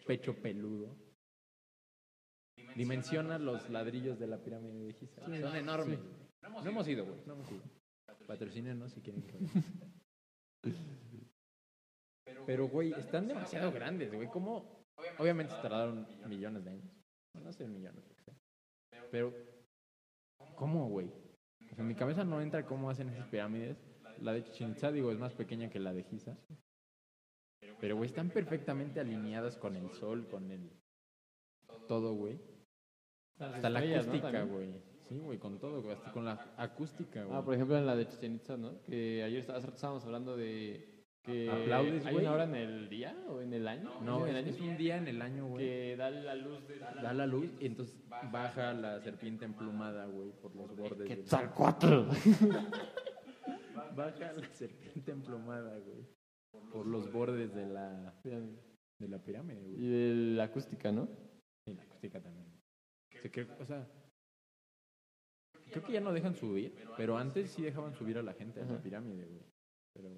pecho 0.06 0.36
peludo. 0.36 0.95
Dimensiona 2.76 3.39
los 3.39 3.69
ladrillos 3.69 4.19
de 4.19 4.28
la 4.28 4.38
pirámide 4.38 4.86
de 4.86 4.93
Giza. 4.93 5.22
Son 5.24 5.56
enormes. 5.56 6.00
No 6.41 6.69
hemos 6.69 6.88
ido, 6.88 7.06
güey. 7.06 7.22
No 7.26 7.34
hemos 7.34 7.52
ido. 7.52 7.62
Patrocínenos 8.28 8.91
si 8.91 9.02
quieren 9.02 9.24
que. 9.24 9.38
Pero, 12.45 12.67
güey, 12.67 12.93
están 12.93 13.28
demasiado 13.28 13.72
grandes, 13.72 14.13
güey. 14.13 14.28
¿Cómo? 14.28 14.86
Obviamente 15.17 15.56
se 15.56 15.62
tardaron 15.62 16.08
millones 16.28 16.63
de 16.63 16.72
años. 16.72 16.91
No 17.34 17.52
sé, 17.54 17.67
millones. 17.67 18.04
Pero, 19.12 19.34
¿cómo, 20.56 20.89
güey? 20.89 21.08
O 21.72 21.76
sea, 21.76 21.80
en 21.80 21.88
mi 21.88 21.95
cabeza 21.95 22.24
no 22.24 22.41
entra 22.41 22.65
cómo 22.65 22.89
hacen 22.89 23.10
esas 23.10 23.28
pirámides. 23.28 23.78
La 24.19 24.34
de 24.34 24.43
Chichen 24.43 24.72
Itza, 24.72 24.91
digo, 24.91 25.12
es 25.12 25.19
más 25.19 25.34
pequeña 25.34 25.69
que 25.69 25.80
la 25.80 25.93
de 25.93 26.04
Giza. 26.04 26.38
Pero, 27.80 27.96
güey, 27.96 28.08
están 28.10 28.30
perfectamente 28.30 29.00
alineadas 29.00 29.58
con 29.58 29.76
el 29.76 29.89
sol, 29.92 30.28
con 30.30 30.52
el... 30.52 30.70
Todo, 31.88 32.13
güey. 32.13 32.39
Hasta 33.39 33.70
la 33.70 33.80
acústica, 33.80 34.44
güey. 34.44 34.82
Sí, 35.08 35.18
güey, 35.18 35.39
con 35.39 35.60
todo, 35.60 35.82
güey. 35.82 35.96
Hasta 35.96 36.12
con 36.12 36.26
la 36.26 36.54
acústica, 36.58 37.24
güey. 37.24 37.38
Ah, 37.38 37.44
por 37.44 37.54
ejemplo, 37.56 37.78
en 37.78 37.86
la 37.86 37.96
de 37.96 38.08
Chichen 38.08 38.36
Itza, 38.36 38.58
¿no? 38.58 38.82
Que 38.84 39.24
ayer 39.24 39.39
está- 39.39 39.54
hace 39.56 39.68
rato 39.68 39.76
estábamos 39.76 40.04
hablando 40.06 40.36
de 40.36 41.06
que 41.24 41.50
Aplaudes, 41.50 42.06
hay 42.06 42.13
güey. 42.13 42.25
una 42.25 42.34
hora 42.36 42.44
en 42.44 42.56
el 42.56 42.90
día 42.90 43.15
o 43.30 43.42
en 43.42 43.54
el 43.54 43.67
año. 43.67 44.02
no, 44.02 44.25
en 44.27 44.36
el 44.36 44.44
año 44.44 44.52
es 44.52 44.60
un 44.62 44.77
día 44.77 44.98
en 44.98 45.08
el 45.08 45.21
año, 45.21 45.48
güey. 45.48 45.65
que 45.65 45.96
da 45.98 46.10
la 46.10 46.36
luz 46.36 46.67
de 46.67 46.80
Da 46.80 47.13
la 47.13 47.25
luz 47.27 47.50
y 47.60 47.65
entonces 47.65 47.98
baja 48.32 48.73
la 48.73 49.00
serpiente 49.02 49.46
emplumada, 49.46 50.06
güey, 50.06 50.32
por 50.42 50.56
los 50.56 50.75
bordes. 50.75 51.08
Quetzalcóatl. 51.08 52.10
Baja 53.96 54.32
la 54.34 54.48
serpiente 54.54 55.12
emplumada, 55.12 55.77
güey. 55.80 56.06
Por 56.52 56.87
los 56.87 57.12
bordes 57.12 57.54
de 57.54 57.65
la, 57.67 58.13
de 58.23 59.08
la 59.08 59.23
pirámide, 59.23 59.62
güey. 59.62 59.75
Y 59.75 59.87
de 59.87 60.15
la 60.35 60.43
acústica, 60.45 60.91
¿no? 60.91 61.08
Y 61.65 61.73
la 61.73 61.83
acústica 61.83 62.21
también. 62.21 62.47
O 63.60 63.65
sea, 63.65 63.87
creo 65.71 65.83
que 65.83 65.93
ya 65.93 66.02
no 66.02 66.13
dejan 66.13 66.35
subir, 66.35 66.73
pero 66.97 67.17
antes 67.17 67.52
sí 67.52 67.62
dejaban 67.62 67.93
subir 67.93 68.17
a 68.17 68.23
la 68.23 68.33
gente 68.33 68.62
a 68.62 68.65
la 68.65 68.81
pirámide, 68.81 69.25
güey. 69.25 69.43
Pero, 69.93 70.10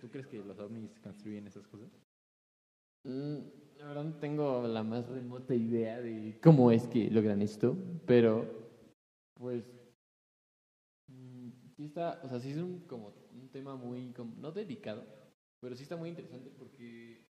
¿tú 0.00 0.08
crees 0.10 0.26
que 0.26 0.38
los 0.38 0.58
ovnis 0.58 0.98
construyen 1.00 1.46
esas 1.46 1.66
cosas? 1.68 1.90
Mm, 3.06 3.38
La 3.78 3.88
verdad 3.88 4.04
no 4.04 4.18
tengo 4.18 4.66
la 4.66 4.82
más 4.82 5.08
remota 5.08 5.54
idea 5.54 6.00
de 6.00 6.38
cómo 6.42 6.70
es 6.70 6.86
que 6.88 7.10
logran 7.10 7.42
esto, 7.42 7.76
pero 8.06 8.44
pues 9.34 9.64
mm, 11.08 11.50
sí 11.76 11.84
está, 11.84 12.20
o 12.24 12.28
sea, 12.28 12.40
sí 12.40 12.50
es 12.52 12.58
un 12.58 12.80
como 12.86 13.12
tema 13.54 13.76
muy 13.76 14.12
no 14.42 14.52
delicado, 14.52 15.04
pero 15.60 15.76
sí 15.76 15.84
está 15.84 15.96
muy 15.96 16.10
interesante 16.10 16.50
porque 16.58 17.24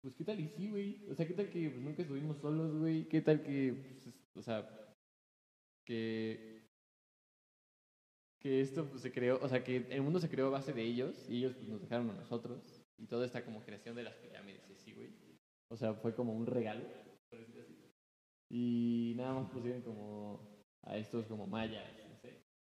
pues 0.00 0.14
qué 0.16 0.24
tal 0.24 0.40
y 0.40 0.48
sí, 0.48 0.70
güey, 0.70 1.10
o 1.10 1.14
sea, 1.14 1.26
qué 1.26 1.34
tal 1.34 1.50
que 1.50 1.70
pues, 1.70 1.82
nunca 1.82 2.02
estuvimos 2.02 2.38
solos, 2.38 2.74
güey, 2.76 3.08
qué 3.08 3.22
tal 3.22 3.42
que 3.42 3.74
pues, 3.74 4.06
es- 4.06 4.14
o 4.36 4.42
sea, 4.42 4.68
que 5.86 6.62
que 8.40 8.60
esto 8.60 8.86
pues, 8.90 9.02
se 9.02 9.12
creó, 9.12 9.38
o 9.40 9.48
sea, 9.48 9.62
que 9.64 9.86
el 9.90 10.02
mundo 10.02 10.20
se 10.20 10.28
creó 10.28 10.48
a 10.48 10.50
base 10.50 10.72
de 10.72 10.82
ellos 10.82 11.28
y 11.28 11.38
ellos 11.38 11.54
pues, 11.54 11.68
nos 11.68 11.80
dejaron 11.80 12.10
a 12.10 12.14
nosotros 12.14 12.82
Y 12.98 13.06
toda 13.06 13.26
esta 13.26 13.44
como 13.44 13.62
creación 13.62 13.96
de 13.96 14.02
las 14.04 14.14
pirámides, 14.16 14.68
y 14.70 14.74
así, 14.74 14.92
güey. 14.92 15.10
O 15.70 15.76
sea, 15.76 15.94
fue 15.94 16.14
como 16.14 16.34
un 16.34 16.46
regalo. 16.46 16.84
Y 18.50 19.14
nada 19.16 19.34
más 19.34 19.50
pusieron 19.50 19.82
como 19.82 20.40
a 20.82 20.96
estos 20.98 21.26
como 21.26 21.46
mayas, 21.46 22.01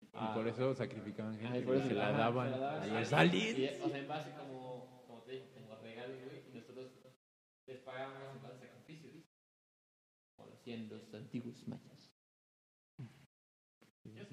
Y 0.02 0.34
por 0.34 0.48
eso 0.48 0.74
sacrificaban 0.74 1.34
gente. 1.34 1.48
Ajá, 1.48 1.58
y 1.60 1.62
por 1.64 1.76
eso 1.76 1.88
se 1.88 1.94
la 1.94 2.12
daban 2.12 2.52
se 2.54 2.60
la 2.60 2.66
daban. 2.66 2.90
a 2.92 3.00
los 3.00 3.12
Y, 3.12 3.16
aliens. 3.16 3.82
o 3.82 3.90
sea, 3.90 3.98
en 4.00 4.08
base 4.08 4.32
como, 4.32 5.04
como 5.08 5.22
te 5.22 5.32
dije, 5.34 5.50
como 5.54 5.76
regalo, 5.82 6.14
güey, 6.26 6.44
y 6.50 6.58
nosotros 6.58 6.92
les 7.68 7.80
pagábamos 7.80 8.36
en 8.36 8.42
base 8.42 8.56
a 8.56 8.60
sacrificio, 8.60 9.12
¿viste? 9.14 9.32
Como 10.36 10.50
lo 10.50 10.56
hacían 10.56 10.90
los 10.90 11.14
antiguos 11.14 11.68
mayas. 11.68 12.12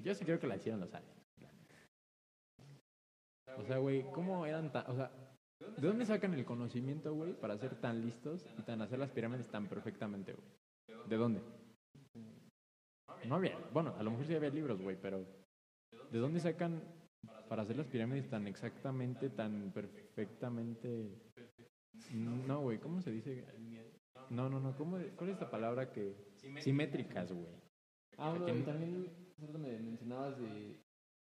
Yo 0.02 0.14
sí 0.14 0.24
creo 0.24 0.40
que 0.40 0.46
la 0.46 0.56
hicieron 0.56 0.80
los 0.80 0.94
aliens. 0.94 1.16
O 3.58 3.64
sea, 3.64 3.78
güey, 3.78 4.02
¿cómo 4.12 4.44
eran 4.46 4.72
tan... 4.72 4.90
O 4.90 4.94
sea, 4.94 5.10
¿de 5.60 5.86
dónde 5.86 6.04
sacan 6.04 6.34
el 6.34 6.44
conocimiento, 6.44 7.14
güey, 7.14 7.32
para 7.32 7.56
ser 7.58 7.80
tan 7.80 8.00
listos 8.02 8.46
y 8.58 8.62
tan 8.62 8.82
hacer 8.82 8.98
las 8.98 9.10
pirámides 9.10 9.48
tan 9.48 9.68
perfectamente, 9.68 10.34
güey? 10.34 11.06
¿De 11.08 11.16
dónde? 11.16 11.40
No 13.26 13.36
había... 13.36 13.56
Bueno, 13.72 13.94
a 13.98 14.02
lo 14.02 14.10
mejor 14.10 14.26
sí 14.26 14.34
había 14.34 14.50
libros, 14.50 14.80
güey, 14.80 14.96
pero... 15.00 15.24
¿De 16.10 16.18
dónde 16.18 16.40
sacan 16.40 16.82
para 17.48 17.62
hacer 17.62 17.76
las 17.76 17.86
pirámides 17.86 18.28
tan 18.28 18.46
exactamente, 18.46 19.28
tan 19.30 19.72
perfectamente... 19.72 21.10
No, 22.12 22.60
güey, 22.60 22.78
¿cómo 22.78 23.00
se 23.00 23.10
dice? 23.10 23.44
No, 24.30 24.48
no, 24.48 24.60
no, 24.60 24.76
¿cómo, 24.76 24.98
¿cuál 25.16 25.30
es 25.30 25.40
la 25.40 25.50
palabra 25.50 25.92
que... 25.92 26.14
Simétricas, 26.60 27.32
güey. 27.32 27.46
Ah, 28.18 28.34
no- 28.38 28.64
también 28.64 29.06
me 29.38 29.78
mencionabas 29.78 30.38
de 30.38 30.80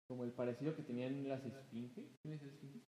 como 0.08 0.24
el 0.24 0.30
parecido 0.32 0.74
que 0.76 0.82
tenían 0.82 1.28
las 1.28 1.44
esfinges. 1.44 2.04
¿Tienes 2.22 2.42
esfinges? 2.42 2.82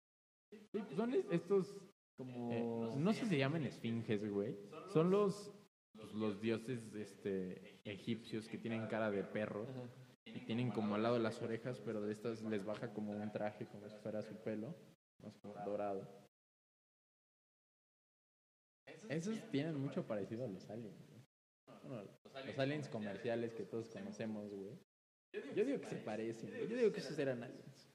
Sí, 0.50 0.78
pues 0.80 0.96
son 0.96 1.12
es- 1.14 1.26
estos 1.30 1.80
Como... 2.16 2.50
Eh, 2.52 2.90
no 2.98 3.12
sé 3.12 3.20
si 3.24 3.30
se 3.30 3.38
llaman 3.38 3.64
esfinges, 3.64 4.28
güey. 4.30 4.56
Son 4.92 5.10
los, 5.10 5.52
pues, 5.92 6.12
los 6.14 6.40
dioses 6.40 6.94
este, 6.94 7.80
egipcios 7.84 8.48
que 8.48 8.58
tienen 8.58 8.86
cara 8.86 9.10
de 9.10 9.22
perro 9.24 9.62
Ajá. 9.62 10.07
Tienen 10.40 10.70
como 10.70 10.94
al 10.94 11.02
lado 11.02 11.18
las 11.18 11.40
orejas, 11.42 11.80
pero 11.84 12.00
de 12.00 12.12
estas 12.12 12.42
les 12.42 12.64
baja 12.64 12.92
como 12.92 13.12
un 13.12 13.32
traje, 13.32 13.66
como 13.66 13.88
si 13.88 13.96
fuera 13.98 14.22
su 14.22 14.34
pelo, 14.36 14.74
más 15.22 15.36
como 15.38 15.54
dorado. 15.64 16.06
Esos 19.08 19.38
tienen 19.50 19.78
mucho 19.78 20.06
parecido 20.06 20.44
a 20.44 20.48
los 20.48 20.68
aliens. 20.68 20.96
los 22.46 22.58
aliens 22.58 22.88
comerciales 22.88 23.54
que 23.54 23.64
todos 23.64 23.88
conocemos, 23.88 24.50
güey. 24.50 24.78
Yo 25.54 25.64
digo 25.64 25.80
que 25.80 25.88
se 25.88 25.96
parecen. 25.96 26.50
Yo 26.50 26.76
digo 26.76 26.92
que 26.92 27.00
esos 27.00 27.18
eran 27.18 27.42
aliens. 27.42 27.90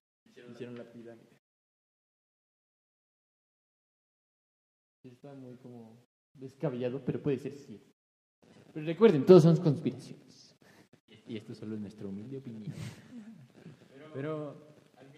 Hicieron 0.51 0.77
la 0.77 0.91
pirámide. 0.91 1.29
Está 5.03 5.33
muy 5.33 5.57
como 5.57 5.97
descabellado, 6.33 7.03
pero 7.03 7.21
puede 7.21 7.37
ser 7.37 7.53
sí. 7.53 7.83
Pero 8.73 8.85
recuerden, 8.85 9.25
todos 9.25 9.43
son 9.43 9.57
conspiraciones. 9.57 10.32
Y 11.27 11.37
esto 11.37 11.55
solo 11.55 11.75
es 11.75 11.81
nuestra 11.81 12.07
humilde 12.07 12.37
opinión. 12.37 12.73
Pero 14.13 14.55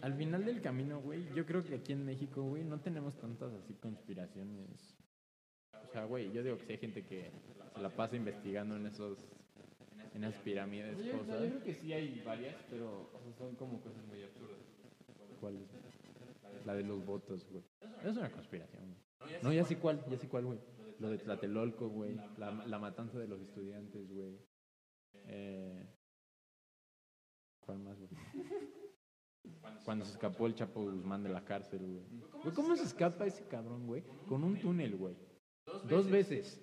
al 0.02 0.14
final 0.14 0.46
del 0.46 0.62
camino, 0.62 1.02
güey, 1.02 1.26
yo 1.34 1.46
creo 1.46 1.64
que 1.64 1.76
aquí 1.76 1.94
en 1.94 2.06
México, 2.06 2.44
güey, 2.44 2.64
no 2.64 2.80
tenemos 2.80 3.16
tantas 3.18 3.54
así 3.54 3.74
conspiraciones. 3.76 4.96
O 5.88 5.92
sea, 5.92 6.06
güey, 6.06 6.32
yo 6.32 6.44
digo 6.44 6.58
que 6.58 6.66
sí 6.66 6.72
hay 6.74 6.78
gente 6.78 7.04
que 7.04 7.32
se 7.74 7.82
la 7.82 7.90
pasa 7.90 8.16
investigando 8.16 8.76
en 8.76 8.86
esos 8.88 9.18
en 10.14 10.24
esas 10.24 10.42
pirámides, 10.44 10.98
Yo, 10.98 11.04
no, 11.04 11.12
yo 11.12 11.20
cosas. 11.20 11.38
creo 11.40 11.64
que 11.64 11.74
sí 11.74 11.92
hay 11.92 12.22
varias, 12.26 12.56
pero 12.70 13.10
o 13.14 13.20
sea, 13.22 13.34
son 13.34 13.56
como 13.56 13.82
cosas 13.82 14.06
muy 14.08 14.24
absurdas. 14.24 14.58
¿Cuál 15.42 15.58
es? 15.58 16.66
La 16.66 16.74
de 16.74 16.84
los 16.84 17.06
votos, 17.06 17.46
güey. 17.52 17.64
Es 18.04 18.16
una 18.16 18.32
conspiración, 18.32 18.86
güey. 18.86 19.42
No, 19.44 19.52
ya 19.52 19.66
sé 19.66 19.78
cuál, 19.78 20.02
ya 20.10 20.18
sé 20.18 20.30
cuál, 20.30 20.46
güey. 20.46 20.60
Lo 21.00 21.10
de 21.10 21.18
Tlatelolco, 21.18 21.90
güey. 21.90 22.16
La, 22.38 22.52
la 22.52 22.80
matanza 22.80 23.20
de 23.20 23.28
los 23.28 23.42
estudiantes, 23.42 24.10
güey. 24.14 24.38
Eh, 25.28 25.88
¿Cuál 27.66 27.80
más, 27.80 27.98
güey? 28.00 28.10
Cuando 29.84 30.06
se 30.06 30.12
escapó 30.12 30.48
el 30.48 30.56
Chapo 30.56 30.84
Guzmán 30.84 31.24
de 31.24 31.30
la 31.30 31.44
cárcel, 31.44 31.80
güey. 31.80 32.06
Güey, 32.44 32.54
¿Cómo 32.54 32.76
se 32.76 32.84
escapa 32.84 33.26
ese 33.26 33.48
cabrón, 33.48 33.88
güey? 33.88 34.04
Con 34.28 34.44
un 34.44 34.60
túnel, 34.60 34.96
güey. 34.96 35.16
Dos 35.88 36.10
veces. 36.10 36.62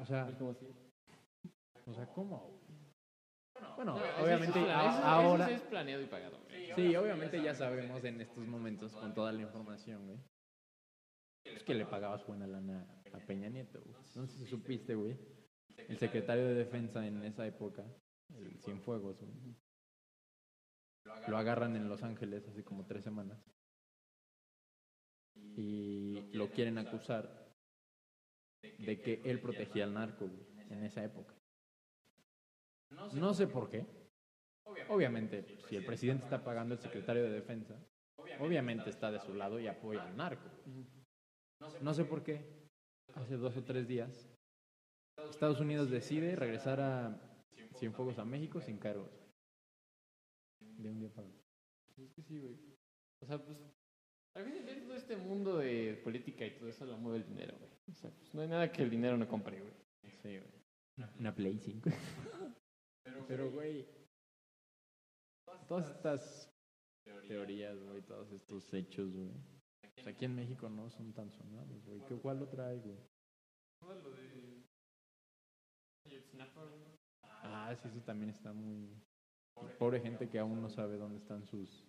O 0.00 0.04
sea, 0.04 0.28
o 1.86 1.92
sea, 1.92 2.06
¿cómo? 2.14 2.60
Bueno, 3.76 3.96
obviamente 4.22 4.58
ahora... 4.70 5.46
sí 5.46 5.54
es 5.54 5.62
planeado 5.62 6.02
y 6.02 6.06
pagado. 6.06 6.38
Sí, 6.74 6.96
obviamente 6.96 7.42
ya 7.42 7.54
sabemos 7.54 8.02
en 8.04 8.20
estos 8.20 8.46
momentos 8.46 8.92
con 8.94 9.14
toda 9.14 9.32
la 9.32 9.42
información, 9.42 10.06
güey. 10.06 10.18
Es 11.44 11.62
que 11.62 11.74
le 11.74 11.84
pagabas 11.84 12.26
buena 12.26 12.46
lana 12.46 12.86
a 13.12 13.18
Peña 13.18 13.48
Nieto, 13.48 13.80
güey. 13.82 13.96
No 14.14 14.26
sé 14.26 14.38
si 14.38 14.46
supiste, 14.46 14.94
güey. 14.94 15.16
El 15.76 15.98
secretario 15.98 16.46
de 16.46 16.54
Defensa 16.54 17.06
en 17.06 17.22
esa 17.24 17.46
época, 17.46 17.84
el 18.34 18.58
Cienfuegos. 18.60 19.18
Lo 21.28 21.36
agarran 21.36 21.76
en 21.76 21.88
Los 21.88 22.02
Ángeles 22.02 22.48
hace 22.48 22.64
como 22.64 22.86
tres 22.86 23.04
semanas. 23.04 23.38
Y 25.56 26.32
lo 26.32 26.50
quieren 26.50 26.78
acusar 26.78 27.54
de 28.62 29.00
que 29.00 29.20
él 29.24 29.40
protegía 29.40 29.84
al 29.84 29.94
narco, 29.94 30.30
en 30.70 30.84
esa 30.84 31.04
época. 31.04 31.34
No 33.14 33.34
sé 33.34 33.46
por 33.46 33.70
qué. 33.70 33.86
Obviamente, 34.88 35.58
si 35.68 35.76
el 35.76 35.84
presidente 35.84 36.24
está 36.24 36.42
pagando 36.42 36.74
el 36.74 36.80
secretario 36.80 37.24
de 37.24 37.30
defensa, 37.30 37.78
obviamente 38.38 38.90
está 38.90 39.10
de 39.10 39.20
su 39.20 39.34
lado 39.34 39.60
y 39.60 39.66
apoya 39.66 40.04
al 40.04 40.16
narco. 40.16 40.48
No 41.80 41.94
sé 41.94 42.04
por 42.04 42.22
qué. 42.22 42.64
Hace 43.14 43.36
dos 43.36 43.56
o 43.56 43.64
tres 43.64 43.86
días, 43.86 44.33
Estados 45.30 45.60
Unidos 45.60 45.90
decide 45.90 46.36
regresar 46.36 46.80
a 46.80 47.20
Cienfuegos 47.76 48.18
a 48.18 48.24
México 48.24 48.60
sin 48.60 48.78
cargos. 48.78 49.10
De 50.60 50.90
un 50.90 50.98
día 50.98 51.10
para 51.12 51.28
otro. 51.28 51.42
Es 51.96 52.12
que 52.12 52.22
sí, 52.22 52.38
güey. 52.38 52.58
O 53.20 53.26
sea, 53.26 53.44
pues... 53.44 53.58
Al 54.34 54.44
fin 54.44 54.56
y 54.56 54.58
al 54.58 54.66
cabo, 54.66 54.80
todo 54.86 54.94
este 54.96 55.16
mundo 55.16 55.58
de 55.58 56.00
política 56.02 56.44
y 56.44 56.56
todo 56.56 56.68
eso 56.68 56.84
lo 56.84 56.96
mueve 56.98 57.18
el 57.18 57.26
dinero, 57.26 57.56
güey. 57.58 57.70
O 57.90 57.94
sea, 57.94 58.10
pues 58.10 58.34
no 58.34 58.42
hay 58.42 58.48
nada 58.48 58.72
que 58.72 58.82
el 58.82 58.90
dinero 58.90 59.16
no 59.16 59.28
compre, 59.28 59.60
güey. 59.60 59.72
Sí, 60.22 60.38
güey. 60.38 61.08
Una 61.18 61.34
Play 61.34 61.58
5. 61.58 61.90
Pero, 63.28 63.50
güey, 63.50 63.86
todas 65.68 65.90
estas 65.90 66.52
teorías, 67.28 67.82
güey, 67.82 68.02
todos 68.02 68.32
estos 68.32 68.72
hechos, 68.74 69.12
güey. 69.12 69.30
Pues 69.94 70.06
aquí 70.06 70.24
en 70.24 70.34
México 70.34 70.68
no 70.68 70.90
son 70.90 71.12
tan 71.12 71.30
sonados, 71.30 71.84
güey. 71.84 72.00
¿Qué 72.06 72.16
cuál 72.16 72.42
otra 72.42 72.68
hay, 72.68 72.80
güey? 72.80 72.98
Ah, 77.22 77.74
sí, 77.76 77.88
eso 77.88 78.00
también 78.02 78.30
está 78.30 78.52
muy... 78.52 78.88
Pobre 79.78 80.00
gente 80.00 80.28
que 80.28 80.38
aún 80.38 80.60
no 80.60 80.68
sabe 80.68 80.96
dónde 80.96 81.18
están 81.18 81.44
sus, 81.46 81.86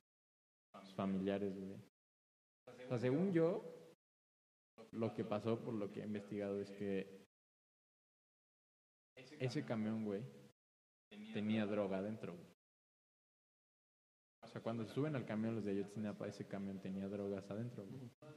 familiares, 0.96 1.58
güey. 1.58 1.74
O 2.86 2.88
sea, 2.88 2.98
según 2.98 3.34
yo, 3.34 3.64
lo 4.92 5.14
que 5.14 5.24
pasó, 5.24 5.60
por 5.60 5.74
lo 5.74 5.92
que 5.92 6.02
he 6.02 6.06
investigado, 6.06 6.60
es 6.60 6.72
que 6.72 7.26
ese 9.40 9.66
camión, 9.66 10.06
güey, 10.06 10.24
tenía 11.34 11.66
droga 11.66 11.98
adentro. 11.98 12.36
O 14.44 14.48
sea, 14.48 14.62
cuando 14.62 14.86
se 14.86 14.94
suben 14.94 15.16
al 15.16 15.26
camión 15.26 15.56
los 15.56 15.66
de 15.66 15.72
Ayotzinapa, 15.72 16.28
ese 16.28 16.48
camión 16.48 16.80
tenía 16.80 17.08
drogas 17.08 17.50
adentro. 17.50 17.86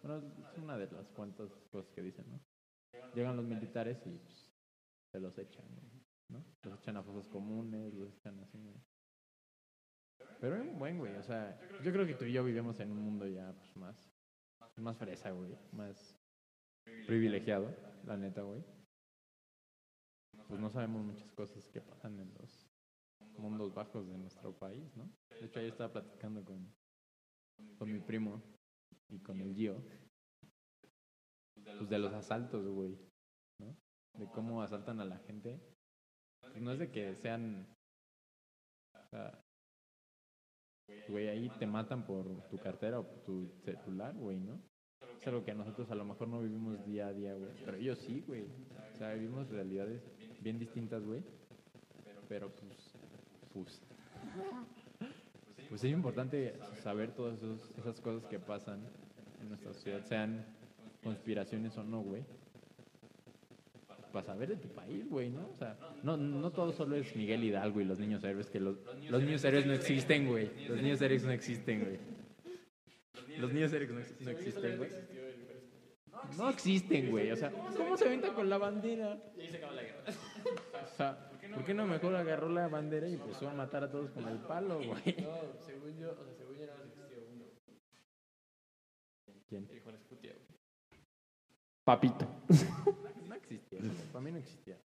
Bueno, 0.02 0.22
es 0.50 0.58
una 0.58 0.78
de 0.78 0.90
las 0.90 1.08
cuantas 1.10 1.50
cosas 1.70 1.90
que 1.90 2.02
dicen, 2.02 2.30
¿no? 2.30 2.40
Llegan 3.14 3.36
los 3.36 3.44
militares 3.44 4.00
y 4.06 4.18
pues, 4.18 4.47
los 5.20 5.38
echan, 5.38 5.66
¿no? 6.28 6.44
Los 6.62 6.80
echan 6.80 6.96
a 6.96 7.02
fosas 7.02 7.28
comunes, 7.28 7.94
los 7.94 8.12
echan 8.14 8.38
así. 8.40 8.58
Pero 10.40 10.56
es 10.56 10.78
buen, 10.78 10.98
güey, 10.98 11.14
o 11.16 11.22
sea, 11.22 11.58
yo 11.82 11.92
creo 11.92 12.06
que 12.06 12.14
tú 12.14 12.24
y 12.24 12.32
yo 12.32 12.44
vivimos 12.44 12.78
en 12.80 12.92
un 12.92 13.02
mundo 13.02 13.26
ya, 13.26 13.52
pues, 13.52 13.76
más, 13.76 14.10
más 14.76 14.96
fresa, 14.96 15.30
güey, 15.32 15.56
más 15.72 16.16
privilegiado, 17.06 17.74
la 18.04 18.16
neta, 18.16 18.42
güey. 18.42 18.64
Pues 20.46 20.60
no 20.60 20.70
sabemos 20.70 21.04
muchas 21.04 21.30
cosas 21.32 21.68
que 21.68 21.80
pasan 21.80 22.18
en 22.20 22.32
los 22.34 22.68
mundos 23.36 23.74
bajos 23.74 24.08
de 24.08 24.16
nuestro 24.16 24.56
país, 24.56 24.96
¿no? 24.96 25.10
De 25.30 25.46
hecho, 25.46 25.58
ayer 25.58 25.72
estaba 25.72 25.92
platicando 25.92 26.44
con, 26.44 26.72
con 27.78 27.92
mi 27.92 28.00
primo 28.00 28.42
y 29.08 29.20
con 29.20 29.40
el 29.40 29.54
Gio, 29.54 29.82
pues 31.64 31.88
de 31.88 31.98
los 31.98 32.12
asaltos, 32.12 32.66
güey. 32.66 32.96
De 34.14 34.26
cómo 34.30 34.62
asaltan 34.62 35.00
a 35.00 35.04
la 35.04 35.18
gente. 35.18 35.60
Pues 36.40 36.60
no 36.62 36.72
es 36.72 36.78
de 36.78 36.90
que 36.90 37.14
sean, 37.14 37.66
o 38.94 39.08
sea, 39.10 39.44
güey, 41.08 41.28
ahí 41.28 41.50
te 41.58 41.66
matan 41.66 42.06
por 42.06 42.48
tu 42.48 42.58
cartera 42.58 43.00
o 43.00 43.06
por 43.06 43.20
tu 43.20 43.48
celular, 43.64 44.14
güey, 44.14 44.38
¿no? 44.38 44.60
Es 45.20 45.26
algo 45.26 45.44
que 45.44 45.54
nosotros 45.54 45.90
a 45.90 45.94
lo 45.94 46.04
mejor 46.04 46.28
no 46.28 46.40
vivimos 46.40 46.84
día 46.84 47.08
a 47.08 47.12
día, 47.12 47.34
güey. 47.34 47.50
Pero 47.64 47.76
ellos 47.76 47.98
sí, 47.98 48.22
güey. 48.26 48.44
O 48.92 48.96
sea, 48.96 49.14
vivimos 49.14 49.48
realidades 49.50 50.02
bien 50.40 50.58
distintas, 50.58 51.04
güey. 51.04 51.22
Pero 52.28 52.50
pues, 52.54 52.94
pues, 53.52 53.82
pues 55.68 55.84
es 55.84 55.90
importante 55.90 56.58
saber 56.82 57.14
todas 57.14 57.40
esas 57.76 58.00
cosas 58.00 58.24
que 58.26 58.38
pasan 58.38 58.80
en 59.40 59.48
nuestra 59.48 59.72
sociedad, 59.72 60.04
sean 60.04 60.44
conspiraciones 61.02 61.76
o 61.78 61.84
no, 61.84 62.02
güey. 62.02 62.24
Para 64.12 64.24
saber 64.24 64.48
de 64.48 64.56
tu 64.56 64.68
país, 64.68 65.08
güey, 65.08 65.30
¿no? 65.30 65.48
O 65.54 65.56
sea, 65.58 65.76
no, 66.02 66.16
no 66.16 66.50
todo 66.50 66.72
solo 66.72 66.96
es 66.96 67.14
Miguel 67.14 67.44
Hidalgo 67.44 67.80
y 67.80 67.84
los 67.84 67.98
niños 67.98 68.24
héroes, 68.24 68.48
que 68.48 68.58
los, 68.60 68.76
los 69.08 69.22
niños 69.22 69.44
héroes 69.44 69.66
no 69.66 69.72
existen, 69.74 70.26
güey. 70.28 70.50
Los 70.66 70.80
niños 70.82 71.00
héroes 71.02 71.24
no 71.24 71.30
existen, 71.32 71.80
güey. 71.84 71.98
Los 73.38 73.52
niños 73.52 73.72
héroes 73.72 73.90
no, 73.90 74.00
ex- 74.00 74.20
no 74.20 74.30
existen, 74.30 74.76
güey. 74.78 74.90
No 76.36 76.48
existen, 76.50 77.10
güey. 77.10 77.30
O 77.30 77.36
sea, 77.36 77.50
¿cómo 77.50 77.96
se 77.96 78.06
aventan 78.06 78.34
con 78.34 78.48
la 78.48 78.58
bandera? 78.58 79.22
Y 79.36 79.40
ahí 79.42 79.50
se 79.50 79.58
acaba 79.58 79.72
la 79.74 79.82
guerra. 79.82 80.02
O 80.92 80.96
sea, 80.96 81.30
¿por 81.54 81.64
qué 81.64 81.74
no 81.74 81.86
mejor 81.86 82.16
agarró 82.16 82.48
la 82.48 82.66
bandera 82.68 83.06
y 83.08 83.14
empezó 83.14 83.48
a 83.48 83.52
matar 83.54 83.84
a 83.84 83.90
todos 83.90 84.10
con 84.10 84.26
el 84.26 84.38
palo, 84.38 84.76
güey? 84.78 84.88
No, 85.22 85.60
según 85.64 85.96
yo, 85.98 86.10
o 86.12 86.24
sea, 86.24 86.34
según 86.36 86.56
yo 86.56 86.66
nada 86.66 86.78
más 86.78 86.86
existía 86.88 87.18
uno. 87.32 87.44
¿Quién? 89.48 89.68
El 89.70 89.80
Juan 89.80 89.94
Escutia, 89.94 90.32
güey. 90.32 90.58
Papito. 91.84 92.26
Existía. 93.78 94.12
Para 94.12 94.24
mí 94.24 94.32
no 94.32 94.38
existía. 94.38 94.78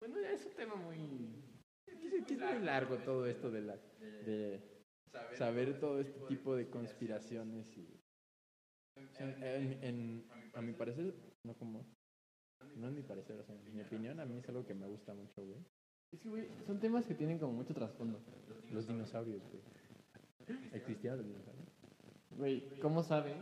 Bueno, 0.00 0.20
ya 0.20 0.32
es 0.32 0.44
un 0.46 0.52
tema 0.54 0.74
muy... 0.76 1.44
Es 1.86 2.38
muy 2.38 2.58
largo 2.64 2.96
todo 2.98 3.26
esto 3.26 3.50
de 3.50 3.62
la 3.62 3.76
de 3.76 4.60
saber 5.36 5.80
todo 5.80 6.00
este 6.00 6.18
tipo 6.28 6.54
de 6.54 6.68
conspiraciones 6.70 7.76
y 7.76 8.00
en, 9.18 9.82
en- 9.82 10.30
a 10.54 10.62
mi 10.62 10.72
parecer 10.72 11.14
no 11.44 11.54
como 11.56 11.84
no 12.76 12.88
es 12.88 12.94
mi 12.94 13.02
parecer, 13.02 13.38
o 13.40 13.44
sea, 13.44 13.54
en 13.56 13.74
mi 13.74 13.82
opinión 13.82 14.20
a 14.20 14.24
mí 14.26 14.38
es 14.38 14.48
algo 14.48 14.64
que 14.64 14.74
me 14.74 14.86
gusta 14.86 15.14
mucho, 15.14 15.44
güey. 15.44 15.58
Es 16.12 16.20
que, 16.20 16.28
güey, 16.28 16.48
son 16.66 16.78
temas 16.78 17.06
que 17.06 17.14
tienen 17.14 17.38
como 17.38 17.52
mucho 17.52 17.72
trasfondo. 17.74 18.20
Los 18.70 18.86
dinosaurios, 18.86 19.42
güey. 19.42 19.62
¿Existían 20.72 21.16
los 21.16 21.26
dinosaurios? 21.26 21.68
Güey, 22.30 22.80
¿cómo 22.80 23.02
saben? 23.02 23.38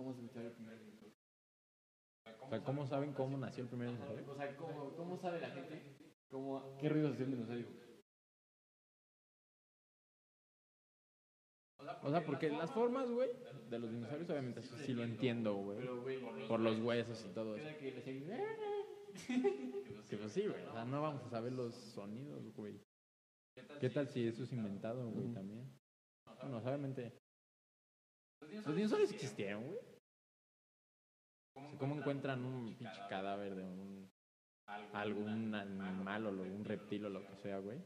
¿Cómo 0.00 0.14
se 0.14 0.22
escuchaba 0.22 0.46
el 0.46 0.52
primer 0.52 0.78
dinosaurio? 0.78 1.14
O 2.40 2.48
sea, 2.48 2.64
¿cómo 2.64 2.86
saben 2.86 3.12
cómo 3.12 3.36
nació 3.36 3.64
el 3.64 3.68
primer 3.68 3.90
dinosaurio? 3.90 4.32
O 4.32 4.34
sea, 4.34 4.56
¿cómo, 4.56 4.96
cómo 4.96 5.18
sabe 5.18 5.40
la 5.42 5.50
gente 5.50 6.14
cómo, 6.30 6.78
qué 6.78 6.88
ruidos 6.88 7.12
hacía 7.12 7.26
un 7.26 7.32
dinosaurio? 7.32 7.66
O 12.02 12.10
sea, 12.10 12.24
porque 12.24 12.48
las 12.48 12.72
formas, 12.72 13.10
güey, 13.10 13.28
de 13.68 13.78
los 13.78 13.90
dinosaurios 13.90 14.30
obviamente 14.30 14.60
eso 14.60 14.74
sí 14.78 14.94
lo 14.94 15.04
entiendo, 15.04 15.56
güey. 15.56 15.86
Por 16.48 16.60
los 16.60 16.80
huesos 16.80 17.22
y 17.22 17.34
todo 17.34 17.56
eso. 17.56 17.68
era 17.68 17.76
que 17.76 17.92
le 17.92 17.98
hacían... 17.98 18.24
Que 20.08 20.16
pues 20.16 20.32
sí, 20.32 20.46
güey. 20.46 20.64
O 20.64 20.72
sea, 20.72 20.86
no 20.86 21.02
vamos 21.02 21.22
a 21.24 21.28
saber 21.28 21.52
los 21.52 21.74
sonidos, 21.74 22.50
güey. 22.54 22.80
¿Qué 23.78 23.90
tal 23.90 24.08
si 24.08 24.26
eso 24.26 24.44
es 24.44 24.52
inventado, 24.52 25.10
güey, 25.10 25.30
también? 25.34 25.70
Bueno, 26.40 26.56
obviamente. 26.56 27.20
Los 28.40 28.74
dinosaurios 28.74 29.12
existieron, 29.12 29.66
güey. 29.66 29.89
O 31.54 31.60
sea, 31.60 31.78
¿Cómo 31.78 31.96
encuentran 31.96 32.44
un 32.44 32.76
pinche 32.76 33.00
cadáver 33.08 33.54
de 33.54 33.64
un 33.64 34.10
algún 34.92 35.54
animal 35.54 36.26
o 36.26 36.30
un 36.30 36.64
reptil 36.64 37.04
o 37.06 37.10
lo 37.10 37.26
que 37.26 37.36
sea, 37.36 37.58
güey? 37.58 37.78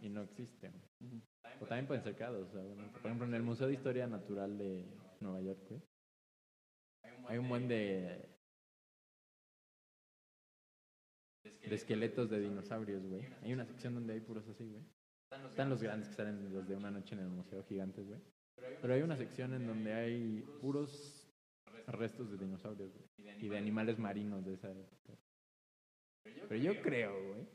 Y 0.00 0.08
no 0.08 0.22
existen. 0.22 0.72
Ujú. 1.00 1.20
O 1.60 1.66
también 1.66 1.86
pueden 1.86 2.02
ser 2.02 2.14
creados. 2.14 2.48
o 2.48 2.52
sea, 2.52 2.62
bueno, 2.62 2.92
por 2.92 3.06
ejemplo, 3.06 3.26
en 3.26 3.34
el 3.34 3.42
Museo 3.42 3.66
de 3.66 3.74
Historia 3.74 4.06
Natural 4.06 4.58
de 4.58 4.86
Nueva 5.20 5.40
York, 5.40 5.60
güey. 5.68 5.82
Hay 7.26 7.38
un 7.38 7.48
buen 7.48 7.68
de 7.68 8.38
de 11.68 11.74
esqueletos 11.74 12.30
de 12.30 12.40
dinosaurios, 12.40 13.04
güey. 13.06 13.22
Hay 13.42 13.52
una 13.52 13.64
sección 13.64 13.94
donde 13.94 14.14
hay 14.14 14.20
puros 14.20 14.46
así, 14.48 14.66
güey. 14.66 14.82
Están 15.50 15.68
los 15.68 15.82
grandes 15.82 16.08
que 16.08 16.14
salen 16.14 16.52
los 16.52 16.66
de 16.66 16.76
una 16.76 16.90
noche 16.90 17.14
en 17.14 17.20
el 17.20 17.28
museo 17.28 17.62
gigantes, 17.64 18.06
güey. 18.06 18.20
Pero 18.80 18.94
hay 18.94 19.02
una 19.02 19.16
sección 19.16 19.54
en 19.54 19.66
donde 19.66 19.92
hay 19.92 20.40
puros 20.60 21.17
restos 21.94 22.30
de 22.30 22.38
dinosaurios, 22.38 22.92
güey. 22.92 23.08
Y 23.40 23.48
de 23.48 23.58
animales 23.58 23.98
marinos 23.98 24.44
de 24.44 24.54
esa 24.54 24.70
época. 24.70 25.18
Pero 26.22 26.56
yo 26.56 26.82
creo, 26.82 27.12
güey. 27.28 27.46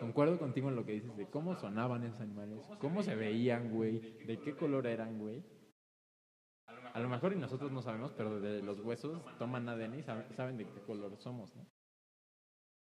Concuerdo 0.00 0.38
contigo 0.38 0.68
en 0.68 0.76
lo 0.76 0.84
que 0.84 0.92
dices 0.92 1.16
de 1.16 1.28
cómo 1.28 1.56
sonaban 1.56 2.04
esos 2.04 2.20
animales, 2.20 2.60
cómo 2.78 3.02
se 3.02 3.14
veían, 3.16 3.70
güey, 3.70 3.98
de 4.24 4.40
qué 4.40 4.54
color 4.56 4.86
eran, 4.86 5.18
güey. 5.18 5.42
A 6.66 7.00
lo 7.00 7.08
mejor 7.08 7.32
y 7.32 7.36
nosotros 7.36 7.72
no 7.72 7.82
sabemos, 7.82 8.12
pero 8.12 8.40
de 8.40 8.62
los 8.62 8.80
huesos 8.80 9.20
toman 9.38 9.68
ADN 9.68 9.98
y 9.98 10.02
saben, 10.02 10.32
saben 10.34 10.56
de 10.56 10.68
qué 10.68 10.80
color 10.82 11.16
somos, 11.18 11.54
¿no? 11.56 11.66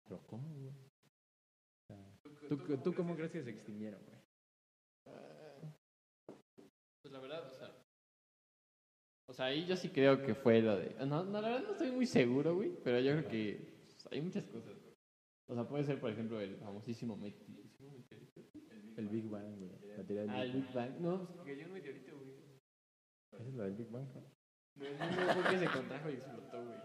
Pero 0.03 0.21
¿cómo, 0.27 0.47
güey? 0.55 0.69
O 0.69 1.87
sea, 1.87 2.47
¿tú, 2.47 2.57
¿Tú 2.77 2.93
cómo 2.93 3.15
crees 3.15 3.31
que 3.31 3.43
se 3.43 3.49
extinguieron, 3.49 4.01
güey? 4.05 4.19
Pues 7.01 7.11
la 7.11 7.19
verdad, 7.19 7.47
o 7.47 7.49
sea... 7.49 7.64
O 9.27 9.33
sea, 9.33 9.45
ahí 9.45 9.65
yo 9.65 9.75
sí 9.75 9.89
creo 9.89 10.21
que 10.21 10.35
fue 10.35 10.61
lo 10.61 10.77
de... 10.77 10.95
No, 11.05 11.23
no, 11.23 11.41
la 11.41 11.49
verdad 11.49 11.63
no 11.63 11.71
estoy 11.71 11.91
muy 11.91 12.05
seguro, 12.05 12.55
güey, 12.55 12.71
pero 12.83 12.99
yo 12.99 13.11
creo 13.13 13.27
que 13.27 13.73
pues, 13.85 14.07
hay 14.11 14.21
muchas 14.21 14.43
cosas. 14.45 14.69
güey. 14.69 14.95
O 15.47 15.55
sea, 15.55 15.67
puede 15.67 15.83
ser, 15.83 15.99
por 15.99 16.11
ejemplo, 16.11 16.39
el 16.39 16.57
famosísimo 16.57 17.17
meteorito. 17.17 17.65
El 18.97 19.09
Big 19.09 19.27
Bang, 19.29 19.57
güey. 19.57 19.71
Ah, 20.29 20.43
el 20.43 20.51
Big 20.51 20.73
Bang. 20.73 20.99
No, 20.99 21.27
pues 21.27 21.39
que 21.45 21.53
cayó 21.53 21.65
un 21.67 21.73
meteorito, 21.73 22.17
güey. 22.17 22.29
Esa 23.33 23.49
es 23.49 23.55
la 23.55 23.63
del 23.65 23.73
Big 23.73 23.89
Bang, 23.89 24.07
¿no? 24.13 24.21
No, 24.75 24.89
no, 24.89 25.25
no, 25.25 25.33
fue 25.33 25.51
que 25.51 25.59
se 25.59 25.65
contrajo 25.65 26.09
y 26.09 26.13
explotó, 26.13 26.65
güey. 26.65 26.77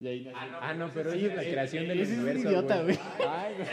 Y 0.00 0.06
ahí 0.06 0.24
nació. 0.24 0.58
Ah, 0.60 0.74
no, 0.74 0.90
pero 0.94 1.12
Sí, 1.12 1.18
esa 1.18 1.26
es 1.28 1.36
la 1.36 1.42
creación 1.42 1.88
del 1.88 2.00
ese 2.00 2.12
es 2.12 2.18
un 2.18 2.24
universo, 2.24 2.48
idiota, 2.48 2.82
güey. 2.82 2.98
Ay, 3.28 3.54
güey. 3.56 3.68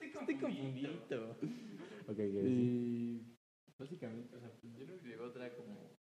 Estoy 0.00 0.36
confundido. 0.36 0.92
Ok, 2.08 2.16
¿qué 2.16 2.28
decir? 2.28 3.29
Básicamente, 3.80 4.36
o 4.36 4.40
sea, 4.40 4.50
pues, 4.60 4.74
yo 4.74 4.84
creo 4.84 5.00
que 5.00 5.08
llegó 5.08 5.24
otra 5.24 5.56
como 5.56 5.96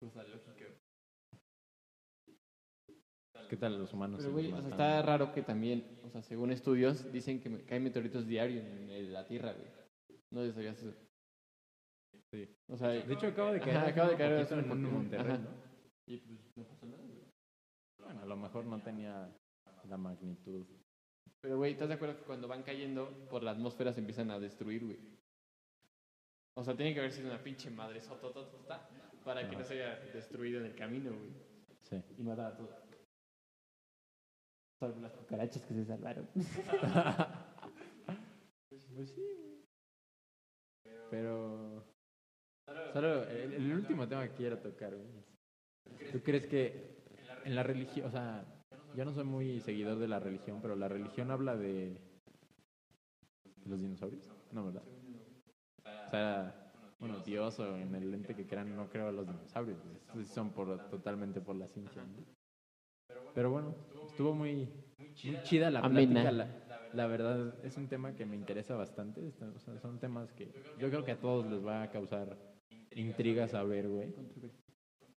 cosa 0.00 0.24
lógica. 0.24 0.64
¿Qué 3.48 3.56
tal 3.56 3.78
los 3.78 3.92
humanos? 3.92 4.18
Pero, 4.20 4.32
güey, 4.32 4.52
o 4.52 4.60
sea, 4.60 4.70
está 4.70 5.02
raro 5.02 5.32
que 5.32 5.42
también, 5.42 6.00
o 6.02 6.10
sea, 6.10 6.20
según 6.20 6.50
estudios, 6.50 7.12
dicen 7.12 7.40
que 7.40 7.64
caen 7.64 7.84
meteoritos 7.84 8.26
diarios 8.26 8.64
en 8.66 9.12
la 9.12 9.24
Tierra, 9.28 9.52
güey. 9.52 9.68
No 10.32 10.52
sabías 10.52 10.82
eso. 10.82 10.98
Sí. 12.32 12.48
O 12.66 12.76
sea, 12.76 12.88
De 12.88 13.14
hecho, 13.14 13.28
acaba 13.28 13.52
de 13.52 13.60
caer. 13.60 13.76
Ajá, 13.76 13.86
acaba 13.86 14.10
de 14.10 14.16
caer 14.16 14.52
en. 14.52 14.82
Monterrey, 14.82 15.34
Ajá. 15.34 15.38
¿no? 15.38 15.50
y 16.06 16.16
pues 16.18 16.56
no 16.56 16.64
pasó 16.64 16.86
nada, 16.86 17.04
güey. 17.04 17.24
Bueno, 18.00 18.20
a 18.20 18.26
lo 18.26 18.36
mejor 18.36 18.64
no 18.64 18.82
tenía 18.82 19.32
la 19.84 19.96
magnitud. 19.96 20.66
Pero, 21.40 21.56
güey, 21.56 21.72
¿estás 21.72 21.88
de 21.88 21.94
acuerdo 21.94 22.16
que 22.18 22.24
cuando 22.24 22.48
van 22.48 22.64
cayendo 22.64 23.28
por 23.30 23.44
la 23.44 23.52
atmósfera 23.52 23.92
se 23.92 24.00
empiezan 24.00 24.32
a 24.32 24.40
destruir, 24.40 24.84
güey? 24.84 25.17
O 26.58 26.64
sea, 26.64 26.76
tiene 26.76 26.92
que 26.92 26.98
haber 26.98 27.12
sido 27.12 27.28
una 27.28 27.40
pinche 27.40 27.70
madre 27.70 28.00
sotototota 28.00 28.84
para 29.24 29.48
que 29.48 29.54
no 29.54 29.62
se 29.62 29.74
haya 29.74 30.00
destruido 30.12 30.58
en 30.58 30.66
el 30.66 30.74
camino, 30.74 31.12
güey. 31.12 31.30
Sí. 31.82 32.02
Y 32.18 32.22
matar 32.24 32.46
a 32.46 32.56
todos. 32.56 32.74
Salvo 34.80 35.00
las 35.00 35.12
cucarachas 35.12 35.64
que 35.64 35.74
se 35.74 35.84
salvaron. 35.84 36.28
Pues 38.68 39.10
sí, 39.10 39.22
güey. 39.22 39.62
Pero. 41.10 41.84
Solo 42.92 43.22
el, 43.28 43.52
el 43.52 43.72
último 43.72 44.08
tema 44.08 44.28
que 44.28 44.34
quiero 44.34 44.58
tocar, 44.58 44.96
güey. 44.96 46.10
¿Tú 46.10 46.20
crees 46.22 46.46
que 46.46 47.04
en 47.44 47.54
la 47.54 47.62
religión, 47.62 48.06
o 48.08 48.10
sea, 48.10 48.44
yo 48.96 49.04
no 49.04 49.12
soy 49.12 49.24
muy 49.24 49.60
seguidor 49.60 49.98
de 49.98 50.08
la 50.08 50.18
religión, 50.18 50.60
pero 50.60 50.74
la 50.74 50.88
religión 50.88 51.30
habla 51.30 51.56
de 51.56 51.96
los 53.64 53.80
dinosaurios? 53.80 54.28
No, 54.50 54.66
¿verdad? 54.66 54.82
O 56.08 56.10
sea, 56.10 56.72
bueno, 56.98 57.18
Dios 57.20 57.58
o 57.60 57.76
en 57.76 57.94
el 57.94 58.12
ente 58.14 58.34
que 58.34 58.46
crean, 58.46 58.74
no 58.74 58.88
creo 58.88 59.08
a 59.08 59.12
los 59.12 59.26
dinosaurios. 59.26 59.78
Estos 60.06 60.28
son 60.28 60.50
por, 60.50 60.88
totalmente 60.88 61.40
por 61.40 61.54
la 61.56 61.68
ciencia. 61.68 62.02
¿no? 62.02 62.24
Pero 63.34 63.50
bueno, 63.50 63.74
estuvo 64.06 64.34
muy, 64.34 64.68
muy 65.24 65.42
chida 65.42 65.70
la 65.70 65.80
plática. 66.14 66.32
La, 66.32 66.48
la 66.94 67.06
verdad 67.06 67.54
es 67.64 67.76
un 67.76 67.86
tema 67.88 68.14
que 68.14 68.24
me 68.26 68.36
interesa 68.36 68.74
bastante. 68.74 69.20
o 69.26 69.58
sea, 69.60 69.78
son 69.78 69.98
temas 70.00 70.32
que 70.32 70.50
yo 70.78 70.88
creo 70.88 71.04
que 71.04 71.12
a 71.12 71.20
todos 71.20 71.46
les 71.46 71.64
va 71.64 71.82
a 71.82 71.90
causar 71.90 72.36
intriga 72.94 73.46
saber, 73.48 73.88
güey. 73.88 74.12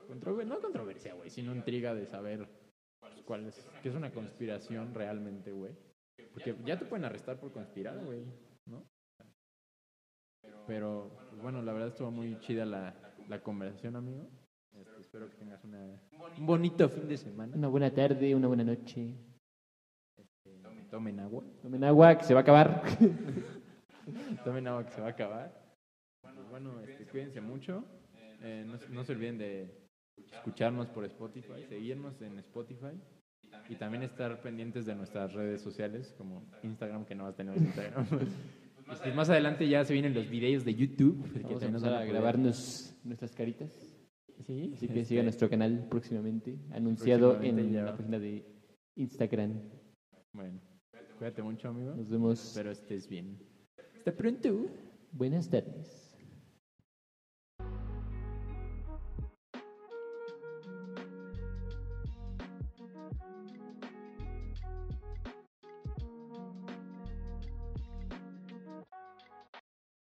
Controver- 0.09 0.47
no 0.47 0.59
controversia, 0.61 1.14
güey, 1.14 1.28
sino 1.30 1.55
intriga 1.55 1.95
de 1.95 2.07
saber 2.07 2.49
cuál 3.26 3.47
es, 3.47 3.68
qué 3.82 3.91
es 3.91 3.95
una 3.95 4.11
conspiración 4.11 4.95
realmente, 4.95 5.53
güey. 5.53 5.72
Porque 6.32 6.57
ya 6.64 6.78
te 6.78 6.86
pueden 6.86 7.05
arrestar 7.05 7.39
por 7.39 7.53
conspirar, 7.53 7.99
güey, 8.05 8.24
¿no? 8.66 8.82
Pero, 10.68 11.10
pues, 11.30 11.42
bueno, 11.42 11.62
la 11.62 11.72
verdad 11.72 11.88
estuvo 11.88 12.10
muy 12.10 12.38
chida 12.40 12.66
la, 12.66 12.94
la 13.26 13.40
conversación, 13.40 13.96
amigo. 13.96 14.28
Este, 14.78 15.00
espero 15.00 15.30
que 15.30 15.36
tengas 15.36 15.64
una, 15.64 15.98
un 16.38 16.46
bonito 16.46 16.90
fin 16.90 17.08
de 17.08 17.16
semana. 17.16 17.56
Una 17.56 17.68
buena 17.68 17.90
tarde, 17.90 18.34
una 18.34 18.48
buena 18.48 18.64
noche. 18.64 19.14
Tomen 20.90 21.20
agua. 21.20 21.42
Tomen 21.62 21.84
agua, 21.84 22.18
que 22.18 22.24
se 22.24 22.34
va 22.34 22.40
a 22.40 22.42
acabar. 22.42 22.82
Tomen 24.44 24.68
agua 24.68 24.84
que 24.84 24.92
se 24.92 25.00
va 25.00 25.06
a 25.06 25.10
acabar. 25.10 25.74
Pues 26.20 26.50
bueno, 26.50 26.78
este, 26.80 27.06
cuídense 27.06 27.40
mucho. 27.40 27.82
Eh, 28.42 28.64
no, 28.66 28.78
no 28.90 29.04
se 29.04 29.12
olviden 29.12 29.38
de 29.38 29.88
escucharnos 30.32 30.88
por 30.88 31.06
Spotify, 31.06 31.64
seguirnos 31.66 32.20
en 32.20 32.38
Spotify 32.40 33.00
y 33.70 33.76
también 33.76 34.02
estar 34.02 34.42
pendientes 34.42 34.84
de 34.84 34.94
nuestras 34.94 35.32
redes 35.32 35.62
sociales 35.62 36.14
como 36.18 36.44
Instagram, 36.62 37.06
que 37.06 37.14
no 37.14 37.24
vas 37.24 37.32
a 37.32 37.36
tener 37.36 37.56
Instagram. 37.56 38.06
Pues 38.89 39.14
más 39.14 39.28
adelante 39.28 39.68
ya 39.68 39.84
se 39.84 39.93
vienen 39.93 40.14
los 40.14 40.28
videos 40.30 40.64
de 40.64 40.74
YouTube. 40.74 41.30
que 41.32 41.41
Vamos 41.41 41.62
a 41.62 41.68
nos 41.68 41.84
a 41.84 42.05
grabarnos 42.05 42.97
nuestras 43.05 43.34
caritas. 43.34 43.70
Sí, 44.47 44.72
Así 44.74 44.86
que 44.86 45.01
este, 45.01 45.05
sigan 45.05 45.24
nuestro 45.26 45.51
canal 45.51 45.86
próximamente, 45.91 46.59
anunciado 46.70 47.32
Próximamente 47.32 47.68
en 47.68 47.74
ya. 47.74 47.82
la 47.82 47.97
página 47.97 48.18
de 48.18 48.47
Instagram. 48.95 49.61
Bueno, 50.32 50.61
cuídate 51.18 51.43
mucho, 51.43 51.68
amigo. 51.68 51.95
Nos 51.95 52.09
vemos. 52.09 52.43
Espero 52.51 52.70
estés 52.70 53.09
bien. 53.09 53.39
Hasta 53.97 54.12
pronto. 54.16 54.66
Buenas 55.12 55.51
tardes. 55.51 56.07